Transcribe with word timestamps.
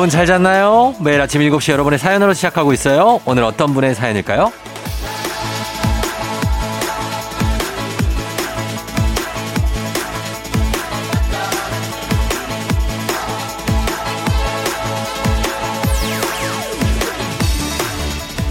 여러분 0.00 0.08
잘 0.08 0.24
잤나요? 0.24 0.94
매일 0.98 1.20
아침 1.20 1.42
7시 1.42 1.72
여러분의 1.72 1.98
사연으로 1.98 2.32
시작하고 2.32 2.72
있어요. 2.72 3.20
오늘 3.26 3.44
어떤 3.44 3.74
분의 3.74 3.94
사연일까요? 3.94 4.50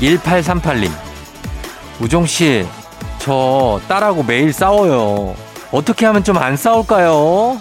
1838님. 0.01 0.91
우종씨, 1.99 2.67
저 3.17 3.81
딸하고 3.87 4.21
매일 4.21 4.53
싸워요. 4.53 5.33
어떻게 5.71 6.05
하면 6.05 6.23
좀 6.23 6.37
안 6.37 6.55
싸울까요? 6.55 7.59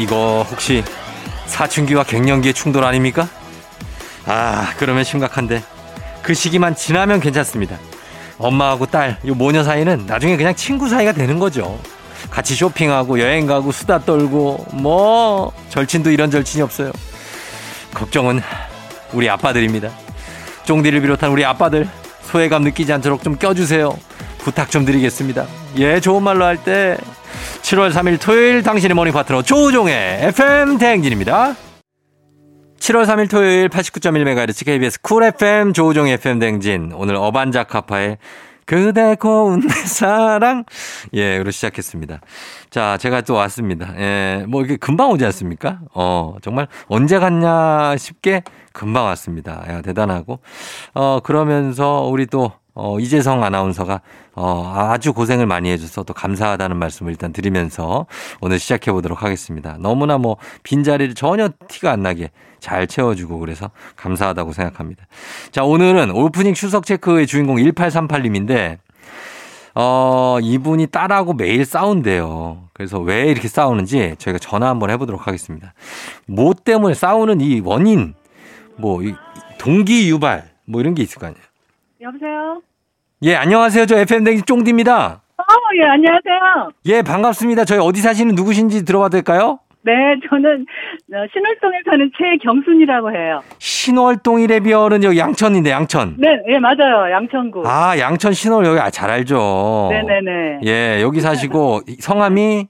이거 0.00 0.46
혹시 0.50 0.82
사춘기와 1.44 2.04
갱년기의 2.04 2.54
충돌 2.54 2.84
아닙니까? 2.84 3.28
아, 4.24 4.72
그러면 4.78 5.04
심각한데. 5.04 5.62
그 6.22 6.32
시기만 6.32 6.74
지나면 6.74 7.20
괜찮습니다. 7.20 7.76
엄마하고 8.38 8.86
딸, 8.86 9.18
이 9.22 9.30
모녀 9.30 9.62
사이는 9.62 10.06
나중에 10.06 10.38
그냥 10.38 10.54
친구 10.54 10.88
사이가 10.88 11.12
되는 11.12 11.38
거죠. 11.38 11.78
같이 12.30 12.54
쇼핑하고 12.54 13.20
여행 13.20 13.46
가고 13.46 13.72
수다 13.72 13.98
떨고 14.00 14.64
뭐 14.72 15.52
절친도 15.68 16.10
이런 16.10 16.30
절친이 16.30 16.62
없어요. 16.62 16.92
걱정은 17.92 18.40
우리 19.12 19.28
아빠들입니다. 19.28 19.90
쫑디를 20.64 21.02
비롯한 21.02 21.30
우리 21.30 21.44
아빠들 21.44 21.86
소외감 22.22 22.62
느끼지 22.62 22.92
않도록 22.94 23.22
좀 23.22 23.36
껴주세요. 23.36 23.98
부탁 24.38 24.70
좀 24.70 24.86
드리겠습니다. 24.86 25.46
예, 25.76 26.00
좋은 26.00 26.22
말로 26.22 26.44
할 26.46 26.56
때 26.56 26.96
7월 27.62 27.92
3일 27.92 28.20
토요일 28.20 28.62
당신의 28.62 28.94
모닝 28.94 29.12
파트너 29.12 29.42
조우종의 29.42 30.24
FM 30.28 30.78
대행진입니다. 30.78 31.54
7월 32.78 33.04
3일 33.04 33.30
토요일 33.30 33.68
89.1MHz 33.68 34.64
KBS 34.64 35.02
쿨 35.02 35.22
FM 35.24 35.72
조우종의 35.72 36.14
FM 36.14 36.38
대행진 36.38 36.92
오늘 36.94 37.16
어반자카파의 37.16 38.18
그대 38.70 39.16
고운 39.16 39.66
내 39.66 39.68
사랑. 39.68 40.64
예, 41.12 41.38
그로 41.38 41.50
시작했습니다. 41.50 42.20
자, 42.70 42.96
제가 42.98 43.22
또 43.22 43.34
왔습니다. 43.34 43.92
예, 43.98 44.44
뭐 44.46 44.62
이게 44.62 44.76
금방 44.76 45.10
오지 45.10 45.24
않습니까? 45.24 45.80
어, 45.92 46.36
정말 46.40 46.68
언제 46.86 47.18
갔냐 47.18 47.96
싶게 47.96 48.44
금방 48.72 49.06
왔습니다. 49.06 49.64
야, 49.68 49.82
대단하고. 49.82 50.38
어, 50.94 51.18
그러면서 51.20 52.02
우리 52.02 52.26
또 52.26 52.52
어, 52.74 52.98
이재성 53.00 53.42
아나운서가 53.42 54.00
어, 54.34 54.72
아주 54.74 55.12
고생을 55.12 55.46
많이 55.46 55.70
해줘서 55.70 56.02
또 56.04 56.14
감사하다는 56.14 56.76
말씀을 56.76 57.12
일단 57.12 57.32
드리면서 57.32 58.06
오늘 58.40 58.58
시작해 58.58 58.92
보도록 58.92 59.22
하겠습니다. 59.22 59.76
너무나 59.78 60.18
뭐 60.18 60.36
빈자리를 60.62 61.14
전혀 61.14 61.50
티가 61.68 61.90
안 61.90 62.02
나게 62.02 62.30
잘 62.60 62.86
채워주고 62.86 63.38
그래서 63.38 63.70
감사하다고 63.96 64.52
생각합니다. 64.52 65.06
자, 65.50 65.64
오늘은 65.64 66.10
오프닝 66.10 66.54
추석 66.54 66.86
체크의 66.86 67.26
주인공 67.26 67.56
1838님인데 67.56 68.78
어, 69.74 70.38
이분이 70.42 70.88
딸하고 70.88 71.34
매일 71.34 71.64
싸운대요. 71.64 72.68
그래서 72.72 72.98
왜 72.98 73.30
이렇게 73.30 73.48
싸우는지 73.48 74.16
저희가 74.18 74.38
전화 74.38 74.68
한번 74.68 74.90
해보도록 74.90 75.26
하겠습니다. 75.26 75.74
뭐 76.26 76.54
때문에 76.54 76.94
싸우는 76.94 77.40
이 77.40 77.60
원인, 77.60 78.14
뭐, 78.76 79.00
동기 79.58 80.08
유발, 80.08 80.50
뭐 80.66 80.80
이런 80.80 80.94
게 80.94 81.02
있을 81.02 81.18
거 81.18 81.26
아니에요. 81.26 81.49
여보세요? 82.00 82.62
예, 83.22 83.34
안녕하세요. 83.36 83.84
저 83.86 83.98
FM댕지 83.98 84.42
쫑디입니다. 84.44 85.20
어, 85.36 85.42
예, 85.78 85.84
안녕하세요. 85.86 86.70
예, 86.86 87.02
반갑습니다. 87.02 87.64
저희 87.66 87.78
어디 87.78 88.00
사시는 88.00 88.34
누구신지 88.34 88.84
들어봐도 88.84 89.10
될까요? 89.10 89.58
네, 89.82 89.92
저는 90.28 90.66
어, 91.12 91.26
신월동에 91.32 91.78
사는 91.88 92.10
최경순이라고 92.16 93.10
해요. 93.12 93.40
신월동이래비얼은 93.58 95.04
여기 95.04 95.18
양천인데, 95.18 95.70
양천. 95.70 96.16
네, 96.18 96.28
예, 96.48 96.58
맞아요. 96.58 97.10
양천구. 97.12 97.62
아, 97.66 97.98
양천 97.98 98.32
신월 98.32 98.64
여기 98.66 98.80
아, 98.80 98.90
잘 98.90 99.10
알죠. 99.10 99.88
네네네. 99.90 100.60
예, 100.64 101.02
여기 101.02 101.20
사시고 101.20 101.80
성함이 101.98 102.66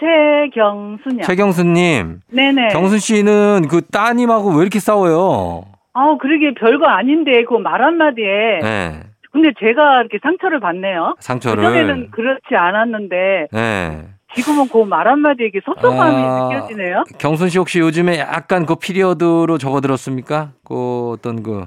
최경순이요. 0.00 1.22
최경수님. 1.24 2.20
네네. 2.32 2.68
경순 2.68 2.98
씨는 2.98 3.68
그 3.68 3.82
따님하고 3.82 4.50
왜 4.50 4.62
이렇게 4.62 4.80
싸워요? 4.80 5.64
아, 5.92 6.16
그러게 6.20 6.54
별거 6.54 6.86
아닌데 6.86 7.44
그 7.44 7.58
말 7.58 7.82
한마디에. 7.82 8.58
네, 8.62 9.02
근데 9.32 9.50
제가 9.58 10.00
이렇게 10.00 10.18
상처를 10.22 10.60
받네요. 10.60 11.16
상처를. 11.20 11.62
그전에는 11.64 12.10
그렇지 12.10 12.54
않았는데 12.56 13.48
네. 13.52 14.08
지금은 14.34 14.68
그 14.68 14.84
말 14.84 15.08
한마디에 15.08 15.46
이게 15.48 15.60
섭섭함이 15.64 16.16
아, 16.16 16.48
느껴지네요. 16.48 17.04
경순 17.18 17.48
씨 17.48 17.58
혹시 17.58 17.80
요즘에 17.80 18.18
약간 18.20 18.64
그 18.66 18.76
피리어드로 18.76 19.58
접어들었습니까? 19.58 20.52
그 20.64 21.10
어떤 21.16 21.42
그 21.42 21.66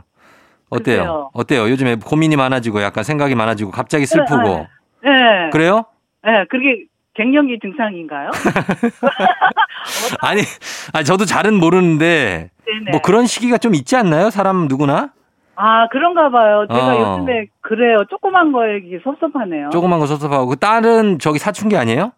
어때요? 0.70 0.98
글쎄요. 0.98 1.30
어때요? 1.34 1.70
요즘에 1.70 1.96
고민이 2.04 2.36
많아지고 2.38 2.82
약간 2.82 3.04
생각이 3.04 3.36
많아지고 3.36 3.72
갑자기 3.72 4.06
슬프고 4.06 4.66
네. 5.04 5.50
그래요? 5.52 5.84
네, 6.24 6.46
그게 6.50 6.86
갱년기 7.16 7.60
증상인가요? 7.62 8.32
아니, 10.22 10.42
아니 10.94 11.06
저도 11.06 11.26
잘은 11.26 11.54
모르는데 11.60 12.50
네네. 12.66 12.92
뭐 12.92 13.02
그런 13.02 13.26
시기가 13.26 13.58
좀 13.58 13.76
있지 13.76 13.96
않나요? 13.96 14.30
사람 14.30 14.68
누구나 14.68 15.12
아, 15.56 15.88
그런가 15.90 16.30
봐요. 16.32 16.66
제가 16.72 16.96
어. 16.96 17.18
요즘에 17.20 17.46
그래요. 17.62 18.04
조그만 18.10 18.52
거에 18.52 18.78
이게 18.84 19.00
섭섭하네요. 19.04 19.70
조그만 19.72 20.00
거 20.00 20.08
섭섭하고 20.08 20.48
그 20.48 20.56
딸은 20.58 21.20
저기 21.20 21.38
사춘기 21.38 21.78
아니에요? 21.78 22.12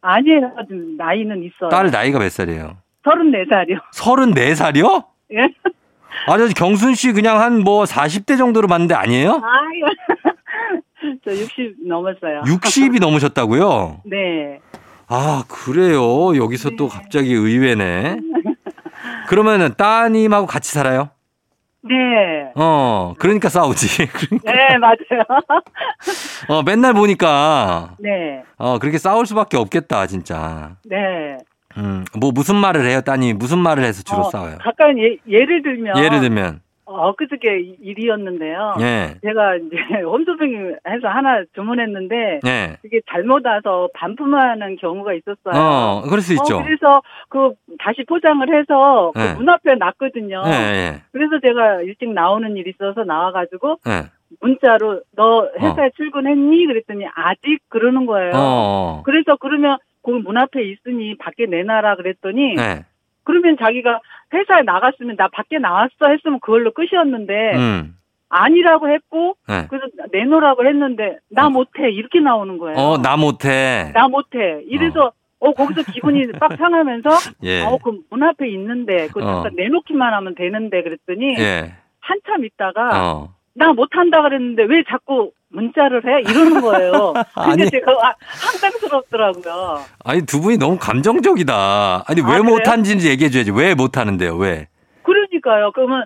아니에요. 0.00 0.52
좀 0.68 0.96
나이는 0.96 1.44
있어요. 1.44 1.68
딸 1.70 1.90
나이가 1.92 2.18
몇 2.18 2.30
살이에요? 2.32 2.76
34살이요. 3.04 3.80
34살이요? 3.94 5.04
예? 5.34 5.48
아, 6.26 6.38
저 6.38 6.48
경순 6.48 6.94
씨 6.94 7.12
그냥 7.12 7.40
한 7.40 7.60
뭐 7.62 7.84
40대 7.84 8.36
정도로 8.36 8.66
봤는데 8.68 8.94
아니에요? 8.94 9.40
아이고. 9.42 9.86
저60 11.26 11.86
넘었어요. 11.86 12.42
60이 12.46 13.00
넘으셨다고요? 13.00 14.02
네. 14.06 14.60
아, 15.08 15.44
그래요. 15.48 16.36
여기서 16.36 16.70
또 16.78 16.88
갑자기 16.88 17.32
의외네. 17.32 18.16
그러면은 19.28 19.74
따님하고 19.76 20.46
같이 20.46 20.72
살아요? 20.72 21.10
네. 21.84 22.52
어, 22.54 23.14
그러니까 23.18 23.48
싸우지. 23.48 24.06
그러니까. 24.12 24.52
네, 24.52 24.78
맞아요. 24.78 25.24
어, 26.48 26.62
맨날 26.62 26.94
보니까, 26.94 27.96
네. 27.98 28.42
어, 28.56 28.78
그렇게 28.78 28.98
싸울 28.98 29.26
수밖에 29.26 29.56
없겠다, 29.56 30.06
진짜. 30.06 30.76
네. 30.84 31.36
음, 31.76 32.04
뭐 32.18 32.30
무슨 32.32 32.56
말을 32.56 32.86
해요, 32.86 33.00
따님이? 33.00 33.32
무슨 33.34 33.58
말을 33.58 33.82
해서 33.82 34.02
주로 34.02 34.22
어, 34.22 34.30
싸워요? 34.30 34.58
가까운 34.60 34.98
예, 34.98 35.16
예를 35.26 35.62
들면 35.62 35.96
예를 35.96 36.20
들면, 36.20 36.56
어, 36.56 36.61
엊그저께 36.84 37.76
일이었는데요. 37.80 38.74
예, 38.80 39.14
제가 39.22 39.56
이제 39.56 39.76
홈쇼핑 40.02 40.76
해서 40.86 41.08
하나 41.08 41.42
주문했는데 41.54 42.40
예. 42.44 42.76
그게 42.82 43.00
잘못 43.10 43.46
와서 43.46 43.88
반품하는 43.94 44.76
경우가 44.76 45.14
있었어요. 45.14 45.54
어, 45.54 46.02
그럴 46.02 46.20
수 46.20 46.32
있죠. 46.34 46.58
어, 46.58 46.62
그래서 46.64 47.02
그 47.28 47.52
다시 47.78 48.04
포장을 48.04 48.46
해서 48.48 49.12
네. 49.14 49.32
그문 49.34 49.48
앞에 49.48 49.74
놨거든요. 49.76 50.42
예, 50.46 50.50
예, 50.50 51.02
그래서 51.12 51.38
제가 51.40 51.82
일찍 51.82 52.12
나오는 52.12 52.56
일이 52.56 52.70
있어서 52.70 53.04
나와가지고 53.04 53.78
예. 53.88 54.10
문자로 54.40 55.02
너 55.14 55.48
회사에 55.60 55.90
출근했니? 55.96 56.66
그랬더니 56.66 57.06
아직 57.14 57.60
그러는 57.68 58.06
거예요. 58.06 58.32
어, 58.34 59.02
그래서 59.04 59.36
그러면 59.36 59.78
거기 60.02 60.18
문 60.18 60.36
앞에 60.36 60.62
있으니 60.62 61.16
밖에 61.16 61.46
내놔라 61.46 61.96
그랬더니 61.96 62.56
예. 62.58 62.84
그러면 63.24 63.56
자기가 63.58 64.00
회사에 64.32 64.62
나갔으면 64.62 65.16
나 65.16 65.28
밖에 65.28 65.58
나왔어 65.58 66.08
했으면 66.08 66.40
그걸로 66.40 66.72
끝이었는데 66.72 67.56
음, 67.56 67.96
아니라고 68.28 68.88
했고 68.88 69.36
예. 69.50 69.66
그래서 69.68 69.86
내놓으라고 70.10 70.66
했는데 70.66 71.18
나 71.28 71.50
못해 71.50 71.90
이렇게 71.90 72.20
나오는 72.20 72.58
거예요. 72.58 72.78
어, 72.78 72.98
나 72.98 73.16
못해. 73.16 73.92
나 73.94 74.08
못해. 74.08 74.62
이래서 74.66 75.12
어, 75.38 75.52
거기서 75.52 75.82
기분이 75.92 76.32
빡 76.40 76.56
상하면서 76.56 77.10
예. 77.44 77.62
어, 77.62 77.78
그문 77.78 78.22
앞에 78.22 78.48
있는데 78.48 79.08
그 79.08 79.20
어. 79.20 79.34
잠깐 79.34 79.52
내놓기만 79.56 80.14
하면 80.14 80.34
되는데 80.34 80.82
그랬더니 80.82 81.36
예. 81.38 81.74
한참 82.00 82.44
있다가 82.44 82.90
어. 82.92 83.34
나 83.54 83.72
못한다 83.72 84.22
그랬는데 84.22 84.64
왜 84.64 84.82
자꾸 84.88 85.32
문자를 85.52 86.02
해? 86.06 86.20
이러는 86.22 86.60
거예요. 86.60 87.12
근데 87.34 87.62
아니. 87.62 87.70
제가 87.70 87.92
아, 87.92 88.14
황당스럽더라고요. 88.40 89.80
아니, 90.04 90.22
두 90.26 90.40
분이 90.40 90.58
너무 90.58 90.78
감정적이다. 90.78 92.04
아니, 92.06 92.20
왜 92.22 92.36
아? 92.36 92.42
못한지는 92.42 93.02
얘기해줘야지. 93.04 93.50
왜 93.52 93.74
못하는데요, 93.74 94.36
왜? 94.36 94.68
그러니까요. 95.02 95.72
그러면 95.74 96.04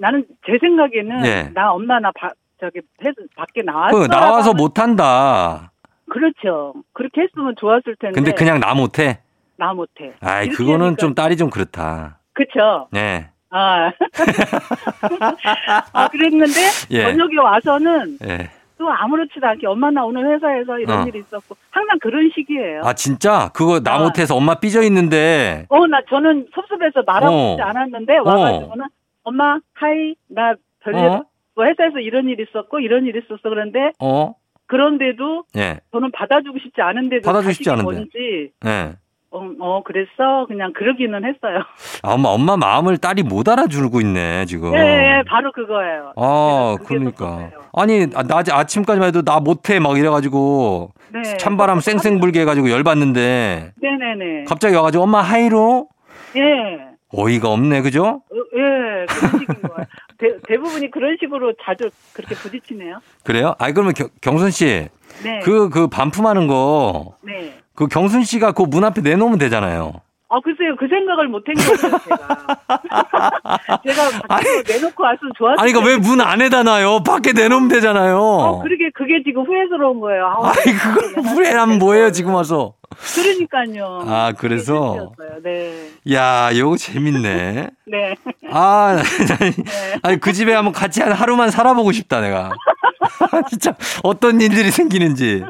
나는 0.00 0.24
제 0.46 0.58
생각에는 0.60 1.26
예. 1.26 1.50
나 1.54 1.72
엄마 1.72 1.98
나 2.00 2.10
바, 2.18 2.28
저기 2.60 2.80
해, 3.04 3.10
밖에 3.36 3.62
나왔어. 3.62 3.96
그, 3.96 4.06
나와서 4.06 4.54
못한다. 4.54 5.72
그렇죠. 6.10 6.74
그렇게 6.94 7.22
했으면 7.22 7.54
좋았을 7.58 7.96
텐데. 8.00 8.14
근데 8.14 8.32
그냥 8.32 8.60
나 8.60 8.74
못해? 8.74 9.20
나 9.56 9.74
못해. 9.74 10.12
아이, 10.20 10.46
이렇게 10.46 10.56
그거는 10.56 10.94
하니까- 10.94 10.98
좀 10.98 11.14
딸이 11.14 11.36
좀 11.36 11.50
그렇다. 11.50 12.18
그쵸. 12.32 12.88
예. 12.94 13.28
아. 13.50 13.90
아, 15.92 16.08
그랬는데 16.08 16.60
예. 16.90 17.02
저녁에 17.02 17.36
와서는 17.38 18.18
예. 18.26 18.50
또 18.78 18.90
아무렇지도 18.90 19.46
않게 19.46 19.66
엄마 19.66 19.90
나 19.90 20.04
오늘 20.04 20.32
회사에서 20.34 20.78
이런 20.78 21.02
어. 21.02 21.06
일이 21.06 21.18
있었고 21.18 21.56
항상 21.70 21.98
그런 21.98 22.30
식이에요. 22.34 22.82
아, 22.84 22.94
진짜? 22.94 23.50
그거 23.52 23.80
나 23.80 23.96
아. 23.96 23.98
못해서 23.98 24.36
엄마 24.36 24.54
삐져 24.54 24.82
있는데. 24.82 25.66
어, 25.68 25.86
나 25.86 26.00
저는 26.08 26.46
섭섭해서 26.54 27.02
말하고 27.04 27.34
어. 27.34 27.50
싶지 27.50 27.62
않았는데 27.62 28.18
와가지고는 28.18 28.84
엄마 29.24 29.58
하이 29.74 30.14
나 30.28 30.54
별일 30.80 31.04
어? 31.04 31.24
뭐 31.54 31.64
회사에서 31.64 31.98
이런 31.98 32.28
일이 32.28 32.46
있었고 32.48 32.78
이런 32.78 33.04
일이 33.04 33.18
있었어 33.18 33.48
그런데 33.48 33.90
어? 33.98 34.34
그런데도 34.66 35.44
예. 35.56 35.80
저는 35.92 36.12
받아주고 36.12 36.58
싶지 36.60 36.80
않은데도 36.80 37.26
받아주고 37.26 37.52
싶지 37.52 37.70
않은데. 37.70 37.84
뭔지 37.84 38.52
예. 38.64 38.92
어, 39.30 39.40
어 39.60 39.82
그랬어 39.82 40.46
그냥 40.46 40.72
그러기는 40.72 41.22
했어요. 41.24 41.60
아, 42.02 42.14
엄마, 42.14 42.30
엄마 42.30 42.56
마음을 42.56 42.96
딸이 42.96 43.24
못 43.24 43.48
알아주고 43.48 44.00
있네, 44.00 44.46
지금. 44.46 44.72
예, 44.74 44.78
예, 44.78 45.22
바로 45.28 45.52
그거예요. 45.52 46.12
아, 46.16 46.76
그러니까. 46.86 47.50
아니, 47.74 48.06
아, 48.14 48.22
낮에 48.22 48.52
아침까지만 48.52 49.08
해도 49.08 49.22
나 49.22 49.38
못해 49.40 49.78
막 49.80 49.98
이래가지고 49.98 50.92
네. 51.12 51.36
찬바람 51.36 51.80
쌩쌩 51.80 52.20
불게 52.20 52.40
해가지고 52.40 52.70
열받는데 52.70 53.72
네네네. 53.80 54.44
갑자기 54.44 54.74
와가지고 54.74 55.04
엄마 55.04 55.20
하이로 55.20 55.88
예. 56.36 56.88
어이가 57.10 57.50
없네, 57.50 57.82
그죠? 57.82 58.22
어, 58.30 58.36
예, 58.54 59.06
그런 59.06 59.30
식인 59.38 59.46
거예요. 59.62 59.86
대, 60.18 60.36
대부분이 60.46 60.90
그런 60.90 61.16
식으로 61.20 61.52
자주 61.62 61.90
그렇게 62.12 62.34
부딪히네요. 62.34 62.98
그래요? 63.24 63.54
아이, 63.58 63.72
그러면 63.72 63.94
겨- 63.94 64.08
경순 64.20 64.50
씨, 64.50 64.88
네. 65.22 65.40
그, 65.42 65.70
그 65.70 65.86
반품하는 65.88 66.46
거, 66.48 67.14
네. 67.22 67.54
그 67.78 67.86
경순 67.86 68.24
씨가 68.24 68.50
그 68.52 68.64
문 68.64 68.82
앞에 68.84 69.00
내놓으면 69.02 69.38
되잖아요. 69.38 69.92
아, 70.30 70.40
글쎄요. 70.44 70.74
그 70.78 70.86
생각을 70.88 71.28
못한 71.28 71.54
거예요, 71.54 71.98
제가. 72.04 72.28
제가 73.86 74.26
밖으로 74.28 74.62
내놓고 74.68 75.02
왔으면 75.02 75.32
좋았을 75.38 75.60
아니, 75.62 75.72
그러니까 75.72 75.90
왜. 75.92 75.96
문 75.96 76.20
안에다 76.20 76.64
놔요? 76.64 77.02
밖에 77.04 77.32
내놓으면 77.32 77.68
되잖아요. 77.68 78.18
어, 78.18 78.60
그러게, 78.62 78.90
그게 78.94 79.22
지금 79.24 79.44
후회스러운 79.46 80.00
거예요. 80.00 80.26
아우, 80.26 80.44
아이, 80.46 80.54
그걸 80.74 81.24
후회하면 81.24 81.78
뭐예요, 81.78 82.10
지금 82.12 82.34
와서. 82.34 82.74
그러니까요. 83.14 84.04
아, 84.06 84.32
그래서? 84.36 85.12
네. 85.42 85.90
야, 86.12 86.50
요거 86.56 86.76
재밌네. 86.76 87.68
네. 87.86 88.14
아, 88.50 88.96
아니, 89.40 89.50
네. 89.52 89.98
아니, 90.02 90.20
그 90.20 90.32
집에 90.32 90.52
한번 90.52 90.72
같이 90.72 91.02
한 91.02 91.12
하루만 91.12 91.50
살아보고 91.50 91.92
싶다, 91.92 92.20
내가. 92.20 92.50
진짜 93.48 93.74
어떤 94.02 94.40
일들이 94.40 94.70
생기는지. 94.70 95.44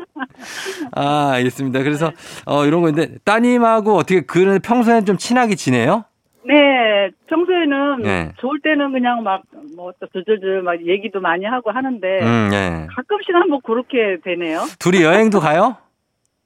아, 0.93 1.31
알겠습니다. 1.35 1.82
그래서, 1.82 2.12
어, 2.46 2.64
이런 2.64 2.82
건데, 2.82 3.17
따님하고 3.25 3.96
어떻게, 3.96 4.23
그, 4.23 4.58
평소엔 4.62 5.05
좀 5.05 5.17
친하게 5.17 5.55
지내요? 5.55 6.05
네. 6.44 7.11
평소에는 7.29 8.02
네. 8.02 8.32
좋을 8.38 8.61
때는 8.62 8.93
그냥 8.93 9.23
막, 9.23 9.43
뭐, 9.76 9.93
또 10.00 10.06
두들들 10.12 10.62
막 10.62 10.87
얘기도 10.87 11.20
많이 11.20 11.44
하고 11.44 11.70
하는데, 11.70 12.06
음, 12.23 12.50
예. 12.52 12.87
가끔씩 12.94 13.34
한번 13.34 13.61
그렇게 13.64 14.17
되네요. 14.25 14.64
둘이 14.79 15.02
여행도 15.02 15.41
가요? 15.41 15.76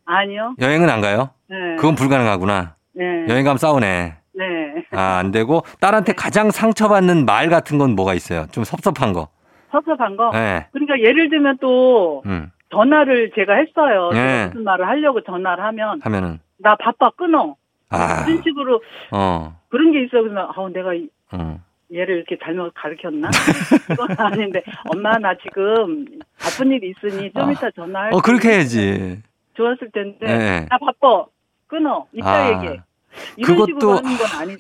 아니요. 0.05 0.55
여행은 0.61 0.89
안 0.91 1.01
가요? 1.01 1.31
네. 1.49 1.77
그건 1.77 1.95
불가능하구나. 1.95 2.77
네. 2.95 3.27
여행 3.29 3.45
가면 3.45 3.59
싸우네. 3.59 4.17
네. 4.35 4.45
아, 4.93 5.19
안 5.19 5.31
되고, 5.31 5.63
딸한테 5.81 6.13
가장 6.15 6.51
상처받는 6.51 7.25
말 7.27 7.49
같은 7.49 7.79
건 7.79 7.95
뭐가 7.95 8.15
있어요? 8.15 8.47
좀 8.53 8.65
섭섭한 8.65 9.13
거. 9.13 9.29
섭섭한 9.71 10.17
거. 10.17 10.31
예. 10.35 10.67
그러니까 10.73 10.99
예를 11.01 11.31
들면 11.31 11.59
또 11.61 12.23
음, 12.27 12.51
전화를 12.71 13.31
제가 13.35 13.55
했어요. 13.55 14.11
네. 14.13 14.47
무슨 14.47 14.65
말을 14.65 14.87
하려고 14.87 15.23
전화를 15.23 15.65
하면 15.65 16.01
하면은. 16.03 16.41
나 16.59 16.77
바빠 16.77 17.11
끊어. 17.17 17.57
아, 17.91 18.25
그런 18.25 18.43
식으로 18.43 18.81
어, 19.11 19.55
그런 19.69 19.93
게 19.93 20.05
있어요. 20.05 20.23
그러면 20.23 20.47
아 20.55 20.69
내가 20.73 20.95
이- 20.95 21.09
음. 21.35 21.59
얘를 21.93 22.17
이렇게 22.17 22.39
잘못 22.43 22.73
가르쳤나? 22.75 23.29
그건 23.87 24.09
아닌데 24.19 24.63
엄마 24.95 25.19
나 25.19 25.35
지금 25.43 26.07
바쁜 26.41 26.71
일이 26.73 26.91
있으니 26.97 27.31
좀 27.33 27.49
아. 27.49 27.53
이따 27.53 27.71
전화할. 27.71 28.15
어, 28.15 28.21
그렇게 28.21 28.51
해야지. 28.51 29.21
좋았을 29.57 29.91
텐데 29.93 30.19
예. 30.27 30.67
나 30.71 30.79
바빠 30.79 31.25
끊어. 31.67 32.07
이따 32.13 32.31
아. 32.35 32.49
얘기해. 32.53 32.81
그것도. 33.45 34.01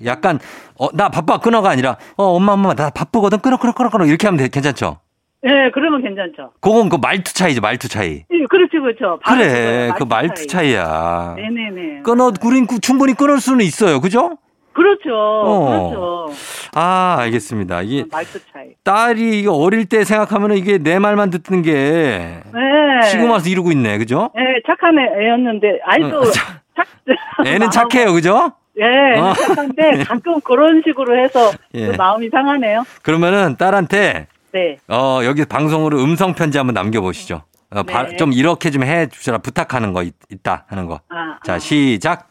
약간 0.04 0.38
어 0.78 0.88
나 0.92 1.08
바빠 1.08 1.38
끊어가 1.38 1.70
아니라 1.70 1.96
어 2.16 2.24
엄마 2.24 2.52
엄마 2.52 2.74
나 2.74 2.90
바쁘거든 2.90 3.38
끊어 3.40 3.56
끊어 3.56 3.72
끊어 3.72 3.88
끊어 3.88 4.04
이렇게 4.04 4.26
하면 4.26 4.38
돼, 4.38 4.48
괜찮죠? 4.48 4.98
예, 5.44 5.70
그러면 5.72 6.02
괜찮죠. 6.02 6.52
그건 6.60 6.88
그 6.88 6.96
말투 7.00 7.32
차이죠 7.34 7.60
말투 7.62 7.88
차이. 7.88 8.24
예, 8.30 8.46
그렇죠, 8.48 8.80
그렇죠. 8.80 9.18
바로 9.24 9.38
그래 9.40 9.48
그거예요, 9.52 9.94
그 9.98 10.04
말투 10.04 10.46
차이 10.46 10.74
야. 10.74 11.34
네네네. 11.36 12.02
끊어 12.02 12.30
우린 12.44 12.66
그 12.66 12.78
충분히 12.80 13.14
끊을 13.14 13.40
수는 13.40 13.64
있어요, 13.64 14.00
그죠? 14.00 14.36
그렇죠. 14.72 15.10
어. 15.14 15.68
그렇죠. 15.68 16.26
아 16.74 17.16
알겠습니다. 17.20 17.82
이게 17.82 18.04
말투 18.10 18.38
차이. 18.52 18.68
딸이 18.84 19.40
이게 19.40 19.48
어릴 19.48 19.84
때 19.86 20.04
생각하면은 20.04 20.56
이게 20.56 20.78
내 20.78 20.98
말만 20.98 21.30
듣는 21.30 21.62
게 21.62 22.40
네. 22.52 23.08
지금 23.10 23.30
와서 23.30 23.48
이러고 23.48 23.72
있네, 23.72 23.98
그죠? 23.98 24.30
네, 24.34 24.42
착한 24.66 24.96
애- 24.98 25.24
애였는데, 25.26 25.80
아이도 25.84 26.18
어, 26.20 26.24
착, 26.26 26.62
애는 27.46 27.70
착해요, 27.70 28.12
그죠? 28.12 28.52
예, 28.78 29.18
어. 29.18 29.34
착한데, 29.34 30.04
가끔 30.08 30.40
그런 30.40 30.82
식으로 30.86 31.18
해서 31.22 31.50
예. 31.74 31.86
또 31.90 31.96
마음이 31.96 32.28
상하네요. 32.30 32.84
그러면은 33.02 33.56
딸한테 33.56 34.28
네. 34.52 34.76
어 34.88 35.20
여기 35.24 35.44
방송으로 35.44 35.98
음성 36.02 36.34
편지 36.34 36.58
한번 36.58 36.74
남겨 36.74 37.00
보시죠. 37.00 37.42
어, 37.70 37.82
바- 37.82 38.06
네. 38.06 38.16
좀 38.16 38.32
이렇게 38.32 38.70
좀 38.70 38.82
해 38.84 39.08
주셔라 39.08 39.38
부탁하는 39.38 39.92
거 39.92 40.02
있, 40.02 40.14
다 40.42 40.64
하는 40.68 40.86
거. 40.86 41.00
아, 41.10 41.38
자 41.44 41.54
아. 41.54 41.58
시작. 41.58 42.28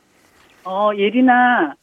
어, 0.63 0.91
예린아, 0.95 1.73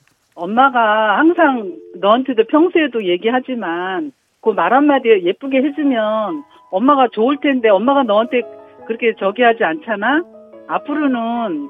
엄마가 0.43 1.19
항상 1.19 1.75
너한테도 2.00 2.44
평소에도 2.44 3.05
얘기하지만, 3.05 4.12
그 4.40 4.50
말 4.52 4.73
한마디 4.73 5.08
예쁘게 5.08 5.58
해주면 5.62 6.44
엄마가 6.70 7.08
좋을 7.08 7.38
텐데, 7.38 7.69
엄마가 7.69 8.05
너한테 8.05 8.43
그렇게 8.87 9.14
저기 9.19 9.43
하지 9.43 9.64
않잖아? 9.64 10.23
앞으로는, 10.69 11.69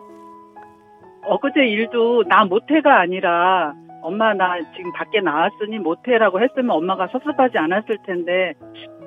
엊그제 1.27 1.67
일도 1.67 2.25
나 2.25 2.45
못해가 2.45 3.01
아니라, 3.01 3.73
엄마 4.03 4.35
나 4.35 4.59
지금 4.77 4.93
밖에 4.93 5.21
나왔으니 5.21 5.79
못해라고 5.79 6.41
했으면 6.41 6.71
엄마가 6.71 7.09
섭섭하지 7.09 7.59
않았을 7.59 7.99
텐데, 8.07 8.53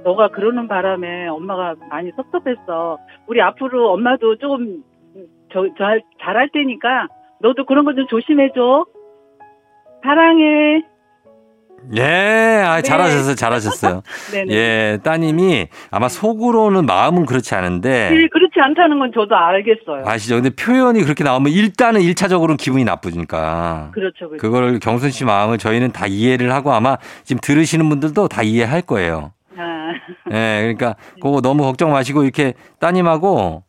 너가 0.04 0.30
그러는 0.30 0.68
바람에 0.68 1.28
엄마가 1.28 1.76
많이 1.90 2.12
섭섭했어. 2.16 2.98
우리 3.28 3.42
앞으로 3.42 3.92
엄마도 3.92 4.36
조금 4.38 4.84
저, 5.54 5.68
저, 5.78 6.00
잘할 6.20 6.50
테니까 6.50 7.08
너도 7.40 7.66
그런 7.66 7.86
거 7.86 7.94
좀 7.94 8.08
조심해줘. 8.08 8.86
사랑해. 10.04 10.84
예, 11.96 12.64
아, 12.64 12.76
네. 12.76 12.82
잘하셨어요, 12.84 13.36
잘하셨어요. 13.36 14.02
예, 14.52 15.00
따님이 15.04 15.68
아마 15.90 16.10
속으로는 16.10 16.86
마음은 16.86 17.26
그렇지 17.26 17.56
않은데 17.56 18.12
네, 18.12 18.28
그렇지 18.28 18.60
않다는 18.60 19.00
건 19.00 19.12
저도 19.14 19.36
알겠어요. 19.36 20.04
아시죠? 20.06 20.36
근데 20.36 20.52
표현이 20.52 21.02
그렇게 21.02 21.24
나오면 21.24 21.52
일단은 21.52 22.02
일차적으로는 22.02 22.58
기분이 22.58 22.84
나쁘니까. 22.84 23.90
그렇죠, 23.94 24.30
그렇죠. 24.30 24.38
그걸 24.38 24.80
경순 24.80 25.10
씨 25.10 25.26
마음을 25.26 25.58
저희는 25.58 25.92
다 25.92 26.06
이해를 26.06 26.54
하고 26.54 26.72
아마 26.72 26.98
지금 27.24 27.40
들으시는 27.42 27.90
분들도 27.90 28.28
다 28.28 28.44
이해할 28.44 28.84
거예요. 28.84 29.34
아, 29.58 29.92
예, 30.32 30.60
그러니까 30.62 30.96
그거 31.20 31.42
너무 31.42 31.64
걱정 31.64 31.92
마시고 31.92 32.24
이렇게 32.24 32.54
따님하고 32.80 33.64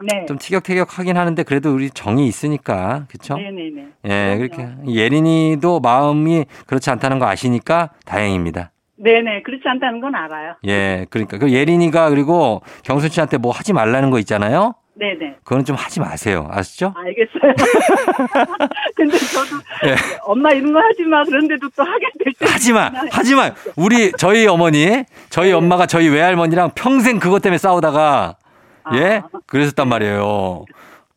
네. 0.00 0.26
좀 0.26 0.38
티격태격 0.38 0.98
하긴 0.98 1.16
하는데 1.16 1.42
그래도 1.42 1.74
우리 1.74 1.90
정이 1.90 2.26
있으니까. 2.26 3.04
그쵸? 3.08 3.36
네네네. 3.36 3.86
예. 4.04 4.36
그렇게. 4.38 4.68
예린이도 4.86 5.80
마음이 5.80 6.44
그렇지 6.66 6.90
않다는 6.90 7.18
거 7.18 7.26
아시니까 7.26 7.90
다행입니다. 8.04 8.70
네네. 8.98 9.42
그렇지 9.42 9.62
않다는 9.66 10.00
건 10.00 10.14
알아요. 10.14 10.54
예, 10.66 11.06
그러니까 11.10 11.38
그 11.38 11.52
예린이가 11.52 12.08
그리고 12.10 12.62
경순 12.82 13.10
씨한테 13.10 13.36
뭐 13.36 13.52
하지 13.52 13.72
말라는 13.72 14.10
거 14.10 14.18
있잖아요. 14.20 14.74
네네. 14.98 15.36
그거는 15.44 15.66
좀 15.66 15.76
하지 15.76 16.00
마세요. 16.00 16.48
아시죠? 16.50 16.94
알겠어요. 16.96 17.52
근데 18.96 19.18
저도 19.18 19.56
예. 19.86 19.94
엄마 20.22 20.50
이런 20.52 20.72
거 20.72 20.78
하지 20.80 21.02
마. 21.02 21.22
그런데도 21.24 21.68
또 21.76 21.82
하게 21.82 22.06
될 22.24 22.32
때. 22.38 22.46
하지 22.46 22.72
마. 22.72 22.90
하지 23.10 23.34
마. 23.34 23.50
우리 23.76 24.10
저희 24.12 24.46
어머니, 24.46 25.04
저희 25.28 25.48
네. 25.48 25.52
엄마가 25.52 25.84
저희 25.84 26.08
외할머니랑 26.08 26.70
평생 26.74 27.18
그것 27.18 27.42
때문에 27.42 27.58
싸우다가 27.58 28.36
예? 28.94 29.22
아. 29.24 29.38
그랬었단 29.46 29.88
말이에요. 29.88 30.64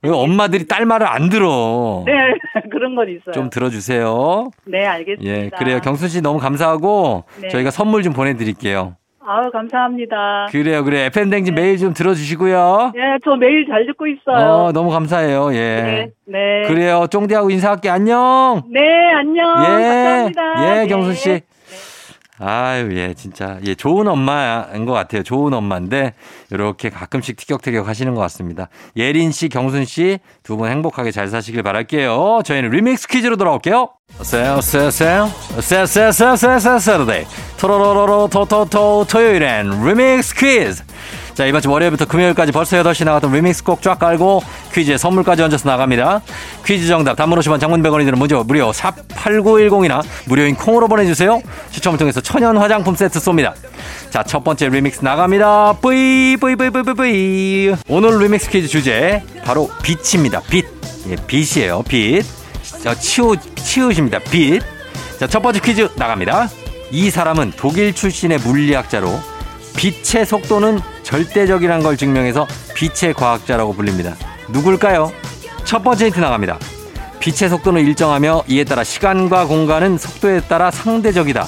왜 0.01 0.09
엄마들이 0.11 0.65
딸 0.65 0.85
말을 0.85 1.05
안 1.07 1.29
들어. 1.29 2.03
네, 2.05 2.13
그런 2.71 2.95
건 2.95 3.09
있어요. 3.09 3.33
좀 3.33 3.49
들어주세요. 3.49 4.49
네, 4.65 4.85
알겠습니다. 4.85 5.29
예, 5.29 5.49
그래요. 5.57 5.79
경순 5.83 6.07
씨 6.07 6.21
너무 6.21 6.39
감사하고 6.39 7.25
네. 7.41 7.49
저희가 7.49 7.69
선물 7.71 8.03
좀 8.03 8.13
보내드릴게요. 8.13 8.95
아유, 9.31 9.51
감사합니다. 9.51 10.47
그래요, 10.49 10.83
그래. 10.83 11.05
FM댕진 11.05 11.53
매일 11.53 11.77
좀 11.77 11.93
들어주시고요. 11.93 12.93
예, 12.95 13.01
저 13.23 13.35
매일 13.35 13.67
잘 13.67 13.85
듣고 13.85 14.07
있어요. 14.07 14.47
어, 14.47 14.71
너무 14.71 14.89
감사해요. 14.89 15.53
예. 15.53 15.57
네, 15.83 16.11
네. 16.25 16.67
그래요. 16.67 17.05
쫑디하고 17.11 17.51
인사할게. 17.51 17.89
안녕. 17.89 18.63
네, 18.71 18.79
안녕. 19.13 19.45
예. 19.59 19.67
감사합니다. 19.67 20.41
예, 20.63 20.79
네. 20.81 20.87
경순 20.87 21.13
씨. 21.13 21.41
아유, 22.39 22.89
예, 22.95 23.13
진짜. 23.13 23.59
예, 23.65 23.75
좋은 23.75 24.07
엄마인 24.07 24.85
것 24.85 24.93
같아요. 24.93 25.23
좋은 25.23 25.53
엄마인데, 25.53 26.13
이렇게 26.51 26.89
가끔씩 26.89 27.35
티격태격 27.35 27.87
하시는 27.87 28.13
것 28.15 28.21
같습니다. 28.21 28.69
예린 28.95 29.31
씨, 29.31 29.49
경순 29.49 29.85
씨, 29.85 30.19
두 30.43 30.55
분 30.57 30.69
행복하게 30.69 31.11
잘 31.11 31.27
사시길 31.27 31.63
바랄게요. 31.63 32.41
저희는 32.45 32.69
리믹스 32.69 33.07
퀴즈로 33.07 33.35
돌아올게요. 33.37 33.89
어세요, 34.55 34.87
어세요. 34.87 35.31
토로로로로 37.57 38.27
토토토 38.29 39.05
토요일엔 39.09 39.83
리믹스 39.85 40.35
퀴즈. 40.35 40.83
자, 41.39 41.45
이번 41.45 41.61
주 41.61 41.71
월요일부터 41.71 42.03
금요일까지 42.03 42.51
벌써 42.51 42.75
8시 42.83 43.05
나갔던 43.05 43.31
리믹스 43.31 43.63
곡 43.63 43.76
쫙 43.76 43.97
깔고 43.97 44.43
퀴즈에 44.73 44.97
선물까지 44.97 45.41
얹어서 45.43 45.69
나갑니다. 45.69 46.19
퀴즈 46.65 46.85
정답, 46.85 47.15
단문 47.15 47.39
50원 47.39 47.61
장문 47.61 47.81
100원이 47.81 48.03
드는 48.03 48.19
문자 48.19 48.73
샵 48.73 49.07
8910이나 49.07 50.03
무료인 50.25 50.53
콩으로 50.55 50.89
보내주세요. 50.89 51.41
추첨을 51.71 51.97
통해서 51.97 52.19
천연 52.19 52.57
화장품 52.57 52.93
세트 52.93 53.19
쏩니다. 53.19 53.53
자, 54.09 54.21
첫 54.21 54.43
번째 54.43 54.67
리믹스 54.67 55.01
나갑니다. 55.01 55.77
뿌이, 55.81 56.35
뿌이, 56.41 56.57
뿌이, 56.57 56.71
뿌이, 56.71 56.83
뿌이. 56.83 57.75
오늘 57.87 58.19
리믹스 58.19 58.49
퀴즈 58.49 58.67
주제, 58.67 59.23
바로 59.45 59.71
빛입니다. 59.81 60.41
빛. 60.41 60.65
예, 61.07 61.15
빛이에요. 61.25 61.83
빛. 61.87 62.25
자, 62.83 62.93
치우, 62.93 63.37
치우십니다. 63.55 64.19
빛. 64.29 64.61
자, 65.17 65.25
첫 65.25 65.41
번째 65.41 65.61
퀴즈 65.61 65.87
나갑니다. 65.95 66.49
이 66.91 67.09
사람은 67.09 67.53
독일 67.55 67.95
출신의 67.95 68.39
물리학자로 68.39 69.17
빛의 69.77 70.25
속도는 70.25 70.81
절대적이란 71.09 71.81
걸 71.81 71.97
증명해서 71.97 72.45
빛의 72.75 73.15
과학자라고 73.15 73.73
불립니다. 73.73 74.15
누굴까요? 74.49 75.11
첫 75.63 75.83
번째 75.83 76.05
힌트 76.05 76.19
나갑니다. 76.19 76.59
빛의 77.19 77.49
속도는 77.49 77.81
일정하며 77.81 78.43
이에 78.47 78.63
따라 78.63 78.83
시간과 78.83 79.47
공간은 79.47 79.97
속도에 79.97 80.41
따라 80.41 80.69
상대적이다. 80.69 81.47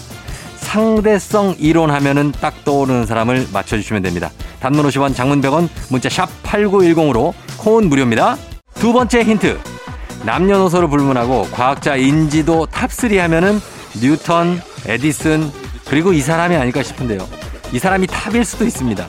상대성 0.56 1.56
이론 1.60 1.92
하면은 1.92 2.32
딱 2.32 2.66
떠오르는 2.66 3.06
사람을 3.06 3.50
맞춰주시면 3.54 4.02
됩니다. 4.02 4.32
단문 4.60 4.86
50원, 4.88 5.16
장문 5.16 5.42
100원, 5.42 5.70
문자 5.90 6.10
샵 6.10 6.28
8910으로 6.42 7.34
콩은 7.58 7.88
무료입니다. 7.88 8.38
두 8.74 8.94
번째 8.94 9.24
힌트. 9.24 9.60
남녀노소를 10.26 10.88
불문하고 10.88 11.48
과학자 11.52 11.96
인지도 11.96 12.66
top 12.66 13.03
3 13.03 13.16
하면은 13.18 13.60
뉴턴, 14.02 14.60
에디슨, 14.88 15.52
그리고 15.88 16.14
이 16.14 16.22
사람이 16.22 16.56
아닐까 16.56 16.82
싶은데요. 16.82 17.28
이 17.74 17.80
사람이 17.80 18.08
top일 18.08 18.44
수도 18.44 18.66
있습니다. 18.66 19.08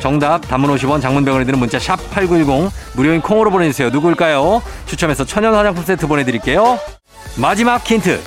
정답 0.00 0.46
단문 0.46 0.74
50원 0.76 1.00
장문 1.00 1.21
100원이 1.21 1.44
드는 1.44 1.58
문자 1.58 1.78
샵 1.78 1.98
8910 2.10 2.72
무료인 2.94 3.20
콩으로 3.20 3.50
보내주세요. 3.50 3.90
누굴까요? 3.90 4.62
추첨해서 4.86 5.24
천연 5.24 5.54
화장품 5.54 5.84
세트 5.84 6.06
보내드릴게요. 6.06 6.78
마지막 7.36 7.84
힌트. 7.88 8.20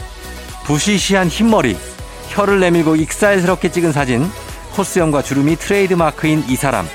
부시시한 0.66 1.28
흰머리. 1.28 1.78
혀를 2.30 2.60
내밀고 2.60 2.96
익살스럽게 2.96 3.72
찍은 3.72 3.92
사진. 3.92 4.30
콧수염과 4.74 5.24
주름이 5.24 5.56
트레이드 5.58 5.94
마크인 5.94 6.44
이 6.48 6.56
사람. 6.56 6.88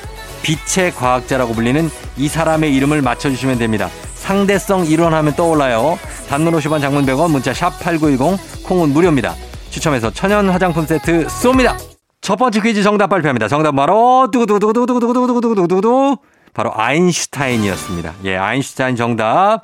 빛의 0.43 0.95
과학자라고 0.95 1.55
불리는 1.55 1.91
이 2.17 2.29
사람의 2.29 2.75
이름을 2.75 3.03
맞춰주시면 3.03 3.59
됩니다. 3.59 3.89
상대성 4.15 4.87
이론하면 4.87 5.35
떠올라요. 5.35 5.99
단문 6.29 6.55
50원 6.55 6.81
장문 6.81 7.05
100원 7.07 7.31
문자 7.31 7.53
샵 7.53 7.79
8910 7.81 8.65
콩은 8.65 8.91
무료입니다. 8.91 9.35
추첨해서 9.71 10.11
천연 10.11 10.49
화장품 10.49 10.87
세트 10.87 11.27
쏩니다. 11.27 11.94
첫 12.25 12.37
번째 12.37 12.61
퀴즈 12.63 12.83
정답 12.83 13.09
발표합니다. 13.09 13.49
정답 13.49 13.73
바로 13.77 14.29
두구두구두구두구두구두구두구두구두구 14.33 16.17
바로 16.55 16.73
아인슈타인이었습니다. 16.75 18.15
예, 18.25 18.37
아인슈타인 18.37 18.97
정답. 18.97 19.61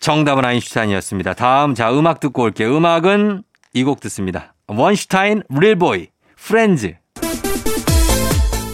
정답은 0.00 0.46
아인슈타인이었습니다. 0.46 1.34
다음 1.34 1.74
자 1.74 1.92
음악 1.92 2.20
듣고 2.20 2.44
올게요. 2.44 2.74
음악은 2.74 3.42
이 3.74 3.84
곡 3.84 4.00
듣습니다. 4.00 4.54
원슈타인 4.66 5.42
릴보이 5.50 6.08
프렌즈 6.36 6.94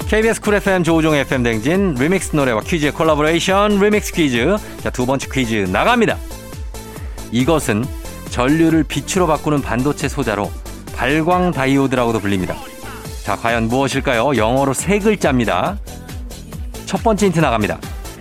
KBS 0.08 0.40
쿨 0.40 0.54
FM 0.54 0.84
조우종 0.84 1.14
FM 1.16 1.42
대행진 1.42 1.94
리믹스 1.98 2.36
노래와 2.36 2.60
퀴즈의 2.60 2.92
콜라보레이션 2.92 3.80
리믹스 3.80 4.12
퀴즈 4.12 4.56
자 4.82 4.90
두 4.90 5.04
번째 5.04 5.26
퀴즈 5.32 5.54
나갑니다. 5.72 6.16
이것은 7.32 7.84
전류를 8.30 8.84
빛으로 8.84 9.26
바꾸는 9.26 9.62
반도체 9.62 10.08
소자로 10.08 10.48
발광 10.98 11.52
다이오드라고도 11.52 12.18
불립니다. 12.18 12.56
자, 13.22 13.36
과연 13.36 13.68
무엇일까요? 13.68 14.36
영어로 14.36 14.74
세 14.74 14.98
글자입니다. 14.98 15.78
첫 16.86 17.04
번째 17.04 17.26
힌트 17.26 17.38
나갑니다. 17.38 17.78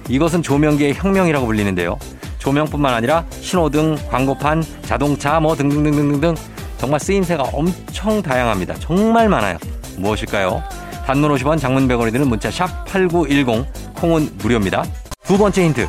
이것은 0.07 0.43
조명계의 0.43 0.93
혁명이라고 0.93 1.47
불리는데요. 1.47 1.97
조명뿐만 2.37 2.93
아니라 2.93 3.25
신호등, 3.31 3.97
광고판, 4.11 4.63
자동차 4.83 5.39
뭐 5.39 5.55
등등등등등 5.55 6.35
정말 6.77 6.99
쓰임새가 6.99 7.45
엄청 7.51 8.21
다양합니다. 8.21 8.75
정말 8.75 9.27
많아요. 9.27 9.57
무엇일까요? 9.97 10.61
단문 11.07 11.33
50원, 11.33 11.59
장문 11.59 11.87
100원이 11.87 12.11
드는 12.11 12.27
문자 12.27 12.51
샵 12.51 12.85
8910 12.85 13.65
콩은 13.95 14.37
무료입니다. 14.37 14.85
두 15.23 15.35
번째 15.35 15.65
힌트. 15.65 15.87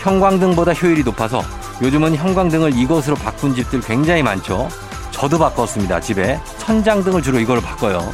형광등보다 0.00 0.72
효율이 0.72 1.04
높아서 1.04 1.42
요즘은 1.80 2.16
형광등을 2.16 2.76
이것으로 2.76 3.14
바꾼 3.14 3.54
집들 3.54 3.80
굉장히 3.82 4.24
많죠. 4.24 4.68
저도 5.18 5.36
바꿨습니다. 5.36 6.00
집에 6.00 6.38
천장 6.58 7.02
등을 7.02 7.22
주로 7.22 7.40
이걸로 7.40 7.60
바꿔요. 7.60 8.08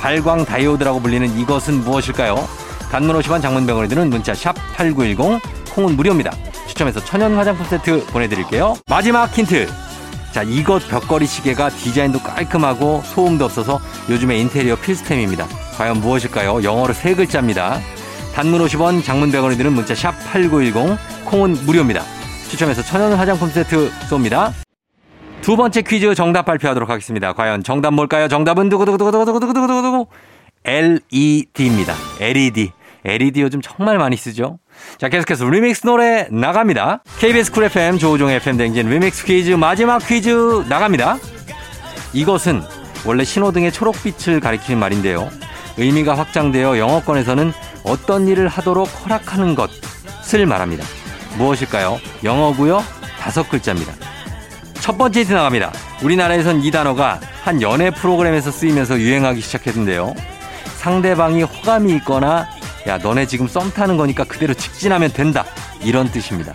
발광 0.00 0.44
다이오드라고 0.44 1.00
불리는 1.00 1.36
이것은 1.40 1.82
무엇일까요? 1.82 2.48
단문 2.92 3.18
50원 3.18 3.42
장문병원에 3.42 3.88
드는 3.88 4.10
문자 4.10 4.32
샵 4.32 4.54
8910 4.76 5.40
콩은 5.74 5.96
무료입니다. 5.96 6.30
추첨해서 6.68 7.04
천연 7.04 7.34
화장품 7.34 7.66
세트 7.66 8.06
보내드릴게요. 8.06 8.76
마지막 8.88 9.26
힌트. 9.36 9.68
자, 10.30 10.42
이것 10.44 10.86
벽걸이 10.86 11.26
시계가 11.26 11.70
디자인도 11.70 12.20
깔끔하고 12.20 13.02
소음도 13.04 13.46
없어서 13.46 13.80
요즘에 14.08 14.38
인테리어 14.38 14.76
필수템입니다. 14.76 15.48
과연 15.76 16.00
무엇일까요? 16.00 16.62
영어로 16.62 16.92
세 16.92 17.16
글자입니다. 17.16 17.80
단문 18.34 18.64
50원 18.66 19.02
장문 19.02 19.32
100원이 19.32 19.56
드는 19.56 19.72
문자 19.72 19.96
샵 19.96 20.12
8910 20.30 20.96
콩은 21.24 21.64
무료입니다. 21.66 22.02
추첨해서 22.48 22.82
천연 22.82 23.14
화장품 23.14 23.50
세트 23.50 23.90
쏩니다. 24.08 24.52
두 25.42 25.56
번째 25.56 25.82
퀴즈 25.82 26.14
정답 26.14 26.44
발표하도록 26.44 26.90
하겠습니다. 26.90 27.32
과연 27.32 27.62
정답 27.62 27.94
뭘까요? 27.94 28.28
정답은 28.28 28.68
두구두구두구두구두구두구두구 28.68 30.06
LED입니다. 30.64 31.94
LED. 32.20 32.72
LED 33.04 33.40
요즘 33.42 33.60
정말 33.62 33.98
많이 33.98 34.16
쓰죠? 34.16 34.58
자, 34.98 35.08
계속해서 35.08 35.48
리믹스 35.48 35.86
노래 35.86 36.26
나갑니다. 36.32 37.04
KBS 37.20 37.52
쿨 37.52 37.64
FM 37.64 37.98
조우종 37.98 38.30
FM 38.30 38.56
대행진 38.56 38.88
리믹스 38.90 39.24
퀴즈 39.24 39.52
마지막 39.52 40.04
퀴즈 40.04 40.64
나갑니다. 40.68 41.18
이것은 42.12 42.62
원래 43.06 43.22
신호등의 43.22 43.70
초록빛을 43.70 44.40
가리키는 44.40 44.80
말인데요. 44.80 45.30
의미가 45.76 46.18
확장되어 46.18 46.78
영어권에서는 46.78 47.52
어떤 47.84 48.26
일을 48.26 48.48
하도록 48.48 48.88
허락하는 49.04 49.54
것을 49.54 50.46
말합니다. 50.46 50.84
무엇일까요? 51.38 52.00
영어고요. 52.24 52.82
다섯 53.20 53.48
글자입니다. 53.48 53.92
첫 54.86 54.96
번째 54.96 55.18
힌트 55.18 55.32
나갑니다. 55.32 55.72
우리나라에선 56.00 56.62
이 56.62 56.70
단어가 56.70 57.18
한 57.42 57.60
연애 57.60 57.90
프로그램에서 57.90 58.52
쓰이면서 58.52 59.00
유행하기 59.00 59.40
시작했는데요. 59.40 60.14
상대방이 60.76 61.42
호감이 61.42 61.92
있거나 61.96 62.46
야 62.86 62.96
너네 62.96 63.26
지금 63.26 63.48
썸 63.48 63.72
타는 63.72 63.96
거니까 63.96 64.22
그대로 64.22 64.54
직진하면 64.54 65.12
된다 65.12 65.44
이런 65.82 66.08
뜻입니다. 66.12 66.52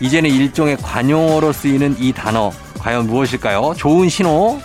이제는 0.00 0.28
일종의 0.28 0.76
관용어로 0.78 1.52
쓰이는 1.52 1.94
이 2.00 2.12
단어 2.12 2.50
과연 2.80 3.06
무엇일까요? 3.06 3.74
좋은 3.76 4.08
신호. 4.08 4.60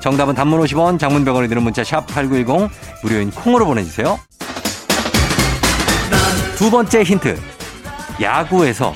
정답은 0.00 0.34
단문 0.34 0.60
50원, 0.60 0.98
장문 0.98 1.24
100원이 1.24 1.48
드는 1.48 1.62
문자 1.62 1.82
샵 1.82 2.06
8910 2.06 2.68
무료인 3.02 3.30
콩으로 3.30 3.64
보내주세요. 3.64 4.20
두 6.56 6.70
번째 6.70 7.02
힌트. 7.02 7.40
야구에서 8.20 8.92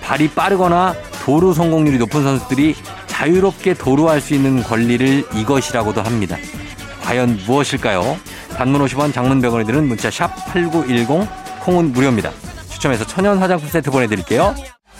발이 0.00 0.28
빠르거나 0.30 0.94
도루 1.24 1.54
성공률이 1.54 1.98
높은 1.98 2.22
선수들이 2.22 2.76
자유롭게 3.20 3.74
도루할 3.74 4.18
수 4.22 4.32
있는 4.32 4.62
권리를 4.62 5.24
이것이라고도 5.34 6.00
합니다. 6.00 6.38
과연 7.02 7.38
무엇일까요? 7.46 8.16
단문 8.56 8.82
50원, 8.86 9.12
장문 9.12 9.42
100원이 9.42 9.66
드는 9.66 9.86
문자 9.86 10.10
샵 10.10 10.34
8910 10.46 11.28
콩은 11.60 11.92
무료입니다. 11.92 12.30
추첨해서 12.70 13.06
천연 13.06 13.36
화장품 13.36 13.68
세트 13.68 13.90
보내드릴게요. 13.90 14.54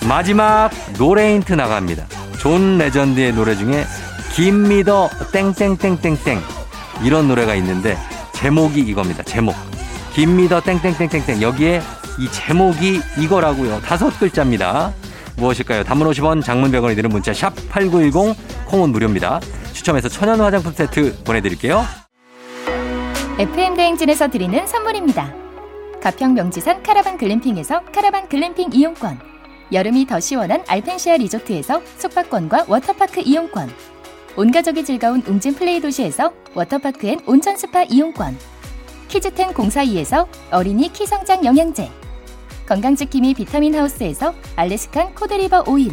마지막 0.07 0.69
노래 0.99 1.33
힌트 1.33 1.55
나갑니다. 1.55 2.07
존 2.39 2.77
레전드의 2.77 3.33
노래 3.33 3.57
중에 3.57 3.87
Gimme 4.35 4.81
the 4.81 5.09
땡땡땡땡땡 5.33 6.43
이런 7.03 7.27
노래가 7.27 7.55
있는데 7.55 7.97
제목이 8.35 8.81
이겁니다. 8.81 9.23
제목. 9.23 9.55
Gimme 10.13 10.43
the 10.43 10.61
땡땡땡땡땡 10.61 11.41
여기에 11.41 11.81
이 12.19 12.29
제목이 12.31 13.01
이거라고요. 13.19 13.81
다섯 13.81 14.11
글자입니다. 14.19 14.93
무엇일까요? 15.41 15.83
단문 15.83 16.09
50원, 16.11 16.45
장문 16.45 16.71
100원이 16.71 16.95
드는 16.95 17.11
문자 17.11 17.33
샵 17.33 17.53
8910 17.71 18.37
콩은 18.67 18.91
무료입니다. 18.91 19.41
추첨해서 19.73 20.09
천연 20.09 20.41
화장품 20.41 20.73
세트 20.73 21.25
보내드릴게요. 21.25 21.85
FM 23.39 23.75
대행진에서 23.75 24.29
드리는 24.29 24.67
선물입니다. 24.67 25.35
가평 26.03 26.35
명지산 26.35 26.83
카라반 26.83 27.19
글램핑에서 27.19 27.85
카라반 27.93 28.29
글램핑 28.29 28.71
이용권 28.73 29.19
여름이 29.73 30.07
더 30.07 30.19
시원한 30.19 30.65
알펜시아 30.67 31.17
리조트에서 31.19 31.83
숙박권과 31.99 32.67
워터파크 32.69 33.21
이용권 33.21 33.71
온가족이 34.37 34.85
즐거운 34.85 35.23
웅진 35.27 35.55
플레이 35.55 35.81
도시에서 35.81 36.33
워터파크 36.55 37.07
and 37.07 37.21
온천 37.27 37.57
스파 37.57 37.83
이용권 37.83 38.37
키즈텐 39.09 39.53
공사이에서 39.53 40.27
어린이 40.51 40.91
키성장 40.93 41.45
영양제 41.45 41.91
건강지킴이 42.71 43.35
비타민 43.35 43.75
하우스에서 43.75 44.33
Alaskan 44.55 45.17
cod 45.17 45.35
liver 45.35 45.65
oil 45.67 45.91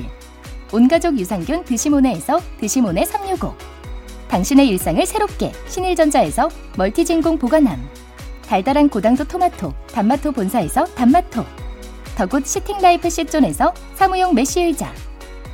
온가족 0.71 1.17
유산균 1.17 1.65
드시모네에서 1.65 2.39
드시모네 2.59 3.03
365 3.03 3.55
당신의 4.27 4.67
일상을 4.67 5.03
새롭게 5.03 5.53
신일전자에서 5.67 6.49
멀티진공 6.77 7.39
보관함 7.39 7.83
달달한 8.45 8.89
고당도 8.89 9.23
토마토, 9.23 9.73
단마토 9.91 10.31
본사에서 10.31 10.85
단마토. 10.85 11.43
더굿 12.15 12.45
시팅라이프 12.45 13.09
시존에서 13.09 13.73
사무용 13.95 14.35
메쉬 14.35 14.61
의자. 14.61 14.93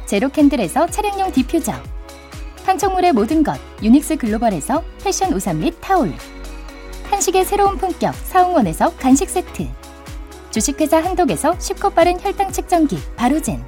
제로 0.06 0.28
캔들에서 0.28 0.88
차량용 0.88 1.32
디퓨저. 1.32 1.74
판촉물의 2.66 3.14
모든 3.14 3.44
것 3.44 3.58
유닉스 3.82 4.18
글로벌에서 4.18 4.84
패션 5.02 5.34
우산 5.34 5.60
및 5.60 5.74
타올. 5.80 6.14
한식의 7.10 7.46
새로운 7.46 7.78
품격 7.78 8.14
사홍원에서 8.14 8.96
간식 8.98 9.30
세트. 9.30 9.83
주식회사 10.54 10.98
한독에서 11.00 11.60
쉽고 11.60 11.90
빠른 11.90 12.20
혈당 12.22 12.52
측정기 12.52 13.00
바로젠. 13.16 13.66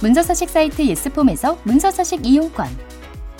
문서서식 0.00 0.50
사이트 0.50 0.82
예스폼에서 0.82 1.58
문서서식 1.62 2.26
이용권. 2.26 2.66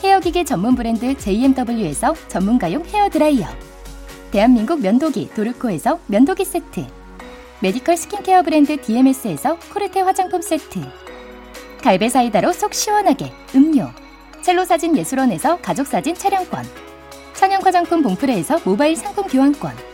헤어기계 0.01 0.45
전문 0.45 0.77
브랜드 0.77 1.17
JMW에서 1.19 2.15
전문가용 2.29 2.85
헤어드라이어. 2.85 3.49
대한민국 4.31 4.81
면도기 4.81 5.31
도르코에서 5.35 5.99
면도기 6.07 6.45
세트. 6.45 6.87
메디컬 7.59 7.97
스킨케어 7.97 8.43
브랜드 8.43 8.81
DMS에서 8.81 9.59
코르테 9.73 10.03
화장품 10.03 10.41
세트. 10.41 10.79
갈배 11.83 12.09
사이다로 12.09 12.53
속 12.53 12.75
시원하게 12.75 13.33
음료. 13.57 13.91
첼로 14.41 14.65
사진 14.65 14.97
예술원에서 14.97 15.59
가족 15.61 15.89
사진 15.89 16.15
촬영권. 16.15 16.65
천연 17.35 17.61
화장품 17.61 18.03
봉프레에서 18.03 18.61
모바일 18.65 18.95
상품 18.95 19.27
교환권. 19.27 19.94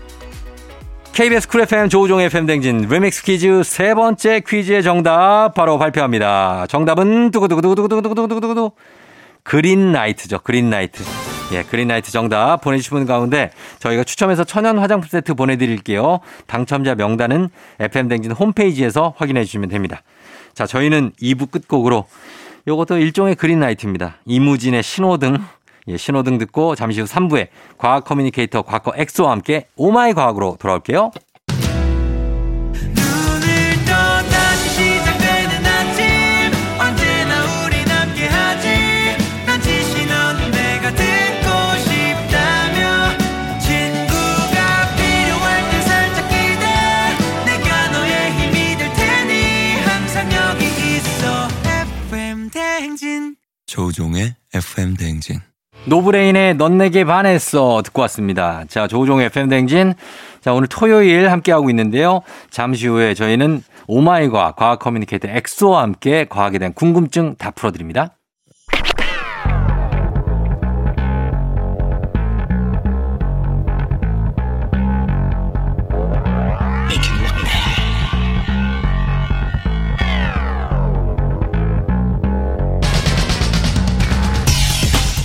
KBS 1.13 1.47
Cool 1.49 1.61
FM 1.61 1.89
조우종 1.89 2.21
FM 2.21 2.45
댕진 2.45 2.87
리믹스 2.89 3.23
퀴즈 3.23 3.63
세 3.63 3.93
번째 3.93 4.41
퀴즈의 4.47 4.81
정답 4.81 5.53
바로 5.53 5.77
발표합니다. 5.77 6.65
정답은 6.67 7.31
두구두구두구두구두구두구두구 7.31 8.71
그린라이트죠. 9.43 10.39
그린라이트. 10.39 11.03
예, 11.51 11.63
그린라이트 11.63 12.11
정답 12.11 12.61
보내주신 12.61 12.91
분 12.91 13.05
가운데 13.05 13.51
저희가 13.79 14.05
추첨해서 14.05 14.45
천연 14.45 14.79
화장품 14.79 15.09
세트 15.09 15.33
보내드릴게요. 15.33 16.21
당첨자 16.47 16.95
명단은 16.95 17.49
FM 17.81 18.07
댕진 18.07 18.31
홈페이지에서 18.31 19.13
확인해 19.17 19.43
주시면 19.43 19.67
됩니다. 19.67 20.03
자, 20.53 20.65
저희는 20.65 21.11
2부 21.21 21.51
끝곡으로 21.51 22.05
요것도 22.67 22.97
일종의 22.99 23.35
green 23.35 23.59
light입니다. 23.59 24.15
이무진의 24.25 24.81
신호등 24.81 25.39
예, 25.87 25.97
신호등 25.97 26.37
듣고 26.37 26.75
잠시 26.75 27.01
후 27.01 27.07
3부에 27.07 27.47
과학 27.77 28.03
커뮤니케이터 28.05 28.61
과거 28.61 28.93
엑소와 28.95 29.31
함께 29.31 29.67
오마이 29.75 30.13
과학으로 30.13 30.57
돌아올게요. 30.59 31.11
조우종의 53.65 54.35
FM 54.53 54.95
대행진 54.95 55.39
노브레인의 55.85 56.57
넌 56.57 56.77
내게 56.77 57.03
반했어 57.03 57.81
듣고 57.83 58.01
왔습니다. 58.03 58.63
자, 58.67 58.87
조우종의 58.87 59.29
팸댕진. 59.29 59.95
자, 60.39 60.53
오늘 60.53 60.67
토요일 60.67 61.31
함께하고 61.31 61.69
있는데요. 61.71 62.21
잠시 62.49 62.87
후에 62.87 63.13
저희는 63.13 63.63
oh 63.87 64.06
my 64.06 64.25
과 64.25 64.53
과학 64.53 64.79
communicator 64.79 65.27
엑소와 65.27 65.81
함께 65.81 66.25
과학에 66.29 66.59
대한 66.59 66.73
궁금증 66.73 67.35
다 67.35 67.51
풀어드립니다. 67.51 68.15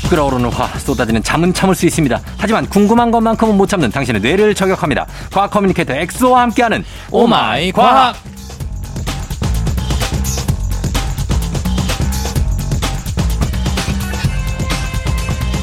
끓어오르는 0.08 0.50
화 0.50 0.66
쏟아지는 0.78 1.22
잠은 1.22 1.52
참을 1.52 1.74
수 1.74 1.86
있습니다. 1.86 2.20
하지만 2.38 2.66
궁금한 2.66 3.10
것만큼은 3.10 3.56
못 3.56 3.68
참는 3.68 3.90
당신의 3.90 4.20
뇌를 4.20 4.54
저격합니다. 4.54 5.06
과학 5.32 5.50
communicator 5.50 5.94
엑소와 5.94 6.42
함께하는 6.42 6.84
oh 7.10 7.41
my 7.41 7.72
과학. 7.72 8.16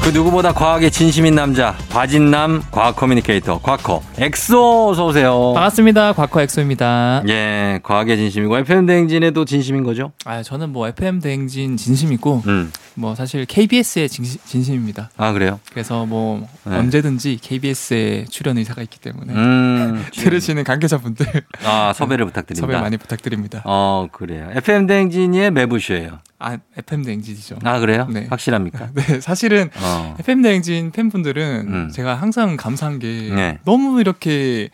그 0.04 0.10
누구보다 0.10 0.52
과학에 0.52 0.90
진심인 0.90 1.34
남자 1.34 1.74
과진남 1.90 2.62
과학 2.70 2.94
communicator 2.94 3.58
과커 3.62 4.02
엑소 4.18 4.90
어서 4.90 5.06
오세요. 5.06 5.52
반갑습니다. 5.54 6.12
과커 6.12 6.42
엑소입니다. 6.42 7.22
예, 7.28 7.80
과학에 7.82 8.18
진심이고 8.18 8.58
FM 8.58 8.84
대행진에도 8.84 9.46
진심인 9.46 9.82
거죠? 9.82 10.12
아, 10.26 10.42
저는 10.42 10.72
뭐 10.74 10.86
FM 10.88 11.20
대행진 11.20 11.78
진심이고 11.78 12.42
음. 12.46 12.70
뭐 12.96 13.14
사실 13.14 13.44
KBS의 13.44 14.08
진심, 14.08 14.74
입니다 14.74 15.10
아 15.16 15.32
그래요? 15.32 15.58
그래서 15.70 16.06
뭐 16.06 16.46
네. 16.64 16.76
언제든지 16.76 17.38
KBS에 17.42 18.26
출연 18.30 18.58
의사가 18.58 18.82
있기 18.82 19.00
때문에 19.00 19.32
음. 19.34 20.04
들으시는 20.14 20.64
관계자분들 20.64 21.26
아 21.64 21.92
섭외를 21.94 22.26
부탁드립니다. 22.26 22.66
섭외 22.66 22.80
많이 22.80 22.96
부탁드립니다. 22.96 23.62
어 23.64 24.06
그래요. 24.12 24.48
FM 24.54 24.86
대행진의 24.86 25.50
매부쇼예요. 25.50 26.20
아, 26.38 26.58
FM 26.76 27.02
대행진이죠. 27.02 27.56
아 27.64 27.78
그래요? 27.80 28.06
네. 28.10 28.26
확실합니까? 28.30 28.90
네, 28.94 29.20
사실은 29.20 29.70
어. 29.76 30.16
FM 30.20 30.42
대행진 30.42 30.90
팬분들은 30.92 31.66
음. 31.68 31.90
제가 31.90 32.14
항상 32.14 32.56
감사한 32.56 32.98
게 32.98 33.30
네. 33.34 33.58
너무 33.64 34.00
이렇게 34.00 34.68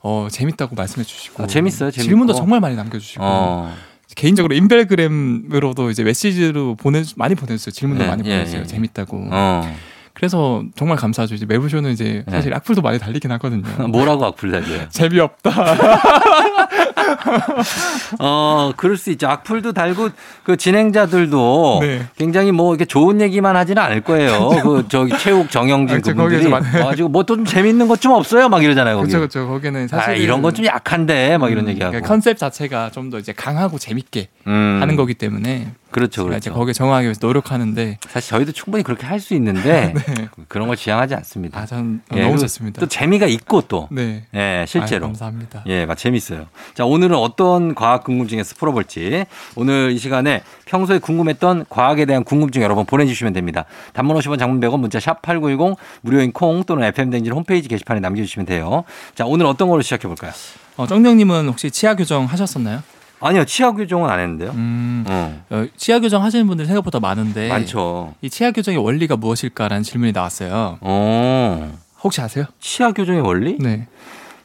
어, 0.00 0.28
재밌다고 0.30 0.74
말씀해 0.74 1.04
주시고 1.04 1.44
아, 1.44 1.46
재밌어요, 1.46 1.90
재밌고. 1.90 2.08
질문도 2.08 2.34
정말 2.34 2.60
많이 2.60 2.74
남겨주시고 2.74 3.22
어. 3.24 3.72
개인적으로 4.14 4.54
인별그램으로도 4.54 5.90
이제 5.90 6.04
메시지로 6.04 6.76
보내 6.76 7.02
많이 7.16 7.34
보내주세요. 7.34 7.72
질문도 7.72 8.04
네, 8.04 8.08
많이 8.10 8.22
예, 8.28 8.34
보내주세요. 8.34 8.62
예. 8.62 8.66
재밌다고. 8.66 9.28
어. 9.30 9.76
그래서 10.14 10.62
정말 10.76 10.98
감사하죠. 10.98 11.34
이제 11.34 11.46
매부쇼는 11.46 11.90
이제 11.92 12.24
사실 12.30 12.50
네. 12.50 12.56
악플도 12.56 12.82
많이 12.82 12.98
달리긴 12.98 13.30
하거든요. 13.32 13.62
뭐라고 13.88 14.26
악플 14.26 14.50
달려요? 14.50 14.86
재미없다. 14.90 15.50
어, 18.18 18.72
그럴 18.76 18.96
수 18.96 19.10
있죠. 19.12 19.28
악플도 19.28 19.72
달고 19.72 20.10
그 20.44 20.56
진행자들도 20.56 21.78
네. 21.82 22.06
굉장히 22.16 22.52
뭐 22.52 22.72
이렇게 22.74 22.84
좋은 22.84 23.20
얘기만 23.20 23.56
하지는 23.56 23.82
않을 23.82 24.00
거예요. 24.02 24.48
그 24.62 24.84
저기 24.88 25.16
체육 25.18 25.50
정영진 25.50 25.96
아, 25.96 26.00
그쵸, 26.00 26.14
그분들이 26.14 26.46
와가지고 26.48 27.08
뭐 27.08 27.22
또 27.24 27.32
좀 27.36 27.44
재밌는 27.46 27.88
것 27.88 28.00
좀 28.02 28.12
없어요? 28.12 28.48
막 28.48 28.62
이러잖아요. 28.62 28.96
거기. 28.96 29.10
그렇죠, 29.12 29.18
그렇죠. 29.30 29.48
거기는 29.48 29.88
사실 29.88 30.10
아, 30.10 30.12
이런 30.14 30.42
건 30.42 30.52
좀 30.52 30.66
약한데 30.66 31.38
막 31.38 31.50
이런 31.50 31.66
얘기하고. 31.68 32.00
컨셉 32.02 32.36
자체가 32.36 32.90
좀 32.90 33.10
더 33.10 33.18
이제 33.18 33.32
강하고 33.32 33.78
재밌게 33.78 34.28
음, 34.46 34.78
하는 34.80 34.96
거기 34.96 35.14
때문에 35.14 35.72
그렇죠, 35.92 36.24
제가 36.24 36.36
이제 36.36 36.50
그렇죠. 36.50 36.58
거기에 36.58 36.72
정하기 36.72 37.04
위해서 37.04 37.20
노력하는데 37.26 37.98
사실 38.10 38.30
저희도 38.30 38.52
충분히 38.52 38.82
그렇게 38.82 39.06
할 39.06 39.22
수 39.22 39.34
있는데 39.34 39.94
네. 40.16 40.28
그런 40.48 40.66
걸 40.66 40.76
지향하지 40.76 41.14
않습니다. 41.14 41.60
아, 41.60 41.66
전 41.66 42.02
예, 42.14 42.22
너무 42.22 42.38
좋습니다. 42.38 42.80
또 42.80 42.88
재미가 42.88 43.26
있고 43.26 43.60
또. 43.62 43.86
네. 43.92 44.24
예, 44.34 44.64
실제로. 44.66 45.04
아유, 45.06 45.12
감사합니다. 45.12 45.62
예, 45.68 45.86
막 45.86 45.96
재밌어요. 45.96 46.46
자, 46.74 46.84
오늘은 46.84 47.14
어떤 47.16 47.74
과학 47.76 48.02
궁금증에서 48.02 48.56
풀어볼지 48.56 49.26
오늘 49.54 49.92
이 49.92 49.98
시간에 49.98 50.42
평소에 50.64 50.98
궁금했던 50.98 51.66
과학에 51.68 52.04
대한 52.04 52.24
궁금증 52.24 52.62
여러분 52.62 52.84
보내주시면 52.84 53.32
됩니다. 53.32 53.64
단문 53.92 54.16
50원 54.18 54.38
장문 54.40 54.58
100원 54.60 54.80
문자 54.80 54.98
샵 54.98 55.22
8910 55.22 55.76
무료인 56.00 56.32
콩 56.32 56.64
또는 56.64 56.82
FM댕진 56.88 57.32
홈페이지 57.32 57.68
게시판에 57.68 58.00
남겨주시면 58.00 58.46
돼요. 58.46 58.82
자, 59.14 59.24
오늘 59.24 59.46
어떤 59.46 59.68
걸로 59.68 59.82
시작해 59.82 60.08
볼까요? 60.08 60.32
어, 60.76 60.86
정정님은 60.86 61.46
혹시 61.48 61.70
치아 61.70 61.94
교정 61.94 62.24
하셨었나요? 62.24 62.82
아니요, 63.22 63.44
치아 63.44 63.70
교정은 63.72 64.10
안 64.10 64.20
했는데요. 64.20 64.50
음, 64.50 65.04
어, 65.08 65.42
어, 65.50 65.66
치아 65.76 66.00
교정 66.00 66.22
하시는 66.22 66.46
분들 66.46 66.66
생각보다 66.66 67.00
많은데 67.00 67.48
많죠. 67.48 68.14
이 68.20 68.28
치아 68.28 68.50
교정의 68.50 68.82
원리가 68.82 69.16
무엇일까라는 69.16 69.82
질문이 69.84 70.12
나왔어요. 70.12 70.78
어, 70.80 71.78
혹시 72.02 72.20
아세요? 72.20 72.44
치아 72.60 72.92
교정의 72.92 73.20
원리? 73.22 73.56
네. 73.58 73.86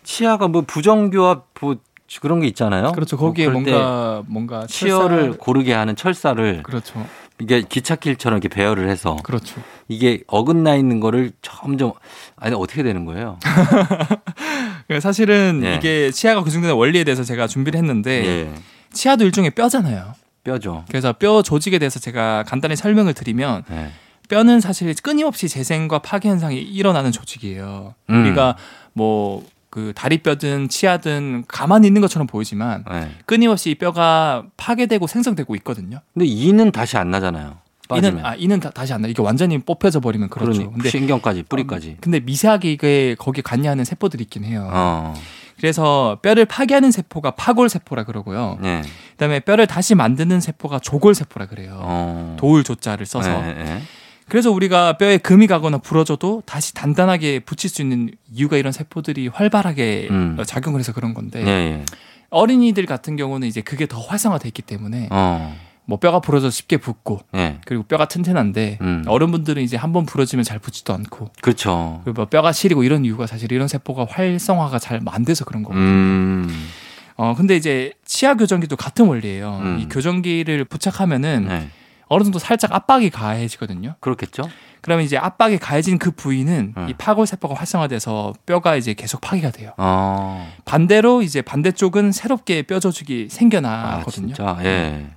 치아가 0.03 0.47
뭐 0.47 0.61
부정교합 0.65 1.47
뭐 1.59 1.75
그런 2.21 2.39
게 2.39 2.47
있잖아요. 2.47 2.93
그렇죠. 2.93 3.17
거기에 3.17 3.49
뭐 3.49 3.61
그럴 3.61 3.65
때 3.65 3.71
뭔가 3.71 4.23
뭔가 4.27 4.65
치열을 4.67 5.31
철사- 5.33 5.37
고르게 5.39 5.73
하는 5.73 5.95
철사를 5.95 6.63
그렇죠. 6.63 7.05
이게 7.39 7.61
기찻길처럼 7.61 8.37
이렇게 8.37 8.47
배열을 8.47 8.89
해서 8.89 9.17
그렇죠. 9.23 9.61
이게 9.89 10.21
어긋나 10.27 10.75
있는 10.75 10.99
거를 11.01 11.31
점점 11.41 11.91
아니 12.37 12.55
어떻게 12.55 12.81
되는 12.83 13.03
거예요? 13.05 13.37
그러니까 14.87 15.01
사실은 15.01 15.61
예. 15.63 15.75
이게 15.75 16.11
치아가 16.11 16.43
교정되는 16.43 16.75
원리에 16.75 17.03
대해서 17.03 17.23
제가 17.23 17.47
준비를 17.47 17.77
했는데 17.77 18.25
예. 18.25 18.53
치아도 18.91 19.25
일종의 19.25 19.51
뼈잖아요. 19.51 20.13
뼈죠. 20.43 20.85
그래서 20.87 21.13
뼈 21.13 21.41
조직에 21.41 21.77
대해서 21.79 21.99
제가 21.99 22.43
간단히 22.47 22.75
설명을 22.75 23.13
드리면 23.13 23.63
예. 23.71 23.91
뼈는 24.29 24.59
사실 24.59 24.93
끊임없이 25.01 25.47
재생과 25.47 25.99
파괴 25.99 26.29
현상이 26.29 26.57
일어나는 26.57 27.11
조직이에요. 27.11 27.95
음. 28.09 28.21
우리가 28.25 28.55
뭐 28.93 29.43
그 29.77 29.93
다리뼈든 29.95 30.69
치아든 30.69 31.43
가만히 31.47 31.85
있는 31.85 32.01
것처럼 32.01 32.25
보이지만 32.25 32.83
예. 32.91 33.11
끊임없이 33.27 33.69
이 33.69 33.75
뼈가 33.75 34.43
파괴되고 34.57 35.05
생성되고 35.05 35.55
있거든요. 35.57 35.99
근데 36.13 36.25
이는 36.25 36.71
다시 36.71 36.97
안 36.97 37.11
나잖아요. 37.11 37.57
이는 37.95 38.25
아 38.25 38.35
이는 38.35 38.59
다, 38.59 38.69
다시 38.69 38.93
안 38.93 39.01
나. 39.01 39.07
이게 39.07 39.21
완전히 39.21 39.57
뽑혀져 39.57 39.99
버리면 39.99 40.29
그렇죠. 40.29 40.51
그러니 40.51 40.73
근데 40.73 40.89
신경까지 40.89 41.43
뿌리까지. 41.43 41.97
근데 42.01 42.19
미세하게 42.19 42.71
이게 42.71 43.15
거기에 43.17 43.41
관여하는 43.41 43.85
세포들이 43.85 44.23
있긴 44.23 44.43
해요. 44.43 44.67
어. 44.71 45.13
그래서 45.57 46.19
뼈를 46.21 46.45
파괴하는 46.45 46.91
세포가 46.91 47.31
파골 47.31 47.69
세포라 47.69 48.03
그러고요. 48.03 48.59
예. 48.63 48.81
그다음에 49.11 49.39
뼈를 49.39 49.65
다시 49.65 49.95
만드는 49.95 50.39
세포가 50.39 50.79
조골 50.79 51.15
세포라 51.15 51.47
그래요. 51.47 51.79
어. 51.81 52.37
도울 52.39 52.63
조자를 52.63 53.05
써서. 53.05 53.29
예, 53.31 53.55
예. 53.59 53.81
그래서 54.29 54.51
우리가 54.51 54.97
뼈에 54.97 55.17
금이 55.17 55.47
가거나 55.47 55.77
부러져도 55.77 56.43
다시 56.45 56.73
단단하게 56.73 57.39
붙일 57.39 57.69
수 57.69 57.81
있는 57.81 58.11
이유가 58.31 58.57
이런 58.57 58.71
세포들이 58.73 59.29
활발하게 59.29 60.09
음. 60.11 60.35
어, 60.39 60.43
작용을 60.43 60.79
해서 60.79 60.91
그런 60.91 61.13
건데 61.13 61.41
예, 61.43 61.47
예. 61.47 61.85
어린이들 62.29 62.85
같은 62.85 63.15
경우는 63.15 63.47
이제 63.47 63.61
그게 63.61 63.87
더 63.87 63.99
활성화돼 64.01 64.49
있기 64.49 64.61
때문에 64.61 65.07
어. 65.11 65.55
뭐 65.89 65.97
뼈가 65.99 66.19
부러져 66.19 66.49
쉽게 66.49 66.77
붙고 66.77 67.21
예. 67.35 67.59
그리고 67.65 67.83
뼈가 67.83 68.07
튼튼한데 68.07 68.77
음. 68.81 69.03
어른분들은 69.07 69.63
이제 69.63 69.77
한번 69.77 70.05
부러지면 70.05 70.43
잘 70.43 70.59
붙지도 70.59 70.93
않고 70.93 71.31
그렇죠. 71.41 72.01
그리고 72.03 72.17
뭐 72.17 72.25
뼈가 72.25 72.51
시리고 72.51 72.83
이런 72.83 73.05
이유가 73.05 73.25
사실 73.25 73.51
이런 73.51 73.67
세포가 73.67 74.05
활성화가 74.09 74.79
잘 74.79 74.99
안 75.07 75.23
돼서 75.23 75.45
그런 75.45 75.63
거거든요. 75.63 75.85
음. 75.85 76.67
어 77.15 77.33
근데 77.35 77.55
이제 77.55 77.93
치아 78.05 78.35
교정기도 78.35 78.75
같은 78.75 79.07
원리예요. 79.07 79.59
음. 79.63 79.79
이 79.79 79.87
교정기를 79.87 80.65
부착하면은 80.65 81.45
네. 81.47 81.69
어느 82.09 82.23
정도 82.23 82.37
살짝 82.39 82.73
압박이 82.73 83.09
가해지거든요. 83.09 83.95
그렇겠죠? 83.99 84.43
그러면 84.81 85.05
이제 85.05 85.17
압박이 85.17 85.57
가해진 85.57 85.97
그 85.97 86.11
부위는 86.11 86.73
음. 86.77 86.89
이 86.89 86.93
파골 86.93 87.25
세포가 87.27 87.55
활성화돼서 87.55 88.33
뼈가 88.45 88.75
이제 88.75 88.93
계속 88.93 89.21
파괴가 89.21 89.51
돼요. 89.51 89.71
어. 89.77 90.47
반대로 90.65 91.21
이제 91.21 91.41
반대쪽은 91.41 92.11
새롭게 92.11 92.61
뼈 92.63 92.79
조직이 92.79 93.27
아, 93.29 93.33
생겨나거든요. 93.33 94.33
진짜. 94.33 94.57
예. 94.63 95.07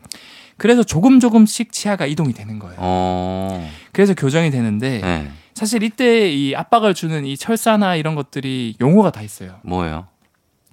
그래서 0.60 0.82
조금 0.82 1.20
조금씩 1.20 1.72
치아가 1.72 2.04
이동이 2.04 2.34
되는 2.34 2.58
거예요. 2.58 2.76
어. 2.76 3.66
그래서 3.92 4.12
교정이 4.12 4.50
되는데 4.50 5.00
예. 5.02 5.30
사실 5.54 5.82
이때 5.82 6.30
이 6.30 6.54
압박을 6.54 6.92
주는 6.92 7.24
이 7.24 7.34
철사나 7.34 7.96
이런 7.96 8.14
것들이 8.14 8.76
용어가 8.78 9.10
다 9.10 9.22
있어요. 9.22 9.54
뭐예요? 9.62 10.08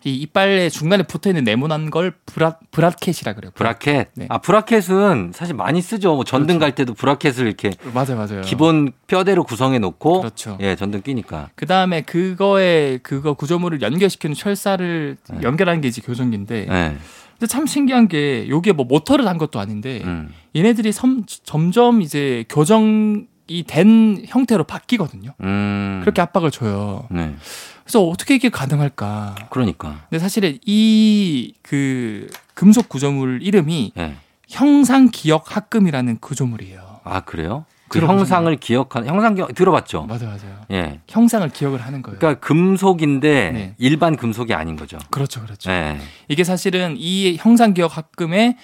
이 0.03 0.13
이빨의 0.13 0.71
중간에 0.71 1.03
붙어 1.03 1.29
있는 1.29 1.45
네모난 1.45 1.89
걸 1.89 2.13
브라 2.25 2.57
브라켓이라 2.71 3.31
그래요. 3.33 3.51
브라켓. 3.55 4.09
네. 4.15 4.25
아, 4.27 4.39
브라켓은 4.39 5.31
사실 5.33 5.55
많이 5.55 5.81
쓰죠. 5.81 6.15
뭐 6.15 6.25
전등 6.25 6.45
그렇죠. 6.45 6.59
갈 6.59 6.75
때도 6.75 6.93
브라켓을 6.93 7.47
이렇게 7.47 7.71
맞아요, 7.93 8.17
맞아요. 8.17 8.41
기본 8.41 8.91
뼈대로 9.07 9.45
구성해 9.45 9.79
놓고 9.79 10.19
그렇죠. 10.19 10.57
예, 10.59 10.75
전등 10.75 11.01
끼니까. 11.01 11.49
그 11.55 11.65
다음에 11.65 12.01
그거에 12.01 12.99
그거 13.03 13.35
구조물을 13.35 13.81
연결시키는 13.81 14.35
철사를 14.35 15.15
네. 15.29 15.39
연결하는 15.43 15.79
게 15.79 15.87
이제 15.87 16.01
교정기인데 16.01 16.67
예. 16.69 16.97
근데 17.39 17.47
참 17.47 17.65
신기한 17.67 18.07
게 18.07 18.47
여기에 18.49 18.73
뭐 18.73 18.85
모터를 18.85 19.23
단 19.25 19.37
것도 19.37 19.59
아닌데 19.59 20.01
음. 20.05 20.33
얘네들이 20.55 20.91
섬- 20.91 21.23
점점 21.27 22.01
이제 22.01 22.45
교정이 22.49 23.25
된 23.67 24.23
형태로 24.27 24.63
바뀌거든요. 24.63 25.33
음. 25.41 25.99
그렇게 26.01 26.21
압박을 26.21 26.49
줘요. 26.51 27.07
네. 27.11 27.35
그래서 27.83 28.03
어떻게 28.03 28.35
이게 28.35 28.49
가능할까? 28.49 29.35
그러니까. 29.51 30.05
근데 30.09 30.19
사실은 30.19 30.57
이 30.65 31.53
그 31.61 32.27
금속 32.55 32.89
구조물 32.89 33.39
이름이 33.43 33.91
예. 33.97 34.15
형상 34.49 35.09
기억 35.11 35.55
합금이라는 35.55 36.17
구조물이에요. 36.19 37.01
아, 37.03 37.21
그래요? 37.21 37.65
그? 37.87 37.99
형상을 37.99 38.53
기억하는 38.57 39.07
형상 39.07 39.35
기억 39.35 39.53
들어봤죠? 39.55 40.03
맞아요, 40.03 40.25
맞아요. 40.25 40.57
예. 40.71 40.99
형상을 41.07 41.47
기억을 41.49 41.81
하는 41.81 42.01
거예요. 42.01 42.19
그러니까 42.19 42.39
금속인데 42.45 43.51
네. 43.51 43.75
일반 43.77 44.15
금속이 44.17 44.53
아닌 44.53 44.75
거죠. 44.75 44.97
그렇죠, 45.09 45.41
그렇죠. 45.41 45.71
예. 45.71 45.97
이게 46.27 46.43
사실은 46.43 46.95
이 46.97 47.37
형상 47.39 47.73
기억 47.73 47.95
합금의 47.97 48.57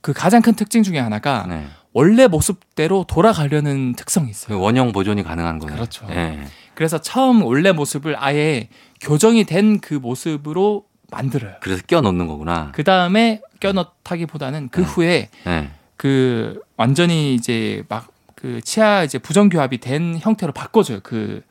그 0.00 0.12
가장 0.12 0.42
큰 0.42 0.54
특징 0.54 0.82
중에 0.82 0.98
하나가 0.98 1.46
네. 1.48 1.66
원래 1.92 2.26
모습대로 2.26 3.04
돌아가려는 3.08 3.94
특성이 3.94 4.26
그 4.26 4.30
있어요. 4.32 4.60
원형 4.60 4.92
보존이 4.92 5.22
가능한 5.22 5.60
거예요. 5.60 5.76
그렇죠. 5.76 6.06
예. 6.10 6.44
그래서 6.74 6.98
처음 7.00 7.42
원래 7.42 7.70
모습을 7.72 8.16
아예 8.18 8.68
교정이 9.00 9.44
된 9.44 9.78
그 9.80 9.94
모습으로 9.94 10.86
만들어요. 11.10 11.54
그래서 11.60 11.82
끼워 11.86 12.00
넣는 12.00 12.26
거구나. 12.26 12.72
그 12.74 12.82
다음에 12.82 13.40
껴넣다기보다는 13.60 14.70
그 14.70 14.80
네. 14.80 14.86
후에 14.86 15.28
예. 15.46 15.70
그 15.96 16.60
완전히 16.76 17.34
이제 17.34 17.84
막 17.88 18.08
그 18.44 18.60
치아 18.60 19.04
이제 19.04 19.16
부정교합이 19.16 19.78
된 19.78 20.18
형태로 20.20 20.52
바꿔줘요. 20.52 21.00
그, 21.02 21.42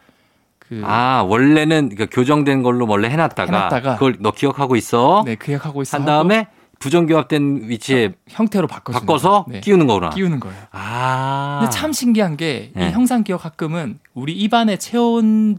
그, 0.59 0.83
아, 0.85 1.25
원래는 1.27 1.89
그러니까 1.89 2.05
교정된 2.05 2.61
걸로 2.61 2.85
원래 2.87 3.09
해놨다가, 3.09 3.51
해놨다가 3.51 3.93
그걸 3.95 4.17
너 4.19 4.29
기억하고 4.29 4.75
있어. 4.75 5.23
네, 5.25 5.35
기억하고 5.35 5.81
있어. 5.81 5.97
한 5.97 6.05
다음에 6.05 6.45
부정교합된 6.77 7.61
위치에 7.63 8.13
형태로 8.27 8.67
바꿔 8.67 8.93
바꿔서 8.93 9.45
네, 9.47 9.61
끼우는 9.61 9.87
거구나. 9.87 10.11
끼우는 10.11 10.39
거예요. 10.39 10.55
아. 10.71 11.61
근데 11.61 11.75
참 11.75 11.93
신기한 11.93 12.37
게이 12.37 12.73
네. 12.75 12.91
형상 12.91 13.23
기억 13.23 13.43
합금은 13.43 13.97
우리 14.13 14.33
입안의 14.33 14.77
체온으로 14.77 15.57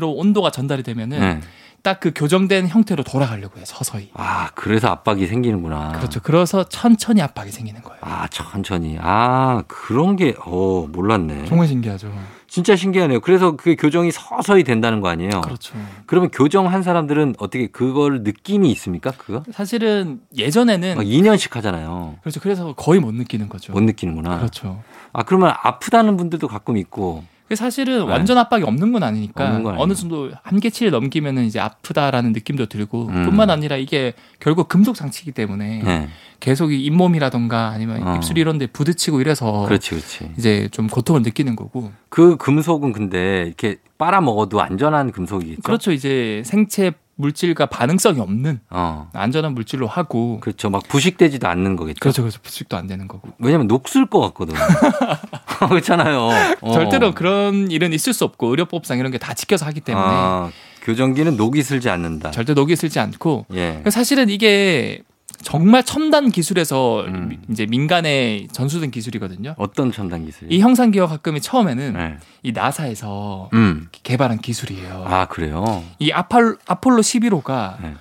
온도가 0.00 0.52
전달이 0.52 0.84
되면은 0.84 1.18
네. 1.18 1.40
딱 1.88 2.00
그 2.00 2.12
교정된 2.14 2.68
형태로 2.68 3.02
돌아가려고 3.02 3.56
해요. 3.56 3.64
서서히. 3.66 4.10
아, 4.12 4.50
그래서 4.54 4.88
압박이 4.88 5.26
생기는구나. 5.26 5.92
그렇죠. 5.92 6.20
그래서 6.22 6.64
천천히 6.64 7.22
압박이 7.22 7.50
생기는 7.50 7.80
거예요. 7.82 7.98
아, 8.02 8.28
천천히. 8.28 8.98
아, 9.00 9.62
그런 9.66 10.16
게, 10.16 10.34
어, 10.44 10.86
몰랐네. 10.92 11.46
정말 11.46 11.66
신기하죠. 11.66 12.12
진짜 12.46 12.76
신기하네요. 12.76 13.20
그래서 13.20 13.56
그게 13.56 13.74
교정이 13.74 14.10
서서히 14.12 14.64
된다는 14.64 15.00
거 15.00 15.08
아니에요? 15.08 15.40
그렇죠. 15.40 15.74
그러면 16.06 16.30
교정한 16.30 16.82
사람들은 16.82 17.36
어떻게 17.38 17.66
그걸 17.68 18.22
느낌이 18.22 18.70
있습니까? 18.72 19.10
그거? 19.12 19.42
사실은 19.52 20.20
예전에는 20.36 20.96
막 20.96 21.02
2년씩 21.04 21.52
하잖아요. 21.54 22.16
그렇죠. 22.20 22.40
그래서 22.40 22.74
거의 22.74 23.00
못 23.00 23.12
느끼는 23.14 23.48
거죠. 23.48 23.72
못 23.72 23.80
느끼는구나. 23.82 24.38
그렇죠. 24.38 24.82
아, 25.14 25.22
그러면 25.22 25.52
아프다는 25.62 26.16
분들도 26.18 26.48
가끔 26.48 26.76
있고. 26.76 27.24
그 27.48 27.56
사실은 27.56 27.98
네. 28.00 28.04
완전 28.04 28.36
압박이 28.36 28.62
없는 28.62 28.92
건 28.92 29.02
아니니까 29.02 29.44
없는 29.46 29.62
건 29.62 29.78
어느. 29.78 29.94
정도 29.94 30.30
한계치를 30.42 30.92
넘기면은 30.92 31.44
이제 31.44 31.58
아프다라는 31.58 32.32
느낌도 32.32 32.66
들고 32.66 33.08
음. 33.08 33.24
뿐만 33.24 33.50
아니라 33.50 33.76
이게 33.76 34.12
결국 34.38 34.68
금속 34.68 34.94
장치이기 34.94 35.32
때문에 35.32 35.82
네. 35.82 36.08
계속 36.40 36.72
이 36.72 36.84
잇몸이라던가 36.84 37.68
아니면 37.68 38.06
어. 38.06 38.16
입술 38.16 38.38
이런 38.38 38.58
데 38.58 38.66
부딪히고 38.66 39.20
이래서 39.20 39.64
그렇지, 39.66 39.90
그렇지. 39.90 40.30
이제 40.36 40.68
좀 40.70 40.86
고통을 40.86 41.22
느끼는 41.22 41.56
거고 41.56 41.90
그 42.10 42.36
금속은 42.36 42.92
근데 42.92 43.44
이렇게 43.46 43.78
빨아 43.96 44.20
먹어도 44.20 44.60
안전한 44.60 45.10
금속이겠죠? 45.10 45.62
그렇죠 45.62 45.90
이제 45.90 46.42
생체 46.44 46.92
물질과 47.18 47.66
반응성이 47.66 48.20
없는 48.20 48.60
어. 48.70 49.10
안전한 49.12 49.52
물질로 49.54 49.86
하고 49.88 50.38
그렇죠. 50.40 50.70
막 50.70 50.86
부식되지도 50.88 51.46
않는 51.48 51.74
거겠죠. 51.76 51.98
그렇죠 52.00 52.22
그렇죠 52.22 52.38
부식도 52.42 52.76
안 52.76 52.86
되는 52.86 53.06
거고 53.08 53.28
왜냐면 53.40 53.66
녹슬 53.66 54.06
것 54.06 54.20
같거든. 54.20 54.54
그렇잖아요. 55.68 56.28
어. 56.60 56.72
절대로 56.72 57.12
그런 57.14 57.70
일은 57.70 57.92
있을 57.92 58.12
수 58.12 58.24
없고 58.24 58.48
의료법상 58.48 58.98
이런 58.98 59.10
게 59.12 59.18
다 59.18 59.34
지켜서 59.34 59.66
하기 59.66 59.80
때문에 59.80 60.06
아, 60.08 60.50
교정기는 60.82 61.36
녹이 61.36 61.62
슬지 61.64 61.90
않는다. 61.90 62.30
절대 62.30 62.54
녹이 62.54 62.76
슬지 62.76 63.00
않고 63.00 63.46
예. 63.54 63.82
사실은 63.90 64.30
이게 64.30 65.02
정말 65.42 65.82
첨단 65.84 66.30
기술에서 66.30 67.04
음. 67.06 67.28
미- 67.28 67.38
이제 67.50 67.64
민간에 67.66 68.46
전수된 68.52 68.90
기술이거든요. 68.90 69.54
어떤 69.56 69.92
첨단 69.92 70.24
기술? 70.24 70.52
이 70.52 70.60
형상 70.60 70.90
기억 70.90 71.10
합금이 71.12 71.40
처음에는 71.40 71.92
네. 71.92 72.16
이 72.42 72.52
나사에서 72.52 73.48
음. 73.52 73.88
개발한 74.02 74.38
기술이에요. 74.38 75.04
아, 75.06 75.26
그래요? 75.26 75.84
이 75.98 76.10
아팔, 76.10 76.56
아폴로 76.66 77.02
11호가 77.02 77.80
네. 77.82 77.94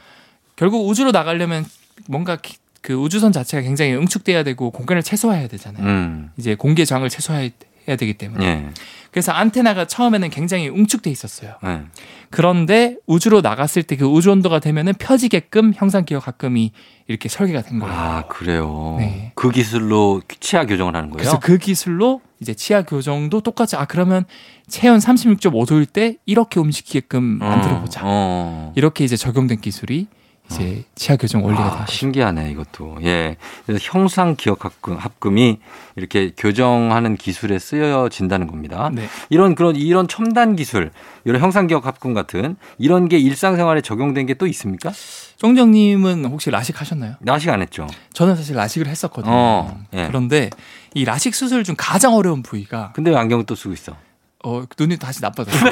결국 0.56 0.88
우주로 0.88 1.12
나가려면 1.12 1.66
뭔가 2.08 2.36
기- 2.38 2.58
그 2.82 2.94
우주선 2.94 3.32
자체가 3.32 3.62
굉장히 3.64 3.94
응축돼야 3.94 4.44
되고 4.44 4.72
공간을 4.72 5.04
최소화해야 5.04 5.48
되잖아요. 5.48 5.86
음. 5.86 6.32
이제 6.38 6.56
공기의 6.56 6.86
저항을 6.86 7.10
최소화해야 7.10 7.50
되기 7.96 8.14
때문에. 8.16 8.46
예. 8.46 8.66
그래서 9.12 9.32
안테나가 9.32 9.86
처음에는 9.86 10.30
굉장히 10.30 10.70
응축돼 10.70 11.10
있었어요. 11.10 11.56
예. 11.66 11.82
그런데 12.30 12.98
우주로 13.08 13.42
나갔을 13.42 13.84
때 13.84 13.96
그 13.96 14.06
우주 14.06 14.30
온도가 14.32 14.60
되면은 14.60 14.94
펴지게끔 15.00 15.74
형상 15.76 16.04
기억 16.06 16.28
합금이 16.28 16.72
이렇게 17.08 17.30
설계가 17.30 17.62
된 17.64 17.80
거예요. 17.80 17.94
아, 17.96 18.24
그래요. 18.28 18.96
네. 19.00 19.32
그 19.36 19.50
기술로 19.50 20.22
치아 20.40 20.66
교정을 20.66 20.96
하는 20.96 21.10
거예요? 21.10 21.18
그래서 21.18 21.40
그 21.40 21.58
기술로 21.58 22.22
이제 22.40 22.54
치아 22.54 22.84
교정도 22.84 23.42
똑같이 23.42 23.76
아 23.78 23.86
그러면 23.86 24.26
체온 24.68 25.00
36.5도일 25.00 25.92
때 25.92 26.18
이렇게 26.26 26.60
움직이게끔 26.60 27.24
만들어 27.24 27.80
보자. 27.82 28.02
어. 28.04 28.74
이렇게 28.76 29.04
이제 29.06 29.16
적용된 29.16 29.62
기술이 29.62 30.08
이제 30.50 30.84
치아 30.96 31.16
교정 31.18 31.44
원리가 31.44 31.82
아. 31.82 31.86
신기하네 31.88 32.52
이것도. 32.52 32.98
예. 33.04 33.36
그래서 33.66 33.84
형상 33.92 34.36
기억 34.36 34.64
합금, 34.66 34.96
합금이 34.98 35.60
이렇게 35.98 36.32
교정하는 36.38 37.18
기술에 37.18 37.60
쓰여진다는 37.60 38.48
겁니다. 38.48 38.90
네. 38.94 39.08
이런 39.30 39.56
그런 39.56 39.76
이런 39.76 40.08
첨단 40.08 40.56
기술, 40.56 40.92
이런 41.26 41.42
형상 41.42 41.68
기억 41.68 41.86
합금 41.86 42.14
같은 42.14 42.56
이런 42.78 43.10
게 43.10 43.18
일상생활에 43.18 43.82
적용된 43.82 44.26
게 44.26 44.38
또 44.38 44.46
있습니까? 44.48 44.92
쫑정님은 45.38 46.26
혹시 46.26 46.50
라식 46.52 46.80
하셨나요? 46.80 47.16
나식 47.20 47.50
안 47.50 47.62
했죠. 47.62 47.88
저는 48.14 48.36
사실 48.36 48.56
라식을 48.56 48.88
했었거든요. 48.88 49.34
어, 49.34 49.80
예. 49.94 50.06
그런데 50.08 50.50
이 50.94 51.06
라식 51.06 51.34
수술 51.36 51.64
중 51.64 51.76
가장 51.78 52.14
어려운 52.16 52.42
부위가 52.44 52.92
근데 52.96 53.12
왜 53.12 53.18
안경을 53.18 53.46
또 53.46 53.56
쓰고 53.56 53.74
있어? 53.74 53.96
어, 54.44 54.64
눈이 54.78 54.98
다시 54.98 55.22
나빠졌어요. 55.22 55.72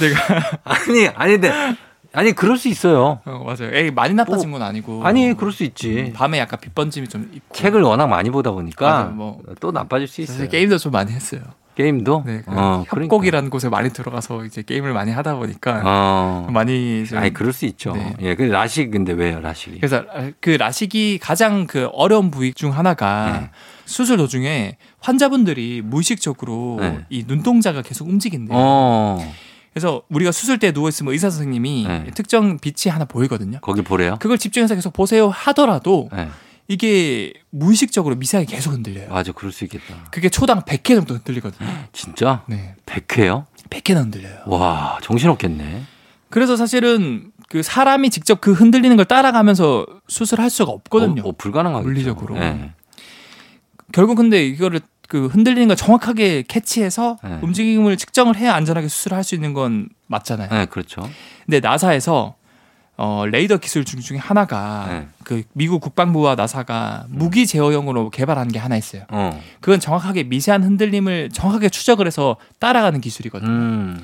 내가 0.00 0.60
아니 0.64 1.08
아닌데 1.14 1.52
아니 2.12 2.32
그럴 2.32 2.56
수 2.56 2.68
있어요. 2.68 3.20
어, 3.24 3.44
맞아요. 3.44 3.74
에이, 3.74 3.90
많이 3.90 4.14
나빠진 4.14 4.50
건 4.50 4.62
아니고. 4.62 5.04
아니 5.04 5.34
그럴 5.36 5.52
수 5.52 5.64
있지. 5.64 6.12
밤에 6.14 6.38
약간 6.38 6.58
빛번짐이 6.60 7.08
좀 7.08 7.30
있고. 7.32 7.54
책을 7.54 7.82
워낙 7.82 8.06
많이 8.06 8.30
보다 8.30 8.52
보니까 8.52 8.90
맞아요, 8.90 9.10
뭐. 9.10 9.42
또 9.60 9.70
나빠질 9.70 10.08
수 10.08 10.22
있어요. 10.22 10.48
게임도 10.48 10.78
좀 10.78 10.92
많이 10.92 11.12
했어요. 11.12 11.42
게임도 11.74 12.22
네, 12.24 12.40
그 12.42 12.52
어, 12.52 12.84
협곡이라는 12.88 13.50
곳에 13.50 13.68
많이 13.68 13.90
들어가서 13.90 14.46
이제 14.46 14.62
게임을 14.62 14.94
많이 14.94 15.12
하다 15.12 15.34
보니까 15.34 15.72
그러니까. 15.72 15.90
어. 15.90 16.46
많이 16.50 17.04
좀 17.04 17.18
아니 17.18 17.34
그럴 17.34 17.52
수 17.52 17.66
있죠. 17.66 17.92
네. 17.92 18.14
예, 18.22 18.34
그 18.34 18.44
라식 18.44 18.90
근데 18.90 19.12
왜요 19.12 19.40
라식이? 19.40 19.78
그래서 19.80 20.02
그 20.40 20.50
라식이 20.50 21.18
가장 21.20 21.66
그 21.66 21.90
어려운 21.92 22.30
부위 22.30 22.54
중 22.54 22.74
하나가 22.74 23.40
네. 23.40 23.50
수술 23.86 24.18
도중에 24.18 24.76
환자분들이 25.00 25.80
무의식적으로 25.82 26.76
네. 26.80 27.04
이 27.08 27.24
눈동자가 27.26 27.82
계속 27.82 28.08
움직인대요. 28.08 28.56
어 28.58 29.34
그래서 29.72 30.02
우리가 30.08 30.32
수술 30.32 30.58
때 30.58 30.72
누워 30.72 30.88
있으면 30.88 31.12
의사 31.12 31.30
선생님이 31.30 31.84
네. 31.86 32.10
특정 32.14 32.58
빛이 32.58 32.90
하나 32.92 33.04
보이거든요. 33.04 33.58
거기 33.60 33.82
보래요. 33.82 34.16
그걸 34.20 34.38
집중해서 34.38 34.74
계속 34.74 34.92
보세요 34.92 35.28
하더라도 35.28 36.08
네. 36.12 36.28
이게 36.68 37.32
무의식적으로 37.50 38.16
미세하게 38.16 38.54
계속 38.56 38.72
흔들려요. 38.72 39.08
맞아 39.08 39.32
그럴 39.32 39.52
수 39.52 39.64
있겠다. 39.64 39.94
그게 40.10 40.28
초당 40.28 40.62
100회 40.62 40.96
정도 40.96 41.14
흔들리거든요. 41.14 41.68
진짜 41.92 42.42
네. 42.48 42.74
100회요? 42.86 43.44
100회나 43.70 43.96
흔들려요. 43.98 44.40
와 44.46 44.98
정신없겠네. 45.02 45.82
그래서 46.28 46.56
사실은 46.56 47.30
그 47.48 47.62
사람이 47.62 48.10
직접 48.10 48.40
그 48.40 48.52
흔들리는 48.52 48.96
걸 48.96 49.06
따라가면서 49.06 49.86
수술할 50.08 50.50
수가 50.50 50.72
없거든요. 50.72 51.22
어, 51.22 51.28
어, 51.28 51.32
불가능하겠죠. 51.32 51.86
물리적으로. 51.86 52.34
네. 52.38 52.72
결국 53.92 54.16
근데 54.16 54.44
이거를 54.46 54.80
그 55.08 55.26
흔들리는 55.28 55.68
걸 55.68 55.76
정확하게 55.76 56.42
캐치해서 56.48 57.18
네. 57.22 57.38
움직임을 57.42 57.96
측정을 57.96 58.36
해야 58.36 58.54
안전하게 58.54 58.88
수술을 58.88 59.16
할 59.16 59.22
수 59.24 59.34
있는 59.34 59.52
건 59.54 59.88
맞잖아요. 60.08 60.48
네, 60.50 60.66
그렇죠. 60.66 61.08
근데 61.44 61.60
나사에서 61.60 62.34
어, 62.98 63.24
레이더 63.26 63.58
기술 63.58 63.84
중 63.84 64.00
중에 64.00 64.16
하나가 64.18 64.86
네. 64.88 65.08
그 65.22 65.42
미국 65.52 65.80
국방부와 65.80 66.34
나사가 66.34 67.04
무기 67.08 67.46
제어용으로 67.46 68.10
개발한 68.10 68.48
게 68.48 68.58
하나 68.58 68.76
있어요. 68.76 69.02
어. 69.10 69.40
그건 69.60 69.80
정확하게 69.80 70.24
미세한 70.24 70.64
흔들림을 70.64 71.28
정확하게 71.30 71.68
추적을 71.68 72.06
해서 72.06 72.36
따라가는 72.58 73.00
기술이거든요. 73.00 73.50
음. 73.50 74.00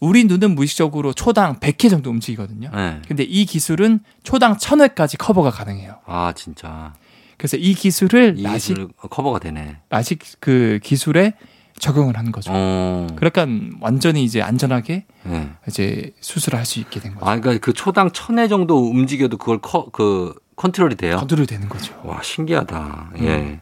우리 0.00 0.24
눈은 0.24 0.54
무의식적으로 0.54 1.12
초당 1.12 1.58
100회 1.58 1.90
정도 1.90 2.10
움직이거든요. 2.10 2.70
네. 2.74 3.00
근데 3.08 3.22
이 3.22 3.44
기술은 3.46 4.00
초당 4.24 4.56
1000회까지 4.56 5.16
커버가 5.18 5.50
가능해요. 5.50 5.96
아 6.06 6.32
진짜 6.36 6.92
그래서 7.38 7.56
이 7.56 7.72
기술을 7.74 8.34
이 8.36 8.42
라식 8.42 8.74
기술 8.74 8.88
커버가 8.98 9.38
되네. 9.38 9.78
라식 9.88 10.18
그 10.40 10.80
기술에 10.82 11.34
적용을 11.78 12.18
하는 12.18 12.32
거죠. 12.32 12.50
어. 12.52 13.06
그러니까 13.14 13.46
완전히 13.80 14.24
이제 14.24 14.42
안전하게 14.42 15.06
네. 15.24 15.50
이제 15.68 16.12
수술을 16.20 16.58
할 16.58 16.66
수 16.66 16.80
있게 16.80 16.98
된 17.00 17.14
거죠. 17.14 17.24
아 17.24 17.38
그러니까 17.38 17.64
그 17.64 17.72
초당 17.72 18.10
천회 18.10 18.48
정도 18.48 18.88
움직여도 18.90 19.38
그걸 19.38 19.60
커, 19.60 19.88
그 19.90 20.34
컨트롤이 20.58 20.96
돼요. 20.96 21.18
컨트롤 21.18 21.46
되는 21.46 21.68
거죠. 21.68 21.94
와 22.02 22.20
신기하다. 22.20 23.10
음. 23.20 23.24
예. 23.24 23.60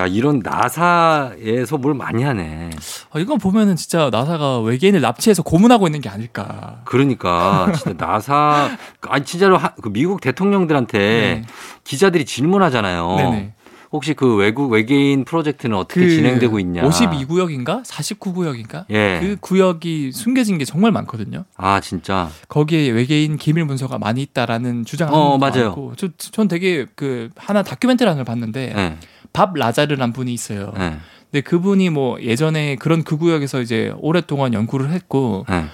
야 0.00 0.06
이런 0.06 0.38
나사에서 0.44 1.76
뭘 1.76 1.92
많이 1.94 2.22
하네. 2.22 2.70
어, 3.10 3.18
이건 3.18 3.38
보면은 3.38 3.74
진짜 3.74 4.10
나사가 4.10 4.60
외계인을 4.60 5.00
납치해서 5.00 5.42
고문하고 5.42 5.88
있는 5.88 6.00
게 6.00 6.08
아닐까. 6.08 6.82
그러니까 6.84 7.72
진짜 7.76 8.06
나사 8.06 8.70
아니 9.08 9.24
진짜로 9.24 9.56
하- 9.56 9.74
그 9.82 9.92
미국 9.92 10.20
대통령들한테 10.20 10.98
네. 10.98 11.42
기자들이 11.82 12.24
질문하잖아요. 12.24 13.14
네네. 13.16 13.52
혹시 13.96 14.12
그 14.12 14.36
외국 14.36 14.70
외계인 14.70 15.24
프로젝트는 15.24 15.74
어떻게 15.76 16.08
진행되고 16.08 16.60
있냐? 16.60 16.82
52구역인가? 16.82 17.82
49구역인가? 17.82 18.84
예. 18.90 19.18
그 19.22 19.36
구역이 19.40 20.12
숨겨진 20.12 20.58
게 20.58 20.66
정말 20.66 20.92
많거든요. 20.92 21.44
아 21.56 21.80
진짜. 21.80 22.28
거기에 22.48 22.90
외계인 22.90 23.38
기밀 23.38 23.64
문서가 23.64 23.98
많이 23.98 24.20
있다라는 24.22 24.84
주장을 24.84 25.12
어, 25.14 25.34
하는 25.34 25.40
맞아요. 25.40 25.66
많고 25.68 25.94
저, 25.96 26.08
전 26.18 26.46
되게 26.46 26.86
그 26.94 27.30
하나 27.36 27.62
다큐멘터리를 27.62 28.22
봤는데 28.24 28.74
예. 28.76 28.96
밥 29.32 29.54
라자르란 29.54 30.12
분이 30.12 30.32
있어요. 30.32 30.72
예. 30.78 30.96
근데 31.30 31.40
그분이 31.40 31.90
뭐 31.90 32.20
예전에 32.20 32.76
그런 32.76 33.02
그 33.02 33.16
구역에서 33.16 33.60
이제 33.62 33.92
오랫동안 33.98 34.52
연구를 34.52 34.90
했고 34.90 35.46
예. 35.50 35.64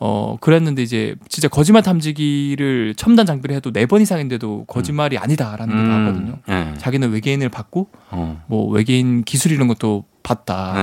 어 0.00 0.36
그랬는데 0.40 0.82
이제 0.82 1.16
진짜 1.28 1.48
거짓말 1.48 1.82
탐지기를 1.82 2.94
첨단 2.96 3.26
장비를 3.26 3.56
해도 3.56 3.72
네 3.72 3.86
번 3.86 4.00
이상인데도 4.02 4.64
거짓말이 4.66 5.16
아니다라는 5.18 5.74
게 5.74 5.82
나왔거든요. 5.88 6.38
예. 6.50 6.74
자기는 6.78 7.10
외계인을 7.10 7.48
봤고 7.48 7.88
어. 8.10 8.42
뭐 8.46 8.68
외계인 8.70 9.24
기술 9.24 9.52
이런 9.52 9.66
것도 9.66 10.04
봤다. 10.22 10.74
예. 10.76 10.82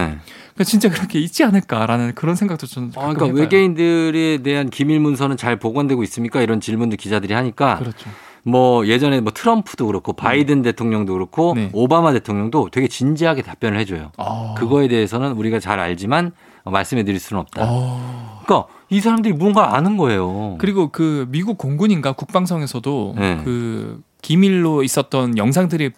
그러니까 0.55 0.63
진짜 0.63 0.89
그렇게 0.89 1.19
있지 1.19 1.43
않을까라는 1.43 2.13
그런 2.15 2.35
생각도 2.35 2.65
저는 2.67 2.89
어, 2.95 3.01
가끔 3.01 3.13
그러니까 3.13 3.25
해봐요. 3.27 3.41
외계인들에 3.43 4.37
대한 4.43 4.69
기밀 4.69 4.99
문서는 4.99 5.37
잘 5.37 5.57
보관되고 5.59 6.01
있습니까? 6.03 6.41
이런 6.41 6.59
질문도 6.59 6.95
기자들이 6.95 7.33
하니까 7.33 7.77
그렇죠. 7.77 8.09
뭐 8.43 8.85
예전에 8.87 9.21
뭐 9.21 9.31
트럼프도 9.33 9.87
그렇고 9.87 10.13
바이든 10.13 10.61
대통령도 10.63 11.13
그렇고 11.13 11.53
네. 11.55 11.69
오바마 11.73 12.13
대통령도 12.13 12.69
되게 12.71 12.87
진지하게 12.87 13.41
답변을 13.43 13.79
해줘요. 13.79 14.11
아. 14.17 14.55
그거에 14.57 14.87
대해서는 14.87 15.33
우리가 15.33 15.59
잘 15.59 15.79
알지만 15.79 16.27
어, 16.27 16.31
말씀해 16.71 17.03
드릴 17.03 17.19
수는 17.19 17.41
없다. 17.41 17.61
어. 17.63 18.41
그러니까 18.45 18.67
이 18.89 18.99
사람들이 19.01 19.33
뭔가 19.33 19.75
아는 19.75 19.97
거예요. 19.97 20.57
그리고 20.59 20.89
그 20.89 21.27
미국 21.29 21.57
공군인가 21.57 22.13
국방성에서도 22.13 23.15
네. 23.17 23.41
그 23.43 24.01
기밀로 24.21 24.83
있었던 24.83 25.37
영상들이 25.37 25.91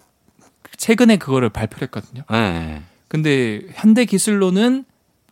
최근에 0.76 1.16
그거를 1.16 1.48
발표했거든요. 1.48 2.22
예. 2.32 2.82
근데 3.08 3.62
현대 3.74 4.04
기술로는 4.04 4.84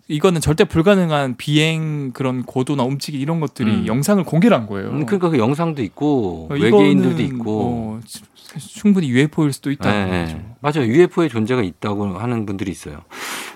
이거는 0.09 0.41
절대 0.41 0.65
불가능한 0.65 1.37
비행 1.37 2.13
그런 2.13 2.45
고도나 2.45 2.85
움직임 2.85 3.21
이런 3.21 3.41
것들이 3.41 3.71
음. 3.71 3.87
영상을 3.87 4.23
공개를 4.25 4.57
한 4.57 4.67
거예요. 4.67 4.91
음, 4.91 5.07
그러니까 5.07 5.31
그 5.31 5.39
영상도 5.39 5.83
있고 5.83 6.49
어, 6.51 6.55
외계인들도 6.55 7.23
있고. 7.23 7.99
어, 7.99 8.01
치- 8.07 8.23
충분히 8.59 9.09
UFO일 9.09 9.53
수도 9.53 9.71
예, 9.71 9.75
거죠. 9.75 9.91
예. 9.91 10.41
맞아요. 10.61 10.87
UFO의 10.87 11.29
존재가 11.29 11.63
있다고 11.63 12.17
하는 12.19 12.47
분들이 12.47 12.71
있어요. 12.71 13.03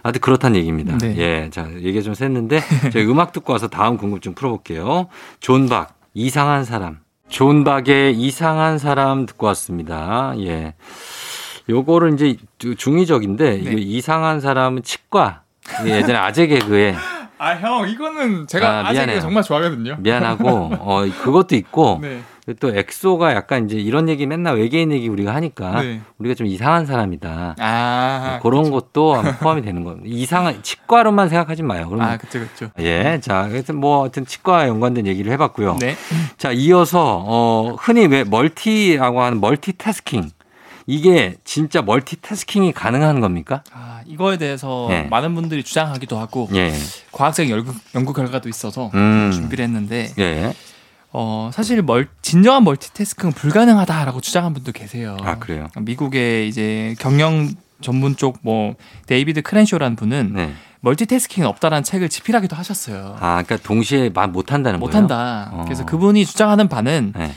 하여튼 0.03 0.21
그렇다는 0.21 0.59
얘기입니다. 0.59 0.99
네. 0.99 1.17
예. 1.17 1.51
자, 1.51 1.71
얘기 1.81 2.03
좀 2.03 2.13
샜는데 2.13 2.61
저희 2.93 3.07
음악 3.07 3.33
듣고 3.33 3.53
와서 3.53 3.69
다음 3.69 3.97
궁금증 3.97 4.35
풀어볼게요. 4.35 5.09
존박, 5.39 5.95
이상한 6.13 6.65
사람. 6.65 6.99
존박의 7.29 8.19
이상한 8.21 8.79
사람 8.79 9.25
듣고 9.25 9.47
왔습니다. 9.47 10.35
예. 10.39 10.75
요거를 11.71 12.15
이제 12.15 12.37
중의적인데 12.77 13.57
네. 13.63 13.73
이상한 13.79 14.41
사람은 14.41 14.83
치과. 14.83 15.43
이게 15.83 15.97
예전에 15.97 16.19
아재 16.19 16.47
개그에 16.47 16.95
아 17.39 17.55
형 17.55 17.89
이거는 17.89 18.43
아, 18.43 18.47
제가 18.47 18.81
아, 18.81 18.85
재 18.89 18.93
미안해요. 18.93 19.17
개 19.17 19.21
정말 19.23 19.43
좋아하거든요. 19.43 19.97
미안하고 20.01 20.49
어 20.81 21.05
그것도 21.23 21.57
있고 21.57 21.99
네. 22.03 22.21
또 22.59 22.75
엑소가 22.75 23.35
약간 23.35 23.65
이제 23.65 23.77
이런 23.79 24.09
얘기 24.11 24.27
맨날 24.27 24.57
외계인 24.57 24.93
얘기 24.93 25.09
우리가 25.09 25.35
하니까 25.37 25.81
네. 25.83 26.01
우리가 26.19 26.35
좀 26.35 26.47
이상한 26.47 26.85
사람이다. 26.85 27.55
아 27.59 28.41
그런 28.43 28.71
것도 28.71 29.15
아마 29.15 29.37
포함이 29.39 29.63
되는 29.63 29.85
겁니다. 29.85 30.05
이상한 30.07 30.63
치과로만 30.63 31.31
생각하지 31.31 31.63
마요. 31.63 31.87
그러면 31.89 32.09
아 32.11 32.17
그렇죠 32.19 32.41
그렇죠. 32.41 32.71
예, 32.81 33.21
자, 33.23 33.45
하여튼 33.45 33.77
뭐 33.77 34.03
하여튼 34.03 34.27
치과와 34.27 34.69
연관된 34.69 35.07
얘기를 35.07 35.33
해봤고요. 35.33 35.77
네. 35.81 35.97
자, 36.37 36.51
이어서 36.53 37.25
어 37.27 37.75
흔히 37.79 38.07
왜 38.07 38.25
multi라고 38.25 39.23
하는 39.23 39.41
멀티태스킹 39.41 40.29
이게 40.87 41.37
진짜 41.45 41.83
멀티태스킹이 41.83 42.73
가능한 42.73 43.21
겁니까? 43.21 43.63
아 43.73 44.01
이거에 44.07 44.37
대해서 44.39 44.87
네. 44.89 45.05
많은 45.11 45.35
분들이 45.35 45.63
주장하기도 45.63 46.19
하고 46.19 46.49
예, 46.55 46.73
과학적 47.13 47.49
연구, 47.51 47.73
연구 47.95 48.13
결과도 48.13 48.49
있어서 48.49 48.91
음, 48.95 49.31
준비를 49.33 49.65
했는데 49.65 50.11
예, 50.19 50.53
어 51.13 51.51
사실 51.53 51.83
멀, 51.83 52.09
진정한 52.23 52.65
멀티태스킹은 52.65 53.33
불가능하다라고 53.33 54.21
주장한 54.21 54.55
분도 54.55 54.73
계세요. 54.73 55.17
아 55.23 55.39
그래요. 55.39 55.69
미국의 55.81 56.49
이제 56.49 56.95
경영 56.99 57.51
전문 57.81 58.17
쪽 58.17 58.39
뭐 58.43 58.75
데이비드 59.07 59.43
크랜쇼라는 59.43 59.97
분은 59.97 60.33
네, 60.35 60.53
멀티태스킹은 60.81 61.49
없다라는 61.49 61.83
책을 61.83 62.09
집필하기도 62.09 62.57
하셨어요. 62.57 63.17
아, 63.21 63.43
그러니까 63.43 63.57
동시에 63.67 64.11
뭘 64.11 64.29
못한다는 64.29 64.81
거예요. 64.81 64.89
못 64.91 64.95
한다. 64.97 65.51
어. 65.53 65.63
그래서 65.65 65.85
그분이 65.85 66.25
주장하는 66.27 66.69
바는 66.69 67.13
네, 67.17 67.33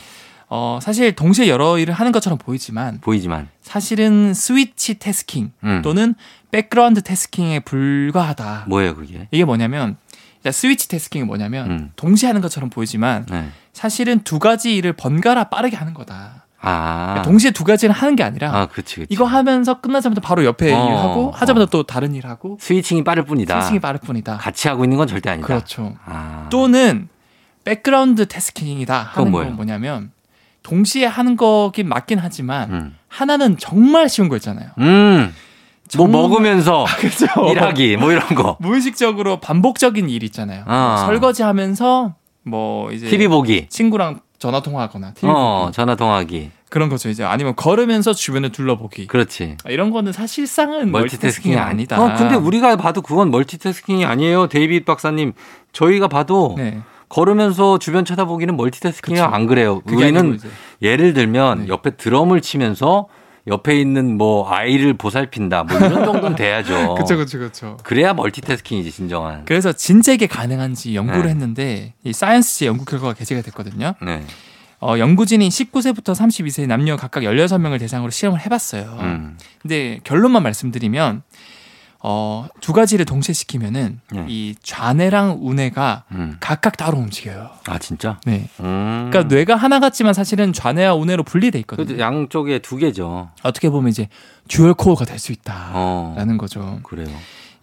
어 0.55 0.77
사실 0.83 1.15
동시에 1.15 1.49
여러 1.49 1.79
일을 1.79 1.95
하는 1.95 2.11
것처럼 2.11 2.37
보이지만 2.37 2.99
보이지만, 3.01 3.49
사실은 3.63 4.35
switch 4.35 4.99
tasking 4.99 5.51
음, 5.63 5.81
또는 5.83 6.13
background 6.51 7.01
tasking에 7.01 7.61
불과하다. 7.61 8.65
뭐예요 8.67 8.93
그게? 8.93 9.27
이게 9.31 9.45
뭐냐면 9.45 9.97
자, 10.43 10.51
switch 10.51 10.87
tasking이 10.89 11.25
뭐냐면 11.25 11.71
음. 11.71 11.91
동시에 11.95 12.27
하는 12.27 12.39
것처럼 12.41 12.69
보이지만 12.69 13.25
네. 13.31 13.49
사실은 13.71 14.19
두 14.19 14.37
가지 14.37 14.75
일을 14.75 14.93
번갈아 14.93 15.45
빠르게 15.45 15.75
하는 15.75 15.95
거다. 15.95 16.45
아. 16.61 17.23
동시에 17.25 17.49
두 17.49 17.63
가지를 17.63 17.95
하는 17.95 18.15
게 18.15 18.21
아니라 18.21 18.55
아, 18.55 18.67
그렇지, 18.67 18.95
그렇지. 18.95 19.07
이거 19.11 19.25
하면서 19.25 19.81
끝나자마자 19.81 20.21
바로 20.21 20.45
옆에 20.45 20.71
어, 20.71 20.85
일하고 20.85 21.31
하자마자 21.31 21.65
또 21.65 21.81
다른 21.81 22.13
일 22.13 22.27
하고 22.27 22.59
switching이 22.61 23.03
빠를 23.03 23.25
뿐이다. 23.25 23.59
switching이 23.59 23.79
빠를 23.79 23.99
뿐이다. 23.99 24.37
같이 24.37 24.67
하고 24.67 24.85
있는 24.85 24.97
건 24.97 25.07
절대 25.07 25.31
아니다. 25.31 25.47
그렇죠. 25.47 25.95
아. 26.05 26.47
또는 26.51 27.09
background 27.63 28.27
tasking이다 28.27 29.01
하는 29.01 29.31
뭐예요? 29.31 29.49
건 29.49 29.55
뭐냐면 29.55 30.11
동시에 30.63 31.05
하는 31.05 31.35
거긴 31.37 31.87
맞긴 31.87 32.19
하지만 32.19 32.71
음. 32.71 32.97
하나는 33.07 33.57
정말 33.57 34.09
쉬운 34.09 34.29
거 34.29 34.35
있잖아요. 34.37 34.69
음. 34.79 35.33
뭐 35.97 36.07
먹으면서 36.07 36.85
그렇죠. 36.97 37.27
일하기 37.51 37.97
뭐 37.97 38.11
이런 38.11 38.25
거. 38.29 38.57
무의식적으로 38.61 39.39
반복적인 39.39 40.09
일 40.09 40.23
있잖아요. 40.23 40.63
아. 40.65 41.03
설거지 41.05 41.43
하면서 41.43 42.15
뭐 42.43 42.91
이제 42.91 43.07
TV 43.07 43.27
보기. 43.27 43.67
친구랑 43.69 44.21
전화 44.39 44.61
통화하거나 44.61 45.13
TV 45.13 45.29
어, 45.29 45.65
보기 45.65 45.75
전화 45.75 45.95
통화하기. 45.95 46.51
그런 46.69 46.89
거죠 46.89 47.09
이제 47.09 47.23
아니면 47.23 47.55
걸으면서 47.55 48.13
주변을 48.13 48.51
둘러보기 48.51 49.05
그렇지. 49.05 49.57
아, 49.63 49.69
이런 49.69 49.91
거는 49.91 50.11
사실상은 50.11 50.91
멀티태스킹이 50.91 51.53
멀티태스킹이 51.53 51.57
아니다. 51.57 52.01
어, 52.01 52.15
근데 52.17 52.33
우리가 52.35 52.75
봐도 52.77 53.03
그건 53.03 53.29
멀티태스킹이 53.29 54.05
아니에요. 54.05 54.47
데이빗 54.47 54.85
박사님. 54.85 55.33
저희가 55.73 56.07
봐도 56.07 56.55
네. 56.57 56.81
걸으면서 57.13 57.77
주변 57.77 58.05
쳐다보기는 58.05 58.57
멀티태스킹이 58.57 59.19
그쵸. 59.19 59.29
안 59.29 59.45
그래요. 59.45 59.81
우리는 59.85 60.39
예를 60.81 61.13
들면 61.13 61.61
네. 61.61 61.67
옆에 61.67 61.91
드럼을 61.91 62.41
치면서 62.41 63.07
옆에 63.45 63.79
있는 63.79 64.17
뭐 64.17 64.49
아이를 64.49 64.95
보살핀다. 64.95 65.65
뭐 65.65 65.77
이런 65.77 65.93
정도는 66.05 66.35
돼야죠. 66.35 66.95
그쵸 66.95 67.17
그쵸 67.17 67.37
그쵸. 67.37 67.77
그래야 67.83 68.15
멀티태스킹이지 68.15 68.91
진정한. 68.91 69.45
그래서 69.45 69.71
진짜 69.73 70.11
이게 70.11 70.25
가능한지 70.25 70.95
연구를 70.95 71.25
네. 71.25 71.29
했는데 71.29 71.93
이 72.03 72.13
사이언스지의 72.13 72.69
연구 72.69 72.83
결과가 72.85 73.13
게재가 73.13 73.41
됐거든요. 73.43 73.93
네. 74.01 74.23
어, 74.79 74.97
연구진이 74.97 75.47
19세부터 75.47 76.13
32세 76.15 76.65
남녀 76.67 76.97
각각 76.97 77.21
16명을 77.23 77.79
대상으로 77.79 78.09
실험을 78.09 78.41
해봤어요. 78.41 78.97
음. 79.01 79.37
근데 79.61 79.99
결론만 80.03 80.41
말씀드리면 80.41 81.21
어, 82.05 82.47
두 82.59 82.73
가지를 82.73 83.05
동시에 83.05 83.31
시키면은 83.33 84.01
네. 84.11 84.25
이 84.27 84.55
좌뇌랑 84.61 85.39
우뇌가 85.41 86.03
음. 86.11 86.35
각각 86.41 86.75
따로 86.75 86.97
움직여요. 86.97 87.49
아 87.67 87.77
진짜? 87.79 88.19
네. 88.25 88.49
음. 88.59 89.07
그러니까 89.09 89.33
뇌가 89.33 89.55
하나 89.55 89.79
같지만 89.79 90.13
사실은 90.13 90.51
좌뇌와 90.51 90.95
우뇌로 90.95 91.23
분리돼 91.23 91.59
있거든요. 91.59 91.97
양쪽에 91.99 92.59
두 92.59 92.75
개죠. 92.75 93.29
어떻게 93.41 93.69
보면 93.69 93.89
이제 93.89 94.09
dual 94.49 94.73
core가 94.73 95.05
될수 95.05 95.31
어. 95.31 96.13
있다라는 96.13 96.37
거죠. 96.37 96.79
그래요. 96.83 97.07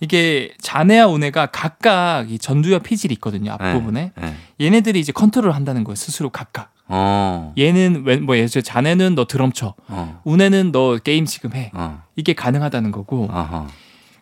이게 0.02 0.54
좌뇌와 0.62 1.08
우뇌가 1.08 1.46
각각 1.46 2.30
이 2.30 2.38
전두엽 2.38 2.84
피질이 2.84 3.12
있거든요 3.16 3.52
앞부분에 3.52 4.12
네. 4.18 4.34
얘네들이 4.58 4.98
이제 4.98 5.12
컨트롤을 5.12 5.54
한다는 5.54 5.84
거예요 5.84 5.94
스스로 5.94 6.30
각각 6.30 6.72
어. 6.88 7.52
얘는 7.58 8.04
왜- 8.06 8.16
뭐 8.16 8.34
들어 8.34 8.62
좌뇌는 8.62 9.14
너 9.14 9.26
드럼 9.26 9.52
쳐 9.52 9.74
어. 9.88 10.18
우뇌는 10.24 10.72
너 10.72 10.96
게임 10.96 11.26
지금 11.26 11.52
해 11.52 11.70
어. 11.74 12.02
이게 12.16 12.32
가능하다는 12.32 12.92
거고 12.92 13.28
아하. 13.30 13.66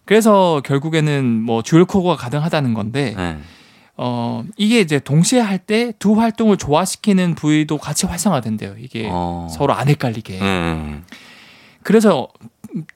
그래서 0.08 0.62
결국에는 0.64 1.42
뭐 1.42 1.60
dual 1.62 1.84
core가 1.84 2.16
가능하다는 2.16 2.72
건데 2.72 3.12
네. 3.14 3.38
어 3.98 4.42
이게 4.56 4.80
이제 4.80 4.98
동시에 4.98 5.38
할 5.38 5.58
때 5.66 5.92
두 5.98 6.18
활동을 6.18 6.56
조화시키는 6.56 7.34
부위도 7.34 7.76
같이 7.76 8.06
활성화된대요 8.06 8.76
이게 8.78 9.06
어. 9.10 9.48
서로 9.50 9.74
안 9.74 9.88
헷갈리게 9.88 10.38
네. 10.40 11.00
그래서 11.82 12.28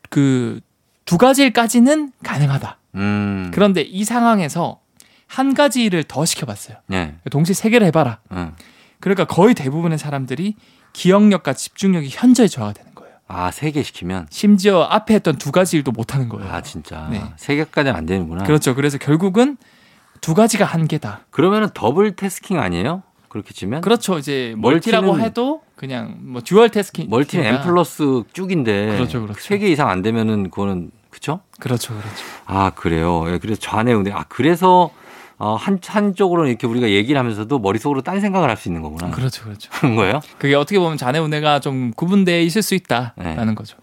그 0.08 0.60
두 1.04 1.18
가지까지는 1.18 2.12
가능하다 2.22 2.78
음. 2.94 3.50
그런데 3.52 3.82
이 3.82 4.04
상황에서 4.04 4.80
한 5.26 5.52
가지 5.52 5.84
일을 5.84 6.04
더 6.04 6.24
시켜봤어요 6.24 6.78
네. 6.86 7.16
동시에 7.30 7.52
세 7.54 7.68
개를 7.68 7.86
해봐라 7.88 8.20
응. 8.32 8.54
그러니까 9.00 9.24
거의 9.26 9.54
대부분의 9.54 9.98
사람들이 9.98 10.54
기억력과 10.94 11.52
집중력이 11.54 12.08
현저히 12.10 12.48
저하가 12.48 12.72
되는 12.72 12.86
거예요. 12.86 12.91
아, 13.34 13.50
세 13.50 13.70
개 13.72 13.82
시키면? 13.82 14.26
심지어 14.30 14.82
앞에 14.82 15.14
했던 15.14 15.36
두 15.36 15.52
가지 15.52 15.76
일도 15.78 15.90
못 15.92 16.14
하는 16.14 16.28
거예요. 16.28 16.50
아, 16.52 16.60
진짜. 16.60 17.08
네. 17.10 17.22
세 17.36 17.56
개까지는 17.56 17.96
안 17.96 18.04
되는구나. 18.06 18.44
그렇죠. 18.44 18.74
그래서 18.74 18.98
결국은 18.98 19.56
두 20.20 20.34
가지가 20.34 20.64
한계다. 20.64 21.20
그러면은 21.30 21.68
double 21.74 22.14
tasking 22.14 22.58
아니에요? 22.60 23.02
그렇게 23.28 23.54
치면? 23.54 23.80
그렇죠. 23.80 24.18
이제 24.18 24.54
멀티라고 24.58 25.14
멀티는- 25.16 25.20
해도 25.22 25.62
그냥 25.76 26.16
뭐 26.20 26.42
듀얼 26.42 26.68
태스킹. 26.68 27.08
멀티는 27.08 27.44
M 27.46 27.62
플러스 27.62 28.22
쭉인데. 28.34 28.96
그렇죠, 28.96 29.22
그렇죠. 29.22 29.40
세 29.40 29.58
개 29.58 29.68
이상 29.68 29.88
안 29.88 30.02
되면은 30.02 30.50
그거는, 30.50 30.90
그쵸? 31.10 31.40
그렇죠. 31.58 31.94
그렇죠. 31.94 32.24
아, 32.44 32.70
그래요. 32.74 33.24
예, 33.32 33.38
그래서 33.38 33.58
좌뇌 33.60 33.94
우뇌. 33.94 34.12
아, 34.12 34.24
그래서 34.28 34.90
어, 35.44 35.56
한, 35.56 35.80
한쪽으로는 35.84 36.50
이렇게 36.50 36.68
우리가 36.68 36.88
얘기를 36.90 37.18
하면서도 37.18 37.58
머릿속으로 37.58 38.00
딴 38.02 38.20
생각을 38.20 38.48
할 38.48 38.56
수 38.56 38.68
있는 38.68 38.80
거구나. 38.80 39.10
그렇죠. 39.10 39.42
그렇죠. 39.42 39.70
그런 39.80 39.96
거예요? 39.96 40.20
그게 40.38 40.54
어떻게 40.54 40.78
보면 40.78 40.96
좌뇌 40.96 41.18
우뇌가 41.18 41.58
좀 41.58 41.90
구분되어 41.96 42.40
있을 42.42 42.62
수 42.62 42.76
있다라는 42.76 43.46
네. 43.48 43.54
거죠. 43.56 43.76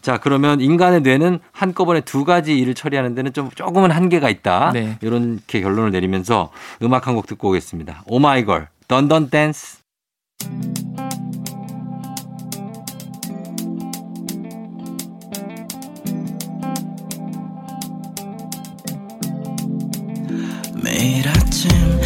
자, 0.00 0.16
그러면 0.18 0.62
인간의 0.62 1.02
뇌는 1.02 1.40
한꺼번에 1.52 2.00
두 2.00 2.24
가지 2.24 2.56
일을 2.58 2.74
처리하는 2.74 3.14
데는 3.14 3.34
좀 3.34 3.50
조금은 3.50 3.90
한계가 3.90 4.30
있다. 4.30 4.70
네. 4.72 4.96
이렇게 5.02 5.60
결론을 5.60 5.90
내리면서 5.90 6.50
음악 6.82 7.06
한 7.06 7.14
곡 7.16 7.26
듣고 7.26 7.50
오겠습니다. 7.50 8.02
오마이걸, 8.06 8.68
던던 8.88 9.28
댄스. 9.28 9.78
매일 21.04 21.28
아침 21.28 22.03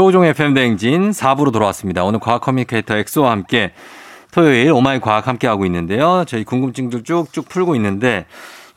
조우종의 0.00 0.32
팸댕진 0.32 1.10
4부로 1.10 1.52
돌아왔습니다. 1.52 2.04
오늘 2.04 2.20
과학 2.20 2.40
communicator 2.40 2.96
엑소와 2.96 3.32
함께 3.32 3.72
토요일 4.32 4.72
oh 4.72 4.85
my 4.85 4.98
과학 4.98 5.28
함께 5.28 5.46
하고 5.46 5.66
있는데요. 5.66 6.24
저희 6.26 6.42
궁금증들 6.42 7.04
쭉쭉 7.04 7.50
풀고 7.50 7.76
있는데 7.76 8.24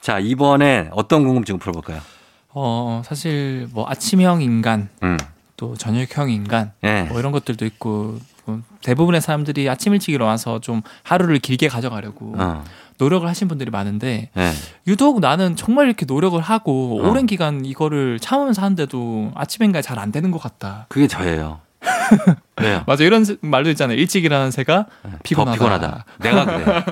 자, 0.01 0.19
이번에 0.19 0.89
어떤 0.91 1.23
궁금증 1.23 1.59
풀어볼까요? 1.59 2.01
어 2.49 3.01
사실 3.05 3.69
뭐 3.71 3.87
아침형 3.87 4.41
인간 4.41 4.89
음. 5.01 5.17
또 5.55 5.77
저녁형 5.77 6.29
인간 6.29 6.73
예. 6.83 7.03
뭐 7.03 7.21
이런 7.21 7.31
것들도 7.31 7.65
있고 7.67 8.17
뭐 8.43 8.59
대부분의 8.81 9.21
사람들이 9.21 9.69
아침 9.69 9.93
일찍 9.93 10.11
일어나서 10.11 10.59
좀 10.59 10.81
하루를 11.03 11.39
길게 11.39 11.69
가져가려고 11.69 12.35
어. 12.37 12.65
노력을 12.97 13.27
하신 13.27 13.47
분들이 13.47 13.71
많은데 13.71 14.29
예. 14.37 14.51
유독 14.87 15.19
나는 15.19 15.55
정말 15.55 15.87
이렇게 15.87 16.05
노력을 16.05 16.39
하고 16.41 17.01
어. 17.03 17.09
오랜 17.09 17.25
기간 17.25 17.65
이거를 17.65 18.19
참으면서 18.19 18.61
하는데도 18.61 19.31
아침 19.35 19.63
인간이 19.63 19.83
잘안 19.83 20.11
되는 20.11 20.31
것 20.31 20.41
같다. 20.41 20.85
그게 20.89 21.07
저예요. 21.07 21.59
왜요? 22.61 22.83
맞아 22.87 23.03
이런 23.03 23.25
세- 23.25 23.37
말도 23.41 23.69
있잖아요. 23.71 23.97
일찍 23.97 24.23
일어나는 24.23 24.51
새가 24.51 24.85
피곤하다. 25.23 25.57
더 25.57 25.63
피곤하다. 25.63 26.05
내가 26.21 26.45
그래. 26.45 26.83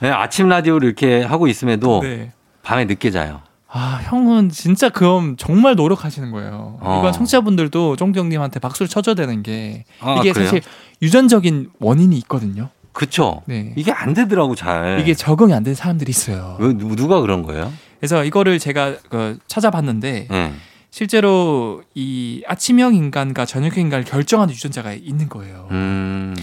네, 0.00 0.10
아침 0.10 0.48
라디오를 0.48 0.86
이렇게 0.86 1.22
하고 1.22 1.48
있음에도 1.48 2.00
네. 2.02 2.32
밤에 2.62 2.84
늦게 2.84 3.10
자요. 3.10 3.40
아 3.68 3.98
형은 4.04 4.50
진짜 4.50 4.88
그럼 4.88 5.34
정말 5.36 5.74
노력하시는 5.74 6.30
거예요. 6.30 6.78
어. 6.80 6.98
이건 7.00 7.12
청취자분들도 7.12 7.96
쫑디 7.96 8.16
형님한테 8.20 8.60
박수를 8.60 8.88
쳐줘야 8.88 9.16
되는 9.16 9.42
게 9.42 9.84
아, 10.00 10.14
이게 10.20 10.32
그래요? 10.32 10.46
사실 10.46 10.62
유전적인 11.02 11.70
원인이 11.80 12.16
있거든요. 12.18 12.68
그쵸? 12.94 13.42
네. 13.44 13.72
이게 13.76 13.92
안 13.92 14.14
되더라고 14.14 14.54
잘. 14.54 14.98
이게 15.00 15.12
적응이 15.14 15.52
안 15.52 15.62
되는 15.62 15.74
사람들이 15.74 16.08
있어요. 16.10 16.56
왜, 16.60 16.72
누- 16.72 16.96
누가 16.96 17.20
그런 17.20 17.42
거예요? 17.42 17.70
그래서 18.00 18.24
이거를 18.24 18.58
제가 18.58 18.96
그 19.10 19.38
찾아봤는데 19.46 20.28
예. 20.30 20.52
실제로 20.90 21.82
이 21.94 22.42
아침형 22.46 22.94
인간과 22.94 23.44
저녁형 23.44 23.80
인간을 23.84 24.04
결정하는 24.04 24.54
유전자가 24.54 24.92
있는 24.94 25.28
거예요. 25.28 25.68
음. 25.72 26.34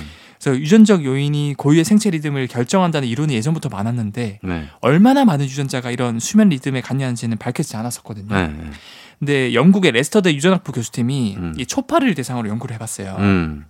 그래서 0.41 0.60
유전적 0.60 1.06
요인이 1.06 1.54
고유의 1.58 1.86
생체 1.86 2.10
리듬을 2.10 2.47
결정한다는 2.47 3.08
이론이 3.08 3.34
예전부터 3.36 3.70
많았는데 3.70 4.39
네. 4.43 4.64
얼마나 4.82 5.24
많은 5.24 5.45
유전자가 5.45 5.89
이런 5.91 6.20
수면 6.20 6.49
리듬에 6.49 6.82
관여하는지는 6.82 7.38
밝혀지지 7.38 7.78
않았었거든요. 7.78 8.36
네. 8.36 8.47
네. 8.47 8.70
근데 9.20 9.54
영국의 9.54 9.91
레스터대 9.91 10.30
유전학부 10.30 10.72
교수팀이 10.74 11.36
음. 11.38 11.54
이 11.58 11.66
초파리를 11.66 12.14
대상으로 12.16 12.49
연구를 12.49 12.74
해봤어요. 12.74 13.16
음. 13.20 13.66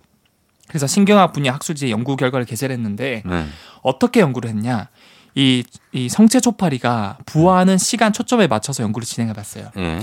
그래서 0.72 0.86
신경학 0.86 1.34
분야 1.34 1.52
학술지에 1.52 1.90
연구 1.90 2.16
결과를 2.16 2.46
게재를 2.46 2.74
했는데 2.74 3.22
네. 3.26 3.44
어떻게 3.82 4.20
연구를 4.20 4.48
했냐? 4.48 4.88
이, 5.34 5.64
이 5.92 6.08
성체 6.08 6.40
초파리가 6.40 7.18
부화하는 7.26 7.76
시간 7.76 8.14
초점에 8.14 8.46
맞춰서 8.46 8.82
연구를 8.82 9.04
진행해 9.04 9.34
봤어요. 9.34 9.66
예. 9.76 10.00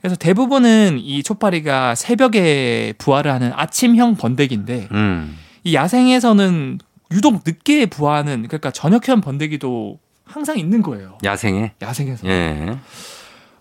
그래서 0.00 0.16
대부분은 0.16 1.00
이 1.00 1.22
초파리가 1.22 1.96
새벽에 1.96 2.94
부화를 2.96 3.30
하는 3.30 3.52
아침형 3.54 4.14
번데기인데 4.16 4.88
음. 4.92 5.36
이 5.64 5.74
야생에서는 5.74 6.78
유독 7.10 7.42
늦게 7.44 7.84
부화하는 7.84 8.46
그러니까 8.48 8.70
저녁형 8.70 9.20
번데기도 9.20 9.98
항상 10.24 10.58
있는 10.58 10.80
거예요. 10.80 11.18
야생에. 11.24 11.72
야생에서. 11.82 12.26
예. 12.26 12.78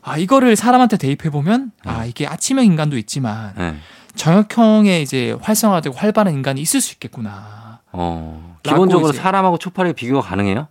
아, 0.01 0.18
이거를 0.18 0.56
사람한테 0.56 0.95
대입해 0.95 1.30
보면 1.30 1.74
아, 1.84 2.06
이게 2.06 2.26
아침형 2.26 2.64
인간도 2.64 2.97
있지만 2.97 3.53
예. 3.60 3.76
저녁형의 4.16 5.01
이제 5.03 5.36
활성화되고 5.41 5.95
활발한 5.95 6.34
인간이 6.34 6.61
있을 6.61 6.82
수 6.82 6.93
있겠구나. 6.93 7.80
어. 7.91 8.57
기본적으로 8.63 9.11
사람하고 9.13 9.57
초파리 9.57 9.93
비교가 9.93 10.22
가능해요? 10.28 10.68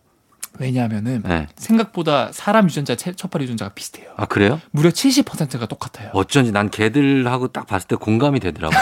왜냐하면은 0.61 1.23
예. 1.29 1.49
생각보다 1.57 2.31
사람 2.33 2.67
유전자, 2.67 2.95
체- 2.95 3.13
첫파리 3.15 3.43
유전자가 3.45 3.73
비슷해요. 3.75 4.11
아, 4.17 4.27
그래요? 4.27 4.61
무려 4.71 4.91
70%가 4.91 5.67
똑같아요. 5.67 6.11
어쩐지 6.13 6.53
난 6.53 6.71
걔들하고 6.71 7.49
딱 7.49 7.67
봤을 7.67 7.89
때 7.89 7.97
공감이 7.97 8.39
되더라고. 8.39 8.73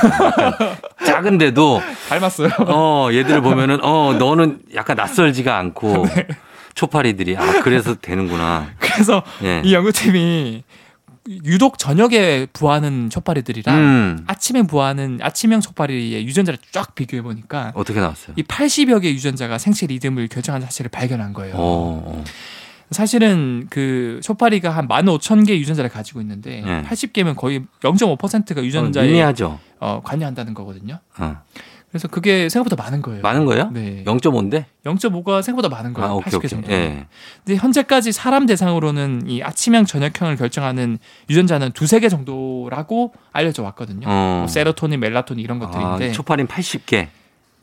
작은데도 1.06 1.80
닮았어요. 2.10 2.50
어 2.68 3.08
얘들을 3.12 3.40
보면은 3.40 3.82
어 3.82 4.12
너는 4.18 4.60
약간 4.74 4.96
낯설지가 4.96 5.56
않고 5.56 6.06
네. 6.14 6.26
초파리들이 6.74 7.36
아 7.38 7.60
그래서 7.62 7.94
되는구나. 7.94 8.66
그래서 8.78 9.22
예. 9.42 9.62
이 9.64 9.72
연구팀이 9.72 10.64
유독 11.28 11.78
저녁에 11.78 12.46
부화하는 12.52 13.10
촛파리들이랑 13.10 13.78
음 13.78 14.24
아침에 14.26 14.62
부화하는 14.62 15.20
아침형 15.22 15.60
촛파리의 15.60 16.26
유전자를 16.26 16.58
쫙 16.72 16.94
비교해 16.94 17.22
보니까 17.22 17.72
어떻게 17.74 18.00
나왔어요? 18.00 18.34
이 18.36 18.42
80여 18.42 19.00
개의 19.00 19.14
유전자가 19.14 19.58
생체 19.58 19.86
리듬을 19.86 20.28
결정하는 20.28 20.66
사실을 20.66 20.90
발견한 20.90 21.32
거예요. 21.32 21.54
어, 21.54 22.02
어. 22.06 22.24
사실은 22.90 23.66
그 23.70 24.20
촛파리가 24.22 24.70
한 24.70 24.86
15,000개 24.88 25.50
유전자를 25.50 25.88
가지고 25.90 26.20
있는데 26.20 26.60
네. 26.60 26.82
80개면 26.82 27.36
거의 27.36 27.64
0.5%가 27.80 28.60
어, 28.60 28.64
유전자에 28.64 29.06
미미하죠. 29.06 29.58
어, 29.80 30.00
관여한다는 30.04 30.54
거거든요. 30.54 30.98
어. 31.18 31.36
그래서 31.92 32.08
그게 32.08 32.48
생각보다 32.48 32.82
많은 32.82 33.02
거예요. 33.02 33.20
많은 33.20 33.44
거예요? 33.44 33.70
네. 33.70 34.02
0.5인데? 34.06 34.64
0.5가 34.86 35.42
생각보다 35.42 35.68
많은 35.68 35.92
거예요. 35.92 36.10
아, 36.10 36.14
오케이, 36.14 36.32
80개 36.32 36.36
오케이. 36.38 36.48
정도. 36.48 36.72
예. 36.72 37.06
근데 37.44 37.60
현재까지 37.60 38.12
사람 38.12 38.46
대상으로는 38.46 39.28
이 39.28 39.42
아침형 39.42 39.84
저녁형을 39.84 40.36
결정하는 40.36 40.98
유전자는 41.28 41.72
두세 41.72 42.00
개 42.00 42.08
정도라고 42.08 43.12
알려져 43.32 43.62
왔거든요. 43.64 44.06
어. 44.08 44.36
뭐 44.38 44.48
세로토닌, 44.48 45.00
멜라토닌 45.00 45.44
이런 45.44 45.62
아, 45.62 45.66
것들인데 45.66 46.12
초파린 46.12 46.46
80개 46.46 47.08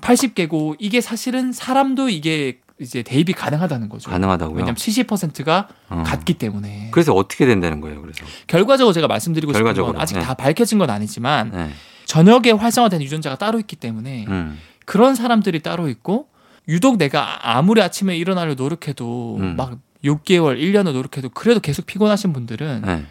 80개고 0.02 0.76
이게 0.78 1.02
사실은 1.02 1.52
사람도 1.52 2.10
이게 2.10 2.60
이제 2.80 3.02
대입이 3.02 3.34
가능하다는 3.34 3.90
거죠. 3.90 4.12
가능하다고요? 4.12 4.56
왜냐하면 4.58 4.76
70%가 4.76 5.68
어. 5.90 6.04
같기 6.06 6.36
때문에. 6.36 6.90
그래서 6.92 7.14
어떻게 7.14 7.48
된다는 7.48 7.82
거예요? 7.82 8.00
그래서. 8.00 8.24
결과적으로 8.46 8.94
제가 8.94 9.08
말씀드리고 9.08 9.54
싶은 9.54 9.60
결과적으로, 9.64 9.94
건 9.94 10.02
아직 10.02 10.14
네. 10.14 10.22
다 10.22 10.36
밝혀진 10.36 10.78
건 10.78 10.92
아니지만 10.92 11.52
네. 11.52 11.70
저녁에 12.14 12.50
활성화된 12.50 13.04
유전자가 13.04 13.36
따로 13.38 13.60
있기 13.60 13.76
때문에 13.76 14.26
음. 14.30 14.58
그런 14.86 15.14
사람들이 15.14 15.60
따로 15.60 15.88
있고 15.90 16.26
유독 16.68 16.98
내가 16.98 17.56
아무리 17.56 17.84
아침에 17.84 18.18
일어나려 18.18 18.56
노력해도 18.56 19.38
음. 19.40 19.56
막 19.56 19.78
6개월, 20.04 20.60
1년을 20.60 20.94
노력해도 20.94 21.30
그래도 21.30 21.60
계속 21.60 21.86
피곤하신 21.86 22.34
분들은 22.34 22.82
네. 22.84 23.04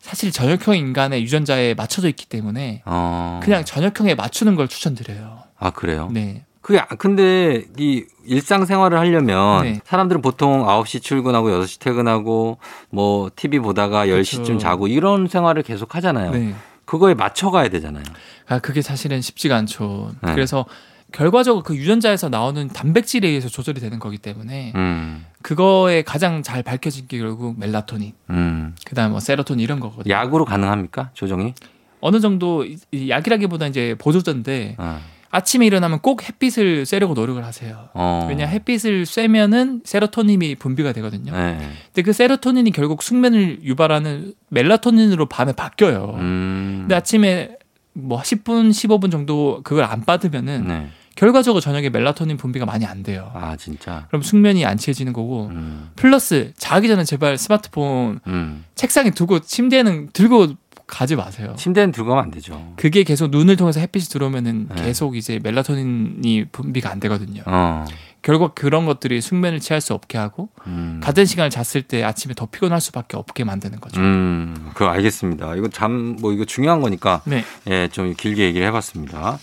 사실 0.00 0.30
저녁형 0.30 0.76
인간의 0.76 1.22
유전자에 1.22 1.72
맞춰져 1.72 2.08
있기 2.10 2.26
때문에 2.26 2.82
어. 2.84 3.40
그냥 3.42 3.64
저녁형에 3.64 4.14
맞추는 4.16 4.54
걸 4.56 4.68
추천드려요. 4.68 5.38
아, 5.58 5.70
그래요? 5.70 6.10
네. 6.12 6.44
그게 6.60 6.78
아- 6.78 6.86
근데 6.98 7.64
이 7.78 8.04
일상생활을 8.26 8.98
하려면 8.98 9.62
네. 9.62 9.80
사람들은 9.86 10.20
보통 10.20 10.66
9시 10.66 11.00
출근하고 11.02 11.48
6시 11.48 11.80
퇴근하고 11.80 12.58
뭐 12.90 13.30
TV 13.34 13.60
보다가 13.60 14.06
10시쯤 14.08 14.44
그렇죠. 14.44 14.58
자고 14.58 14.88
이런 14.88 15.26
생활을 15.26 15.62
계속 15.62 15.94
하잖아요. 15.94 16.32
네. 16.32 16.54
그거에 16.84 17.14
맞춰 17.14 17.50
가야 17.50 17.68
되잖아요. 17.68 18.04
아, 18.48 18.58
그게 18.58 18.82
사실은 18.82 19.20
쉽지가 19.20 19.56
않죠. 19.56 20.12
네. 20.22 20.34
그래서 20.34 20.66
결과적으로 21.12 21.62
그 21.62 21.76
유전자에서 21.76 22.28
나오는 22.28 22.68
단백질에 22.68 23.28
의해서 23.28 23.48
조절이 23.48 23.80
되는 23.80 23.98
거기 23.98 24.18
때문에 24.18 24.72
음. 24.74 25.26
그거에 25.42 26.02
가장 26.02 26.42
잘 26.42 26.62
밝혀진 26.62 27.06
게 27.06 27.18
결국 27.18 27.58
멜라토닌, 27.58 28.12
음. 28.30 28.74
그다음 28.84 29.12
뭐 29.12 29.20
세로토닌 29.20 29.62
이런 29.62 29.78
거거든요. 29.78 30.12
약으로 30.12 30.44
가능합니까? 30.44 31.10
조정이? 31.12 31.54
어느 32.00 32.18
정도 32.20 32.66
약이라기보다 33.08 33.66
이제 33.68 33.94
보조제인데 33.98 34.76
어. 34.78 35.00
아침에 35.32 35.64
일어나면 35.66 36.00
꼭 36.00 36.28
햇빛을 36.28 36.84
쐬려고 36.84 37.14
노력을 37.14 37.42
하세요. 37.42 37.88
어. 37.94 38.26
왜냐 38.28 38.46
햇빛을 38.46 39.06
쐬면은 39.06 39.80
세로토닌이 39.82 40.56
분비가 40.56 40.92
되거든요. 40.92 41.32
네. 41.32 41.58
근데 41.86 42.02
그 42.02 42.12
세로토닌이 42.12 42.70
결국 42.70 43.02
숙면을 43.02 43.60
유발하는 43.64 44.34
멜라토닌으로 44.50 45.26
밤에 45.26 45.52
바뀌어요. 45.52 46.16
음. 46.18 46.76
근데 46.82 46.94
아침에 46.94 47.56
뭐 47.94 48.20
10분, 48.20 48.70
15분 48.70 49.10
정도 49.10 49.62
그걸 49.64 49.84
안 49.84 50.04
받으면은 50.04 50.68
네. 50.68 50.88
결과적으로 51.16 51.60
저녁에 51.60 51.88
멜라토닌 51.88 52.36
분비가 52.36 52.66
많이 52.66 52.84
안 52.84 53.02
돼요. 53.02 53.30
아, 53.34 53.56
진짜. 53.56 54.04
그럼 54.08 54.20
숙면이 54.20 54.66
안 54.66 54.76
취해지는 54.76 55.14
거고 55.14 55.46
음. 55.46 55.90
플러스 55.96 56.52
자기 56.58 56.88
전에 56.88 57.04
제발 57.04 57.38
스마트폰 57.38 58.20
음. 58.26 58.64
책상에 58.74 59.10
두고 59.10 59.40
침대에는 59.40 60.10
들고 60.12 60.54
가지 60.92 61.16
마세요. 61.16 61.54
침대는 61.56 61.90
들고 61.90 62.10
가면 62.10 62.24
안 62.24 62.30
되죠. 62.30 62.74
그게 62.76 63.02
계속 63.02 63.30
눈을 63.30 63.56
통해서 63.56 63.80
햇빛이 63.80 64.04
들어오면은 64.04 64.68
네. 64.76 64.82
계속 64.84 65.16
이제 65.16 65.40
멜라토닌이 65.42 66.44
분비가 66.52 66.90
안 66.90 67.00
되거든요. 67.00 67.42
어. 67.46 67.86
결국 68.20 68.54
그런 68.54 68.84
것들이 68.84 69.22
숙면을 69.22 69.58
취할 69.58 69.80
수 69.80 69.94
없게 69.94 70.18
하고 70.18 70.50
음. 70.66 71.00
같은 71.02 71.24
시간을 71.24 71.48
잤을 71.50 71.82
때 71.82 72.04
아침에 72.04 72.34
더 72.34 72.44
피곤할 72.44 72.80
수밖에 72.82 73.16
없게 73.16 73.42
만드는 73.42 73.80
거죠. 73.80 74.00
음. 74.02 74.70
그거 74.74 74.90
알겠습니다. 74.90 75.56
이거 75.56 75.68
잠 75.68 76.16
뭐 76.20 76.32
이거 76.34 76.44
중요한 76.44 76.82
거니까 76.82 77.22
네. 77.24 77.42
예, 77.68 77.88
좀 77.90 78.12
길게 78.14 78.44
얘기를 78.44 78.66
해봤습니다. 78.66 79.38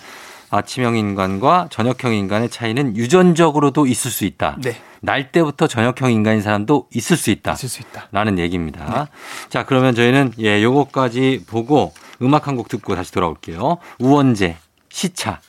아침형 0.52 0.96
인간과 0.98 1.68
저녁형 1.70 2.14
인간의 2.14 2.50
차이는 2.50 2.96
유전적으로도 2.98 3.86
있을 3.88 4.12
수 4.12 4.26
있다. 4.26 4.58
네. 4.62 4.76
날 5.02 5.32
때부터 5.32 5.68
저녁형 5.68 6.12
인간인 6.12 6.42
사람도 6.42 6.88
있을 6.94 7.16
수 7.16 7.30
있다. 7.32 7.54
있을 7.54 7.70
수 7.70 7.82
있다. 7.82 8.08
라는 8.12 8.38
얘기입니다. 8.40 9.08
자, 9.50 9.64
그러면 9.66 9.96
저희는 9.96 10.34
예, 10.40 10.62
요거까지 10.62 11.46
보고 11.48 11.94
음악 12.22 12.48
한 12.48 12.56
곡 12.58 12.68
듣고 12.68 12.96
다시 12.96 13.12
돌아올게요. 13.14 13.78
우원재, 14.00 14.58
시차. 14.90 15.40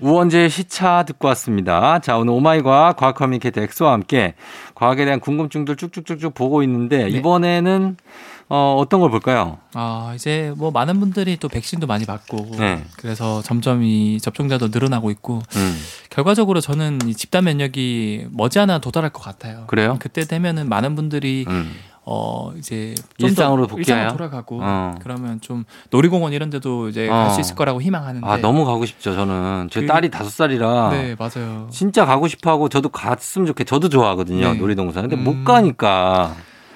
우원재의 0.00 0.50
시차 0.50 1.04
듣고 1.04 1.28
왔습니다. 1.28 1.98
자, 2.00 2.18
오늘 2.18 2.34
오마이과학 2.34 2.96
과학 2.96 3.14
커뮤니케이터 3.16 3.60
엑소와 3.62 3.92
함께 3.92 4.34
과학에 4.74 5.04
대한 5.04 5.18
궁금증들 5.20 5.76
쭉쭉쭉쭉 5.76 6.34
보고 6.34 6.62
있는데 6.64 7.04
네. 7.04 7.10
이번에는 7.10 7.96
어, 8.48 8.76
어떤 8.78 9.00
걸 9.00 9.10
볼까요? 9.10 9.58
아 9.72 10.12
이제 10.14 10.52
뭐 10.56 10.70
많은 10.70 11.00
분들이 11.00 11.36
또 11.38 11.48
백신도 11.48 11.86
많이 11.86 12.04
맞고 12.06 12.50
네. 12.58 12.84
그래서 12.98 13.40
점점 13.42 13.82
이 13.82 14.20
접종자도 14.20 14.68
늘어나고 14.68 15.10
있고 15.12 15.40
음, 15.56 15.80
결과적으로 16.10 16.60
저는 16.60 16.98
이 17.06 17.14
집단 17.14 17.44
면역이 17.44 18.26
머지않아 18.30 18.78
도달할 18.78 19.10
것 19.10 19.22
같아요. 19.22 19.64
그래요? 19.66 19.96
그때 19.98 20.22
되면은 20.26 20.68
많은 20.68 20.94
분들이 20.94 21.46
음. 21.48 21.72
어 22.06 22.52
이제 22.58 22.94
일상으로 23.16 23.66
복귀해요? 23.66 24.08
돌아가고 24.10 24.58
어. 24.62 24.94
그러면 25.00 25.40
좀 25.40 25.64
놀이공원 25.90 26.34
이런 26.34 26.50
데도 26.50 26.90
이제 26.90 27.08
어. 27.08 27.12
갈수 27.14 27.40
있을 27.40 27.54
거라고 27.54 27.80
희망하는데 27.80 28.26
아, 28.26 28.36
너무 28.36 28.66
가고 28.66 28.84
싶죠, 28.84 29.14
저는. 29.14 29.68
제 29.70 29.80
그- 29.80 29.86
딸이 29.86 30.10
다섯 30.10 30.28
살이라. 30.28 30.90
네 30.90 31.16
맞아요. 31.18 31.66
진짜 31.70 32.04
가고 32.04 32.28
싶어 32.28 32.50
하고 32.50 32.68
저도 32.68 32.90
갔으면 32.90 33.46
좋겠 33.46 33.66
저도 33.66 33.88
좋아하거든요. 33.88 34.52
네. 34.52 34.58
놀이동산. 34.58 35.08
근데 35.08 35.16
못 35.16 35.30
음. 35.32 35.44
가니까. 35.44 36.34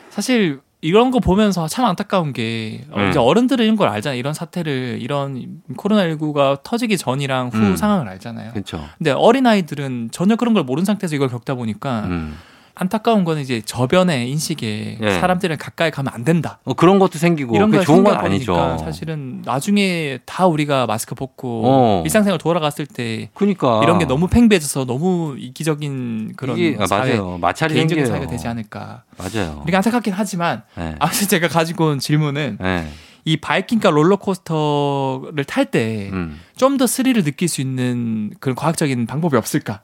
사실 0.09 0.61
이런 0.81 1.11
거 1.11 1.19
보면서 1.19 1.67
참 1.67 1.85
안타까운 1.87 2.33
게 2.33 2.85
어, 2.91 3.01
음. 3.01 3.11
이제 3.11 3.19
어른들은 3.19 3.65
이런 3.65 3.77
걸 3.77 3.89
알잖아요. 3.89 4.19
이런 4.19 4.33
사태를 4.33 4.99
이런 5.01 5.61
코로나19가 5.77 6.63
터지기 6.63 6.97
전이랑 6.99 7.49
후 7.49 7.59
음. 7.59 7.77
상황을 7.77 8.09
알잖아요. 8.09 8.53
그렇죠. 8.53 8.85
근데 8.97 9.11
어린 9.11 9.47
아이들은 9.47 10.11
전혀 10.13 10.37
그런 10.37 10.55
걸 10.55 10.63
모르는 10.63 10.85
상태에서 10.85 11.17
이걸 11.17 11.29
겪다 11.29 11.55
보니까 11.55 12.05
음. 12.07 12.37
안타까운 12.79 13.25
거는 13.25 13.43
이제 13.43 13.61
저변의 13.65 14.31
인식에 14.31 14.99
예. 15.01 15.11
사람들은 15.21 15.59
가까이 15.59 15.91
가면 15.91 16.13
안 16.15 16.25
된다. 16.25 16.61
어, 16.65 16.75
그런 16.75 16.99
것도 16.99 17.19
생기고 17.19 17.57
이런 17.57 17.71
걸 17.71 17.85
좋은 17.85 18.05
건 18.05 18.17
아니죠. 18.17 18.79
사실은 18.79 19.43
나중에 19.45 20.19
다 20.25 20.47
우리가 20.47 20.87
마스크 20.87 21.15
벗고 21.15 21.63
어. 21.67 22.03
일상생활 22.05 22.39
돌아갔을 22.39 22.87
때 22.87 23.31
그러니까 23.35 23.81
이런 23.83 23.99
게 23.99 24.05
너무 24.05 24.29
팽배해져서 24.29 24.85
너무 24.85 25.37
이기적인 25.39 26.35
그런 26.37 26.57
이게 26.57 26.77
아, 26.81 26.87
사회, 26.87 27.17
맞아요. 27.17 27.39
마찰이 27.39 27.75
개인적인 27.75 28.05
생겨요. 28.05 28.17
사회가 28.17 28.31
되지 28.31 28.47
않을까. 28.47 29.03
맞아요. 29.17 29.61
우리가 29.65 29.79
안타깝긴 29.79 30.13
하지만 30.15 30.63
네. 30.77 30.95
아무튼 30.99 31.29
제가 31.29 31.49
가지고 31.49 31.89
온 31.89 31.99
질문은 31.99 32.59
네. 32.61 32.89
이 33.25 33.37
바이킹과 33.37 33.91
롤러코스터를 33.91 35.45
탈 35.45 35.67
때 35.67 36.11
좀더 36.57 36.85
음. 36.85 36.87
스릴을 36.87 37.25
느낄 37.25 37.49
수 37.49 37.61
있는 37.61 38.31
그런 38.41 38.55
과학적인 38.55 39.07
방법이 39.07 39.37
없을까? 39.37 39.83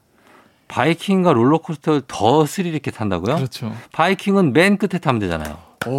바이킹과 0.69 1.33
롤러코스터를 1.33 2.03
더 2.09 2.47
스릴 2.47 2.75
있게 2.75 2.91
탄다고요? 2.91 3.37
그렇죠. 3.37 3.73
바이킹은 3.93 4.53
맨 4.53 4.77
끝에 4.79 4.99
타면 5.01 5.21
되잖아요. 5.21 5.59
오, 5.87 5.99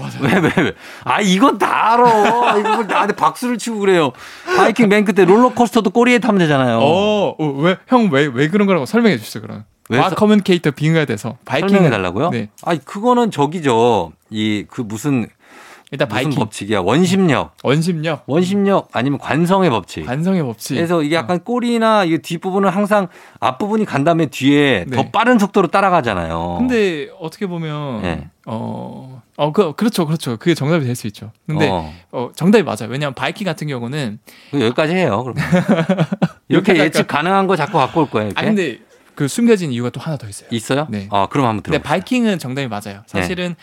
맞아요. 0.00 0.20
왜, 0.22 0.34
왜, 0.38 0.62
왜? 0.62 0.72
아, 1.04 1.20
이건 1.20 1.58
다 1.58 1.94
알아. 1.94 2.58
이걸 2.58 2.86
나한테 2.86 3.16
박수를 3.16 3.58
치고 3.58 3.80
그래요. 3.80 4.12
바이킹 4.56 4.88
맨 4.88 5.04
끝에 5.04 5.24
롤러코스터도 5.26 5.90
꼬리에 5.90 6.20
타면 6.20 6.38
되잖아요. 6.38 6.78
어, 6.78 7.34
어, 7.36 7.46
왜, 7.58 7.76
형, 7.88 8.08
왜, 8.12 8.26
왜 8.32 8.48
그런 8.48 8.66
거라고 8.68 8.86
설명해 8.86 9.18
주시죠, 9.18 9.40
그럼. 9.42 9.64
서- 10.10 10.14
커뮤니케이터 10.16 10.70
빙의가 10.70 11.04
돼서 11.06 11.36
바이킹 11.44 11.68
설명해 11.68 11.90
달라고요? 11.90 12.30
네. 12.30 12.48
아니 12.64 12.84
그거는 12.84 13.30
저기죠. 13.30 14.12
이 14.30 14.64
그 14.68 14.80
무슨 14.82 15.28
일단 15.92 16.08
무슨 16.08 16.24
바이킹 16.24 16.38
법칙이야? 16.40 16.80
원심력, 16.80 17.52
원심력 17.62 18.24
원심력 18.26 18.88
아니면 18.92 19.18
관성의 19.20 19.70
법칙. 19.70 20.04
관성의 20.04 20.42
법칙. 20.42 20.74
그래서 20.74 21.02
이게 21.02 21.14
약간 21.14 21.38
꼬리나 21.44 22.04
이 22.04 22.18
뒷부분은 22.18 22.68
항상 22.70 23.06
앞부분이 23.38 23.84
간 23.84 24.02
다음에 24.02 24.26
뒤에 24.26 24.84
네. 24.88 24.96
더 24.96 25.10
빠른 25.10 25.38
속도로 25.38 25.68
따라가잖아요. 25.68 26.56
근데 26.58 27.08
어떻게 27.20 27.46
보면 27.46 28.02
네. 28.02 28.28
어, 28.46 29.22
어, 29.36 29.52
그, 29.52 29.74
그렇죠, 29.74 30.06
그렇죠. 30.06 30.36
그게 30.38 30.54
정답이 30.54 30.84
될 30.84 30.96
수 30.96 31.06
있죠. 31.06 31.30
근데 31.46 31.68
어, 31.70 31.92
어, 32.10 32.30
정답이 32.34 32.64
맞아요. 32.64 32.88
왜냐하면 32.90 33.14
바이킹 33.14 33.44
같은 33.44 33.68
경우는 33.68 34.18
여기까지 34.54 34.92
해요. 34.94 35.22
그럼 35.22 35.36
이렇게 36.48 36.76
예측 36.78 37.06
가능한 37.06 37.46
거 37.46 37.54
자꾸 37.54 37.78
갖고 37.78 38.00
올 38.02 38.10
거예요. 38.10 38.28
이렇게 38.28 38.40
아 38.40 38.44
근데 38.44 38.78
그 39.14 39.28
숨겨진 39.28 39.72
이유가 39.72 39.90
또 39.90 40.00
하나 40.00 40.16
더 40.16 40.28
있어요. 40.28 40.48
있어요? 40.50 40.86
네. 40.90 41.08
아 41.12 41.26
그럼 41.30 41.46
한번 41.46 41.62
근데 41.62 41.78
들어. 41.78 41.88
바이킹은 41.88 42.38
정답이 42.38 42.66
맞아요. 42.68 43.02
사실은 43.06 43.54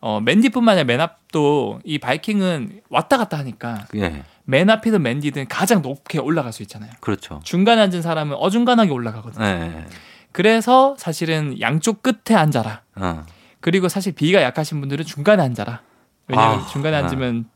어, 0.00 0.20
맨 0.20 0.40
뒷뿐만 0.40 0.72
아니라 0.74 0.84
맨 0.84 1.00
앞도 1.00 1.80
이 1.84 1.98
바이킹은 1.98 2.82
왔다 2.88 3.16
갔다 3.16 3.38
하니까 3.38 3.86
예, 3.96 4.22
맨 4.44 4.70
앞이든 4.70 5.02
맨 5.02 5.20
뒤든 5.20 5.48
가장 5.48 5.82
높게 5.82 6.18
올라갈 6.18 6.52
수 6.52 6.62
있잖아요. 6.62 6.90
그렇죠. 7.00 7.40
중간에 7.42 7.80
앉은 7.82 8.02
사람은 8.02 8.36
어중간하게 8.36 8.90
올라가거든요. 8.92 9.44
예, 9.44 9.84
그래서 10.32 10.94
사실은 10.98 11.60
양쪽 11.60 12.02
끝에 12.02 12.36
앉아라. 12.36 12.82
어. 12.96 13.24
그리고 13.60 13.88
사실 13.88 14.12
비가 14.12 14.40
약하신 14.42 14.80
분들은 14.80 15.04
중간에 15.04 15.42
앉아라. 15.42 15.80
왜냐하면 16.28 16.60
아, 16.60 16.66
중간에 16.68 16.96
아. 16.96 17.00
앉으면 17.00 17.46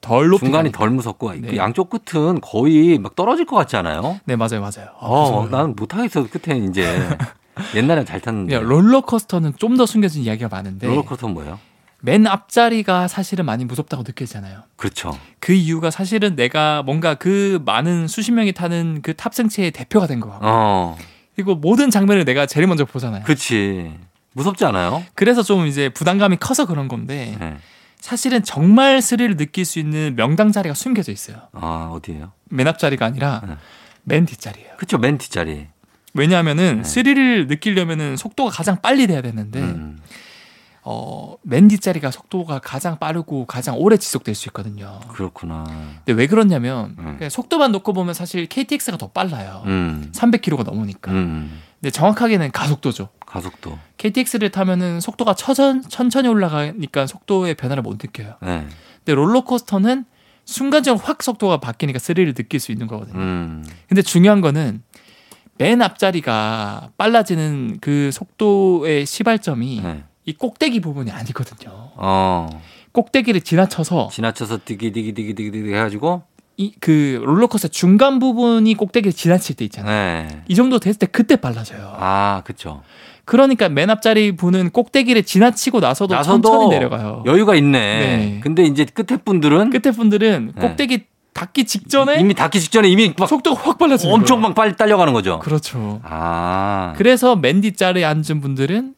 덜 0.00 0.28
높이 0.28 0.46
중간이 0.46 0.72
가니까. 0.72 0.78
덜 0.78 0.90
무섭고 0.90 1.32
네. 1.34 1.40
그 1.50 1.56
양쪽 1.58 1.90
끝은 1.90 2.40
거의 2.40 2.98
막 2.98 3.14
떨어질 3.14 3.44
것 3.44 3.56
같지 3.56 3.76
않아요? 3.76 4.18
네 4.24 4.36
맞아요 4.36 4.60
맞아요. 4.60 4.88
아, 4.98 5.06
어, 5.06 5.40
그래서 5.42 5.54
나는 5.56 5.74
못하겠어 5.76 6.26
끝에 6.28 6.56
이제 6.58 6.86
옛날엔 7.76 8.06
잘 8.06 8.20
탔는데. 8.20 8.54
그냥 8.56 8.68
롤러코스터는 8.70 9.54
좀 9.58 9.76
더 9.76 9.84
숨겨진 9.84 10.22
이야기가 10.22 10.48
많은데 10.48 10.86
롤러코스터는 10.86 11.34
뭐예요? 11.34 11.58
맨 12.02 12.26
앞자리가 12.26 13.08
사실은 13.08 13.44
많이 13.44 13.64
무섭다고 13.64 14.02
느껴지잖아요. 14.06 14.62
그렇죠. 14.76 15.18
그 15.38 15.52
이유가 15.52 15.90
사실은 15.90 16.34
내가 16.34 16.82
뭔가 16.82 17.14
그 17.14 17.60
많은 17.64 18.08
수십 18.08 18.32
명이 18.32 18.52
타는 18.52 19.00
그 19.02 19.14
탑승체의 19.14 19.70
대표가 19.72 20.06
된거 20.06 20.28
같고 20.30 20.46
어, 20.46 20.96
그리고 21.34 21.54
모든 21.54 21.90
장면을 21.90 22.24
내가 22.24 22.46
제일 22.46 22.66
먼저 22.66 22.84
보잖아요. 22.84 23.24
그렇지. 23.24 23.94
무섭지 24.32 24.64
않아요? 24.64 25.04
그래서 25.14 25.42
좀 25.42 25.66
이제 25.66 25.88
부담감이 25.88 26.36
커서 26.36 26.66
그런 26.66 26.88
건데 26.88 27.36
네. 27.40 27.56
사실은 27.98 28.42
정말 28.42 29.02
스릴을 29.02 29.36
느낄 29.36 29.64
수 29.64 29.78
있는 29.78 30.14
명당 30.16 30.52
자리가 30.52 30.74
숨겨져 30.74 31.12
있어요. 31.12 31.36
아 31.52 31.90
어디예요? 31.92 32.32
맨 32.48 32.66
앞자리가 32.68 33.04
아니라 33.04 33.42
네. 33.46 33.54
맨 34.04 34.26
뒷자리예요. 34.26 34.76
그렇죠. 34.76 34.98
맨 34.98 35.18
뒷자리. 35.18 35.66
왜냐하면은 36.14 36.78
네. 36.78 36.84
스릴을 36.84 37.46
느끼려면은 37.48 38.16
속도가 38.16 38.50
가장 38.50 38.80
빨리 38.80 39.06
돼야 39.06 39.20
되는데 39.20 39.60
음. 39.60 39.98
어, 40.82 41.36
맨 41.42 41.68
뒷자리가 41.68 42.10
속도가 42.10 42.60
가장 42.60 42.98
빠르고 42.98 43.46
가장 43.46 43.76
오래 43.78 43.96
지속될 43.96 44.34
수 44.34 44.48
있거든요. 44.48 45.00
그렇구나. 45.08 45.64
근데 46.04 46.12
왜 46.12 46.26
그러냐면 46.26 46.96
음. 46.98 47.16
그냥 47.18 47.28
속도만 47.28 47.72
놓고 47.72 47.92
보면 47.92 48.14
사실 48.14 48.46
KTX가 48.46 48.96
더 48.96 49.08
빨라요. 49.08 49.62
음. 49.66 50.10
300km가 50.12 50.64
넘으니까. 50.64 51.12
음. 51.12 51.60
근데 51.80 51.90
정확하게는 51.90 52.50
가속도죠. 52.52 53.08
가속도. 53.26 53.78
KTX를 53.98 54.50
타면은 54.50 55.00
속도가 55.00 55.34
처전, 55.34 55.82
천천히 55.82 56.28
올라가니까 56.28 57.06
속도의 57.06 57.54
변화를 57.54 57.82
못 57.82 57.98
느껴요. 58.02 58.36
네. 58.42 58.66
근데 58.98 59.14
롤러코스터는 59.14 60.04
순간적으로 60.44 61.02
확 61.04 61.22
속도가 61.22 61.58
바뀌니까 61.58 61.98
스릴을 61.98 62.34
느낄 62.34 62.58
수 62.58 62.72
있는 62.72 62.86
거거든요. 62.86 63.18
음. 63.18 63.64
근데 63.88 64.02
중요한 64.02 64.40
거는 64.40 64.82
맨 65.58 65.80
앞자리가 65.82 66.90
빨라지는 66.96 67.78
그 67.80 68.10
속도의 68.12 69.06
시발점이 69.06 69.80
네. 69.82 70.04
이 70.26 70.32
꼭대기 70.34 70.80
부분이 70.80 71.10
아니거든요. 71.10 71.70
어. 71.96 72.48
꼭대기를 72.92 73.40
지나쳐서 73.42 74.08
지나쳐서 74.12 74.60
디기 74.64 74.92
디기 74.92 75.12
디기 75.12 75.34
디기 75.34 75.50
디기 75.50 75.72
해가지고. 75.74 76.22
이 76.56 76.72
그 76.78 77.22
롤러코스터 77.24 77.68
중간 77.68 78.18
부분이 78.18 78.74
꼭대기를 78.74 79.14
지나칠 79.14 79.56
때 79.56 79.64
있잖아요. 79.64 80.26
네. 80.28 80.42
이 80.46 80.54
정도 80.54 80.78
됐을 80.78 80.98
때 80.98 81.06
그때 81.06 81.36
빨라져요. 81.36 81.94
아, 81.96 82.42
그쵸. 82.44 82.82
그러니까 83.24 83.70
맨 83.70 83.88
앞자리 83.88 84.36
분은 84.36 84.68
꼭대기를 84.70 85.22
지나치고 85.22 85.80
나서도, 85.80 86.14
나서도 86.14 86.42
천천히 86.42 86.68
내려가요. 86.70 87.22
여유가 87.24 87.54
있네. 87.54 87.78
네. 87.78 88.40
근데 88.42 88.64
이제 88.64 88.84
끝에 88.84 89.16
분들은 89.18 89.70
끝에 89.70 89.90
분들은 89.94 90.52
네. 90.54 90.60
꼭대기 90.60 91.04
닿기 91.32 91.64
직전에 91.64 92.20
이미 92.20 92.34
닿기 92.34 92.60
직전에 92.60 92.88
이미 92.88 93.14
막 93.16 93.26
속도가 93.26 93.62
확 93.62 93.78
빨라지는 93.78 94.12
엄청. 94.12 94.42
막 94.42 94.54
빨리 94.54 94.76
딸려가는 94.76 95.14
거죠. 95.14 95.38
그렇죠. 95.38 96.00
아. 96.02 96.92
그래서 96.96 97.36
맨 97.36 97.62
뒷자리에 97.62 98.04
앉은 98.04 98.40
분들은 98.42 98.94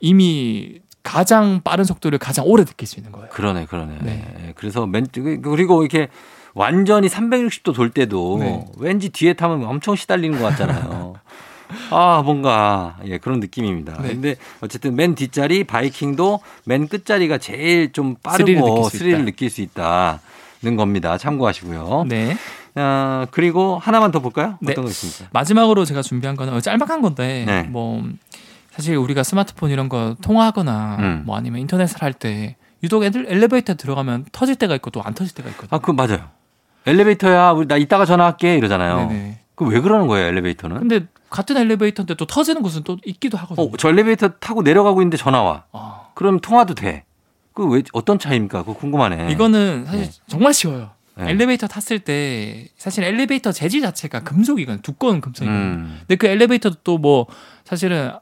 이미 0.00 0.80
가장 1.02 1.60
빠른 1.62 1.84
속도를 1.84 2.18
가장 2.18 2.44
오래 2.46 2.64
느낄 2.64 2.88
수 2.88 2.98
있는 2.98 3.12
거예요. 3.12 3.28
그러네, 3.30 3.66
그러네. 3.66 3.98
네. 4.02 4.52
그래서 4.56 4.86
맨 4.86 5.06
그리고 5.12 5.82
이렇게 5.82 6.08
완전히 6.54 7.08
360도 7.08 7.74
돌 7.74 7.90
때도 7.90 8.38
네. 8.40 8.64
왠지 8.78 9.10
뒤에 9.10 9.34
타면 9.34 9.64
엄청 9.64 9.94
시달리는 9.94 10.38
것 10.38 10.44
같잖아요. 10.48 11.14
아, 11.90 12.22
뭔가 12.24 12.96
예, 13.04 13.18
그런 13.18 13.40
느낌입니다. 13.40 14.00
네. 14.02 14.08
근데 14.08 14.36
어쨌든 14.60 14.96
맨 14.96 15.14
뒷자리 15.14 15.64
바이킹도 15.64 16.40
맨 16.64 16.88
끝자리가 16.88 17.38
제일 17.38 17.92
좀 17.92 18.16
빠르고 18.22 18.88
스릴을 18.88 19.18
있다. 19.18 19.24
느낄 19.24 19.50
수 19.50 19.60
있다 19.60 20.20
는 20.62 20.76
겁니다. 20.76 21.18
참고하시고요. 21.18 22.06
네. 22.08 22.36
아, 22.74 23.26
그리고 23.30 23.78
하나만 23.78 24.10
더 24.10 24.20
볼까요? 24.20 24.58
네. 24.60 24.72
어떤 24.72 24.84
거 24.84 24.90
있습니까? 24.90 25.28
마지막으로 25.32 25.84
제가 25.84 26.02
준비한 26.02 26.34
거는 26.34 26.60
짤막한 26.60 27.02
건데 27.02 27.44
네. 27.46 27.62
뭐 27.64 28.02
사실 28.76 28.94
우리가 28.96 29.22
스마트폰 29.22 29.70
이런 29.70 29.88
거 29.88 30.16
통화하거나 30.20 30.96
음. 31.00 31.22
뭐 31.24 31.36
아니면 31.36 31.60
인터넷을 31.60 32.02
할 32.02 32.12
때 32.12 32.56
유독 32.82 33.04
애들 33.04 33.26
엘리베이터 33.28 33.74
들어가면 33.74 34.26
터질 34.32 34.54
때가 34.56 34.74
있고 34.76 34.90
또 34.90 35.00
안 35.02 35.14
터질 35.14 35.34
때가 35.34 35.48
있거든요. 35.50 35.68
아, 35.74 35.78
그거 35.78 35.92
맞아요. 35.94 36.28
엘리베이터야, 36.86 37.50
우리 37.52 37.66
나 37.66 37.76
이따가 37.76 38.04
전화할게 38.04 38.56
이러잖아요. 38.56 39.08
그 39.54 39.64
왜 39.64 39.80
그러는 39.80 40.06
거예요, 40.06 40.26
엘리베이터는? 40.28 40.78
근데 40.78 41.06
같은 41.30 41.56
엘리베이터인데 41.56 42.14
또 42.14 42.26
터지는 42.26 42.60
곳은 42.62 42.82
또 42.84 42.98
있기도 43.06 43.38
하거든요. 43.38 43.66
어, 43.66 43.72
저 43.78 43.88
엘리베이터 43.88 44.28
타고 44.28 44.60
내려가고 44.62 45.00
있는데 45.00 45.16
전화 45.16 45.42
와. 45.42 45.64
아, 45.72 46.08
그럼 46.14 46.38
통화도 46.40 46.74
돼. 46.74 47.04
그 47.54 47.66
왜 47.66 47.82
어떤 47.94 48.18
차이입니까? 48.18 48.60
그거 48.60 48.74
궁금하네. 48.74 49.32
이거는 49.32 49.86
사실 49.86 50.00
네. 50.02 50.10
정말 50.28 50.52
쉬워요. 50.52 50.90
네. 51.16 51.30
엘리베이터 51.30 51.66
tas을 51.66 52.00
때 52.00 52.68
사실 52.76 53.02
엘리베이터 53.02 53.50
재질 53.50 53.80
자체가 53.80 54.20
금속이거든요. 54.20 54.82
두꺼운 54.82 55.22
금속이거든요. 55.22 55.64
음. 55.64 55.96
근데 56.00 56.16
그 56.16 56.26
엘리베이터도 56.26 56.76
또 56.84 56.98
뭐 56.98 57.26
사실은 57.64 58.12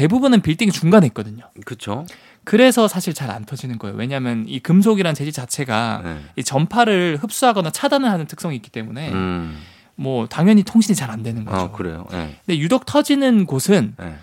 대부분은 0.00 0.40
빌딩 0.40 0.70
중간에 0.70 1.06
있거든요. 1.08 1.44
그렇죠. 1.66 2.06
그래서 2.44 2.88
사실 2.88 3.12
잘 3.12 3.30
안 3.30 3.44
터지는 3.44 3.78
거예요. 3.78 3.96
왜냐하면 3.96 4.46
이 4.48 4.58
금속이란 4.60 5.14
재질 5.14 5.30
자체가 5.32 6.00
네. 6.02 6.16
이 6.36 6.42
전파를 6.42 7.18
흡수하거나 7.20 7.70
차단을 7.70 8.10
하는 8.10 8.26
특성이 8.26 8.56
있기 8.56 8.70
때문에 8.70 9.10
음. 9.12 9.58
뭐 9.96 10.26
당연히 10.26 10.62
통신이 10.62 10.96
잘 10.96 11.10
안 11.10 11.22
되는 11.22 11.44
거죠. 11.44 11.64
어, 11.66 11.72
그래요. 11.72 12.06
예. 12.14 12.34
근데 12.46 12.58
유독 12.58 12.86
터지는 12.86 13.44
곳은 13.44 13.94
예. 14.00 14.14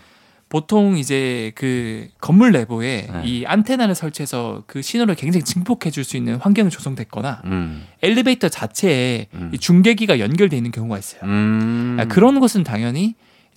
보통 0.50 0.98
이제 0.98 1.52
그 1.56 2.08
건물 2.20 2.54
내부에 2.54 3.08
네. 3.12 3.22
이 3.26 3.46
안테나를 3.46 3.94
설치해서 3.94 4.64
그 4.66 4.82
신호를 4.82 5.14
굉장히 5.16 5.44
증폭해 5.44 5.92
줄 5.92 6.04
수 6.04 6.18
있는 6.18 6.38
환경이 6.38 6.72
조성됐거나 6.72 7.42
음. 7.46 7.86
엘리베이터 8.02 8.50
자체에 8.50 9.28
음. 9.36 9.52
이 9.54 9.58
중계기가 9.60 10.20
연결돼 10.20 10.58
있는 10.58 10.72
경우가 10.72 10.98
있어요. 10.98 11.22
음. 11.24 11.98
아, 12.00 12.06
그런 12.06 12.40
곳은 12.40 12.64
당연히 12.64 13.14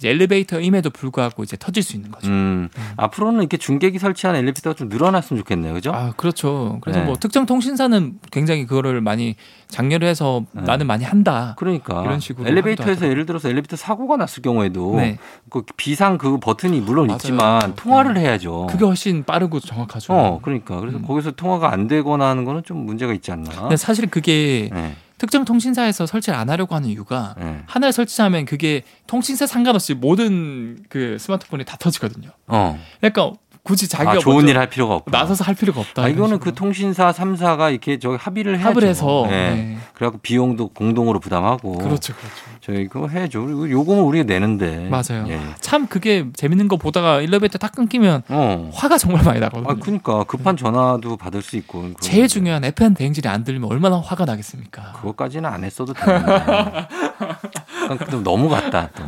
엘리베이터임에도 0.08 0.90
불구하고 0.90 1.42
이제 1.42 1.56
터질 1.58 1.82
수 1.82 1.96
있는 1.96 2.10
거죠. 2.10 2.28
음. 2.28 2.68
앞으로는 2.96 3.40
이렇게 3.40 3.56
중계기 3.56 3.98
설치한 3.98 4.36
엘리베이터가 4.36 4.74
좀 4.74 4.88
늘어났으면 4.88 5.42
좋겠네요. 5.42 5.74
그죠? 5.74 5.92
아 5.92 6.12
그렇죠. 6.16 6.78
그래서 6.80 7.00
네. 7.00 7.06
뭐 7.06 7.16
특정 7.16 7.46
통신사는 7.46 8.18
굉장히 8.30 8.66
그거를 8.66 9.00
많이 9.00 9.36
장려를 9.68 10.08
해서 10.08 10.44
네. 10.52 10.62
나는 10.62 10.86
많이 10.86 11.04
한다. 11.04 11.54
그러니까 11.58 12.02
이런 12.02 12.20
식으로 12.20 12.48
엘리베이터에서 12.48 13.08
예를 13.08 13.26
들어서 13.26 13.48
엘리베이터 13.48 13.76
사고가 13.76 14.16
났을 14.16 14.42
경우에도 14.42 14.96
네, 14.96 15.18
그 15.48 15.62
비상 15.76 16.18
그 16.18 16.38
버튼이 16.38 16.80
물론 16.80 17.06
맞아요. 17.06 17.16
있지만 17.16 17.74
통화를 17.74 18.14
네. 18.14 18.20
해야죠. 18.20 18.66
그게 18.70 18.84
훨씬 18.84 19.24
빠르고 19.24 19.60
정확하죠. 19.60 20.12
어, 20.12 20.40
그러니까 20.42 20.80
그래서 20.80 20.98
음. 20.98 21.02
거기서 21.06 21.32
통화가 21.32 21.72
안 21.72 21.88
되거나 21.88 22.28
하는 22.28 22.44
거는 22.44 22.62
좀 22.64 22.84
문제가 22.84 23.12
있지 23.12 23.32
않나? 23.32 23.76
사실 23.76 24.06
그게 24.08 24.70
네. 24.72 24.96
특정 25.20 25.44
통신사에서 25.44 26.06
설치를 26.06 26.38
안 26.38 26.48
하려고 26.48 26.74
하는 26.74 26.88
이유가 26.88 27.34
네. 27.38 27.62
하나를 27.66 27.92
설치하면 27.92 28.46
그게 28.46 28.84
통신사 29.06 29.46
상관없이 29.46 29.92
모든 29.92 30.82
그 30.88 31.18
스마트폰이 31.18 31.66
다 31.66 31.76
터지거든요. 31.78 32.30
어. 32.46 32.80
그러니까 33.00 33.32
굳이 33.62 33.88
자기가 33.88 34.12
아, 34.12 34.18
좋은 34.18 34.48
일 34.48 34.56
할 34.58 34.68
필요가 34.68 34.94
없고. 34.94 35.10
나서서 35.10 35.44
할 35.44 35.54
필요가 35.54 35.80
없다. 35.80 36.02
아, 36.04 36.08
이거는 36.08 36.36
식으로. 36.36 36.38
그 36.40 36.54
통신사 36.54 37.12
3사가 37.12 37.70
이렇게 37.70 37.98
저기 37.98 38.16
합의를 38.16 38.56
해야죠. 38.58 38.68
합을 38.68 38.82
해서 38.84 39.26
네. 39.28 39.50
네. 39.54 39.78
그래갖고 39.94 40.18
비용도 40.22 40.68
공동으로 40.68 41.20
부담하고. 41.20 41.78
그렇죠, 41.78 42.14
그렇죠. 42.14 42.34
저희 42.60 42.88
그거 42.88 43.06
해야죠. 43.08 43.44
그리고 43.44 43.70
요금은 43.70 44.02
우리가 44.04 44.24
내는데. 44.24 44.88
맞아요. 44.88 45.26
예. 45.28 45.38
참 45.60 45.86
그게 45.86 46.26
재밌는 46.34 46.68
거 46.68 46.76
보다가 46.76 47.20
엘리베이터 47.20 47.58
딱 47.58 47.72
끊기면 47.72 48.22
어. 48.28 48.70
화가 48.72 48.96
정말 48.98 49.24
많이 49.24 49.40
나거든요. 49.40 49.70
아, 49.70 49.74
그러니까 49.80 50.24
급한 50.24 50.56
전화도 50.56 51.16
받을 51.18 51.42
수 51.42 51.56
있고. 51.56 51.90
제일. 52.00 52.30
중요한 52.30 52.62
FM 52.64 52.94
대행진이 52.94 53.26
안 53.26 53.42
들리면 53.42 53.68
얼마나 53.70 53.98
화가 53.98 54.24
나겠습니까? 54.24 54.92
그것까지는 54.92 55.50
안 55.50 55.64
했어도 55.64 55.92
되는데. 55.92 56.44
너무 58.22 58.48
갔다. 58.48 58.88
또. 58.94 59.02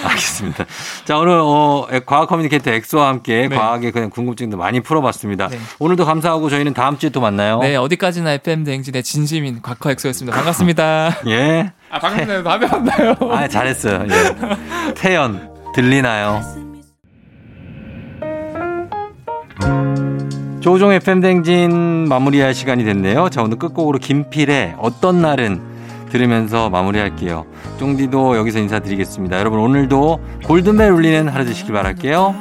알겠습니다. 0.08 0.64
자, 1.04 1.18
오늘, 1.18 1.38
어, 1.40 1.86
과학 2.06 2.28
커뮤니케이터 2.28 2.70
엑소와 2.70 3.08
함께 3.08 3.48
네. 3.48 3.56
과학의 3.56 3.92
그냥 3.92 4.10
궁금증도 4.10 4.56
많이 4.56 4.80
풀어봤습니다. 4.80 5.48
네. 5.48 5.58
오늘도 5.78 6.04
감사하고 6.04 6.48
저희는 6.50 6.74
다음 6.74 6.98
주에 6.98 7.10
또 7.10 7.20
만나요. 7.20 7.58
네, 7.60 7.76
어디까지나 7.76 8.32
FM 8.34 8.64
대행진의 8.64 9.02
진심인 9.02 9.60
과커 9.62 9.90
엑소였습니다. 9.92 10.36
반갑습니다. 10.36 11.18
예. 11.28 11.72
아, 11.90 11.98
반갑습니다. 11.98 12.42
다음에 12.42 12.66
만나요. 12.66 13.16
아, 13.30 13.48
잘했어요. 13.48 14.06
예. 14.08 14.94
태연, 14.94 15.50
들리나요? 15.74 16.40
조종 20.60 20.92
FM 20.92 21.20
댕진 21.20 22.06
마무리할 22.08 22.54
시간이 22.54 22.84
됐네요. 22.84 23.30
자, 23.30 23.42
오늘 23.42 23.58
끝곡으로 23.58 23.98
김필의 23.98 24.76
어떤 24.78 25.22
날은 25.22 25.69
들으면서 26.10 26.68
마무리할게요. 26.68 27.46
쫑디도 27.78 28.36
여기서 28.36 28.58
인사드리겠습니다. 28.58 29.38
여러분 29.38 29.60
오늘도 29.60 30.20
골든벨 30.44 30.90
울리는 30.90 31.28
하루 31.28 31.44
되시길 31.46 31.72
바랄게요. 31.72 32.34